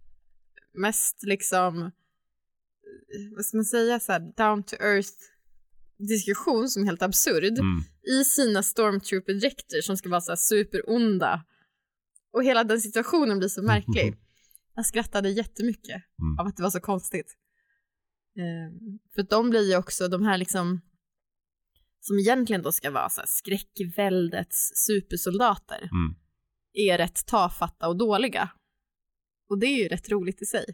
[0.75, 5.11] mest liksom, eh, vad ska man säga, så här down to earth
[5.99, 7.83] diskussion som är helt absurd Mm.
[8.21, 11.45] i sina stormtrooper-dräkter som ska vara så här superonda.
[12.33, 14.17] Och hela den situationen blir så märklig.
[14.75, 16.39] Jag skrattade jättemycket Mm.
[16.39, 17.37] av att det var så konstigt.
[18.37, 20.81] Eh, för de blir ju också de här liksom
[22.01, 26.15] som egentligen då ska vara så här skräckväldets supersoldater Mm.
[26.73, 28.51] är rätt tafatta och dåliga.
[29.49, 30.65] Och det är ju rätt roligt i sig.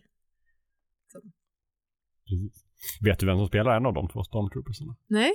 [2.29, 2.62] Precis.
[3.01, 4.97] Vet du vem som spelar en av de två stormtroopersarna?
[5.09, 5.33] Nej?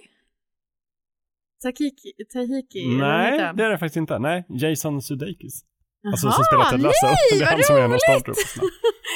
[1.64, 2.88] Takiki, Tahiki?
[2.88, 4.20] Nej, det är det faktiskt inte.
[4.20, 5.64] Nej, Jason Sudeikis.
[6.12, 7.06] Alltså Jaha, som spelar Ted Lasso.
[7.08, 8.68] nej, det är han som är en av stormtroopersarna.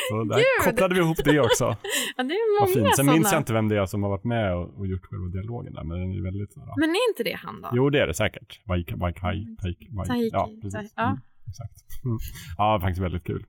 [0.09, 0.65] Så där Gud.
[0.65, 1.65] kopplade vi ihop det också.
[2.17, 2.95] Ja, det är många fint.
[2.95, 5.27] Sen minns jag inte vem det är som har varit med och, och gjort själva
[5.27, 6.73] dialogen där, men den är väldigt sådär.
[6.77, 7.69] Men är inte det han då?
[7.73, 8.61] Jo, det är det säkert.
[8.67, 10.07] Waik, Waik, Hai, Taik, Waik.
[10.07, 10.93] Tahiki, Ja, precis.
[10.95, 11.07] ja.
[11.07, 11.19] Mm,
[11.49, 12.03] exakt.
[12.05, 12.17] Mm.
[12.57, 13.45] Ja, faktiskt väldigt kul.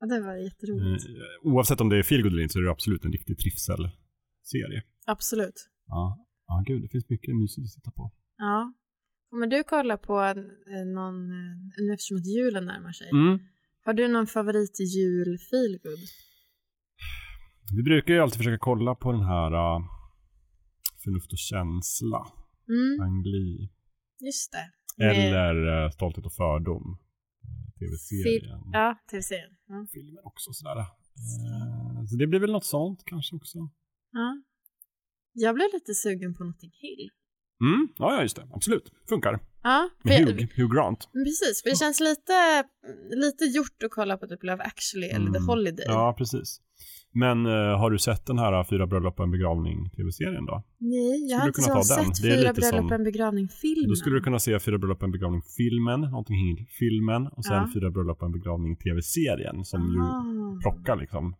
[0.00, 1.04] Ja, det var jätteroligt.
[1.08, 3.38] Eh, oavsett om det är feelgood eller inte så är det absolut en riktig
[4.50, 4.82] trivselserie.
[5.06, 5.68] Absolut.
[5.86, 6.26] Ja.
[6.46, 8.12] ja, gud, det finns mycket mysigt att titta på.
[8.38, 8.72] Ja.
[9.30, 10.14] Kommer du kolla på
[10.94, 11.28] någon,
[11.78, 13.38] nu eftersom att julen närmar sig, Mm.
[13.84, 15.98] har du någon favorit jul feelgood?
[17.76, 19.80] Vi brukar ju alltid försöka kolla på den här uh,
[21.04, 22.26] Förnuft och känsla,
[22.68, 23.68] Mm, Ang Lee.
[24.20, 25.04] just det.
[25.04, 26.98] Eller uh, Stolthet och fördom,
[27.44, 28.60] eh, tv-serien.
[28.60, 29.50] Fil- Ja, tv-serien.
[29.66, 29.86] Ja.
[29.92, 30.78] Filmen också sådär.
[30.78, 33.58] Eh, så det blir väl något sånt kanske också.
[34.12, 34.42] Ja.
[35.32, 37.10] Jag blev lite sugen på Notting Hill.
[37.64, 38.48] Mm, ja, ja, just det.
[38.54, 38.92] Absolut.
[39.08, 39.40] Funkar.
[39.62, 41.08] Ja, Med jag, Hugh, Hugh Grant.
[41.12, 41.62] men precis.
[41.62, 42.64] För det känns lite,
[43.24, 45.46] lite gjort att kolla på typ Love actually eller The Mm.
[45.48, 45.84] Holiday.
[45.88, 46.60] Ja, precis.
[47.14, 50.62] Men eh, har du sett den här Fyra bröllop och en begravning tv-serien då?
[50.78, 52.14] Nej, jag har inte kunna så ta den?
[52.14, 53.88] sett Fyra bröllop och en begravning-filmen.
[53.88, 57.54] Då skulle du kunna se Fyra bröllop och en begravning filmen, Någonting Hill-filmen och sen
[57.54, 57.70] Ja.
[57.74, 61.36] Fyra bröllop och en begravning tv-serien som ju Ah, plockar liksom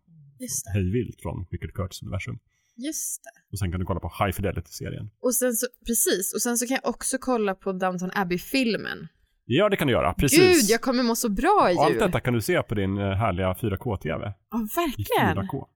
[0.74, 2.38] hejvilt från Richard Curtis universum.
[2.76, 3.52] Just det.
[3.52, 5.10] Och sen kan du kolla på High Fidelity-serien.
[5.22, 9.08] Och sen så, precis, och sen så kan jag också kolla på Downton Abbey-filmen.
[9.44, 10.14] Ja, det kan du göra.
[10.14, 10.40] Precis.
[10.40, 12.00] Gud, jag kommer må så bra i Och allt jul.
[12.02, 14.34] detta kan du se på din eh, härliga 4K-tv.
[14.50, 15.36] Ja, I verkligen.
[15.48, 15.66] 4K.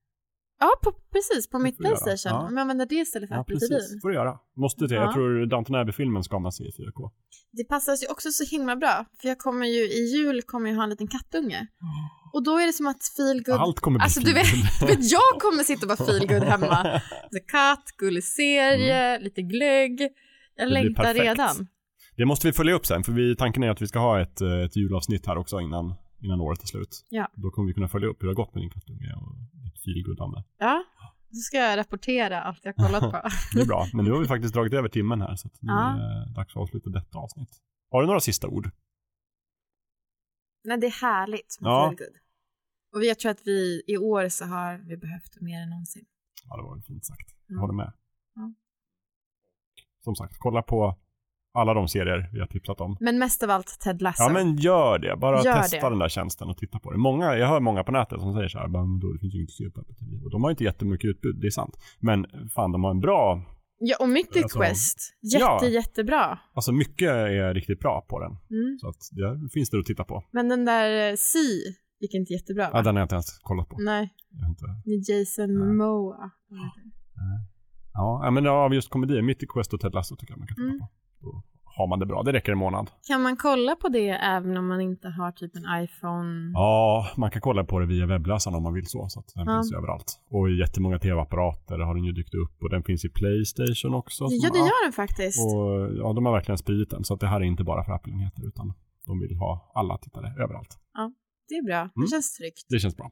[0.61, 1.79] Ja, på, precis, på mitt.
[1.79, 2.17] Playstation.
[2.33, 2.47] Ja.
[2.49, 3.69] Om jag använder det istället för Ja, Apple precis.
[3.69, 4.01] TV.
[4.03, 4.39] får du göra.
[4.57, 4.95] Måste det.
[4.95, 5.01] Ja.
[5.03, 7.11] Jag tror Downton Abbey-filmen ska man se i 4K.
[7.53, 10.77] Det passar ju också så himla bra, för jag kommer ju i jul kommer jag
[10.77, 11.67] ha en liten kattunge.
[12.37, 13.61] Och då är det som att feelgood...
[13.61, 14.47] Allt kommer bli Alltså du vet,
[14.81, 17.01] du vet, jag kommer sitta och vara feelgood hemma.
[17.31, 20.01] Lite katt, gullig serie, lite glögg.
[20.01, 20.11] Jag
[20.69, 20.71] Mm.
[20.73, 21.69] blir längtar redan.
[22.17, 24.41] Det måste vi följa upp sen, för vi, tanken är att vi ska ha ett,
[24.41, 27.05] eh, ett julavsnitt här också innan, innan året är slut.
[27.09, 27.29] Ja.
[27.35, 29.33] Då kommer vi kunna följa upp hur det har gått med din kattunge och
[29.65, 30.43] ditt feelgoodande.
[30.59, 30.85] Ja,
[31.31, 33.23] då ska jag rapportera allt jag kollat på.
[33.55, 35.91] Det är bra, men nu har vi faktiskt dragit över timmen här, så nu Ja.
[35.95, 37.51] är det dags att avsluta detta avsnitt.
[37.91, 38.71] Har du några sista ord?
[40.65, 41.85] Nej, det är härligt med Ja.
[41.89, 42.17] feelgood.
[42.95, 46.05] Och jag tror att vi i år så har vi behövt mer än någonsin.
[46.49, 47.29] Ja, det var väl fint sagt.
[47.47, 47.61] Jag Ja.
[47.61, 47.93] håller med.
[48.35, 48.53] Ja.
[50.05, 50.97] Som sagt, kolla på
[51.55, 52.97] alla de serier vi har tipsat om.
[53.01, 54.23] Men mest av allt Ted Lasso.
[54.23, 55.17] Ja, men gör det.
[55.17, 55.91] Bara Gör testa det.
[55.91, 56.99] den där tjänsten och titta på det.
[56.99, 59.39] Många, jag hör många på nätet som säger så här, "Men då, det finns ju
[59.39, 60.25] inget att se på Apple TV.
[60.25, 61.77] Och de har inte jättemycket utbud, det är sant.
[62.01, 63.43] Men fan, de har en bra,
[63.79, 64.99] Ja, och Mythic Alltså, Quest.
[65.23, 65.69] Jätte, ja.
[65.69, 66.39] jättebra.
[66.55, 68.31] alltså mycket är riktigt bra på den.
[68.31, 68.79] Mm.
[68.81, 70.25] Så att det finns det att titta på.
[70.31, 72.71] Men den där eh, Sea gick inte jättebra, va?
[72.75, 73.77] Ja, den har jag inte ens kollat på.
[73.81, 74.15] Nej,
[74.49, 75.59] inte, med Jason.
[75.59, 76.31] Momoa.
[77.93, 80.57] ja, ja, men av just komedier, Mythic Quest och Ted Lasso tycker jag man kan
[80.57, 80.79] titta Mm.
[80.81, 80.89] på.
[81.21, 81.43] Då
[81.79, 82.23] har man det bra.
[82.23, 82.91] Det räcker en månad.
[83.07, 86.51] Kan man kolla på det även om man inte har typ en iPhone?
[86.55, 89.09] Ja, man kan kolla på det via webbläsaren om man vill så.
[89.09, 89.57] Så att den Ja.
[89.59, 90.21] finns ju överallt.
[90.31, 92.63] Och i jättemånga tv-apparater har den ju dykt upp.
[92.63, 94.25] Och den finns i Playstation också.
[94.31, 95.39] Ja, det gör den faktiskt.
[95.55, 97.05] Och ja, de har verkligen spridit den.
[97.05, 98.73] Så att det här är inte bara för Apple-enheter utan
[99.07, 100.79] de vill ha alla tittare överallt.
[101.49, 101.77] Det är bra.
[101.81, 101.91] Mm.
[101.97, 102.67] Det känns tryggt.
[102.69, 103.11] Det känns bra.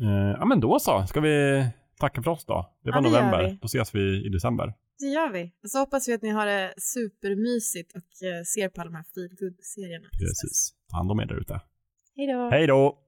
[0.00, 0.06] Eh,
[0.38, 1.06] ja, men då så.
[1.06, 1.66] Ska vi
[1.98, 2.74] tacka för oss då?
[2.84, 3.58] Det var Ja, det november.
[3.60, 4.74] Då ses vi i december.
[4.98, 5.52] Det gör vi.
[5.62, 8.96] Och så hoppas vi att ni har det supermysigt och eh, ser på alla de
[8.96, 10.08] här feelgood-serierna.
[10.20, 10.74] Precis.
[10.90, 11.60] Ta hand om er där ute.
[12.16, 12.50] Hej då!
[12.50, 12.98] Hej då!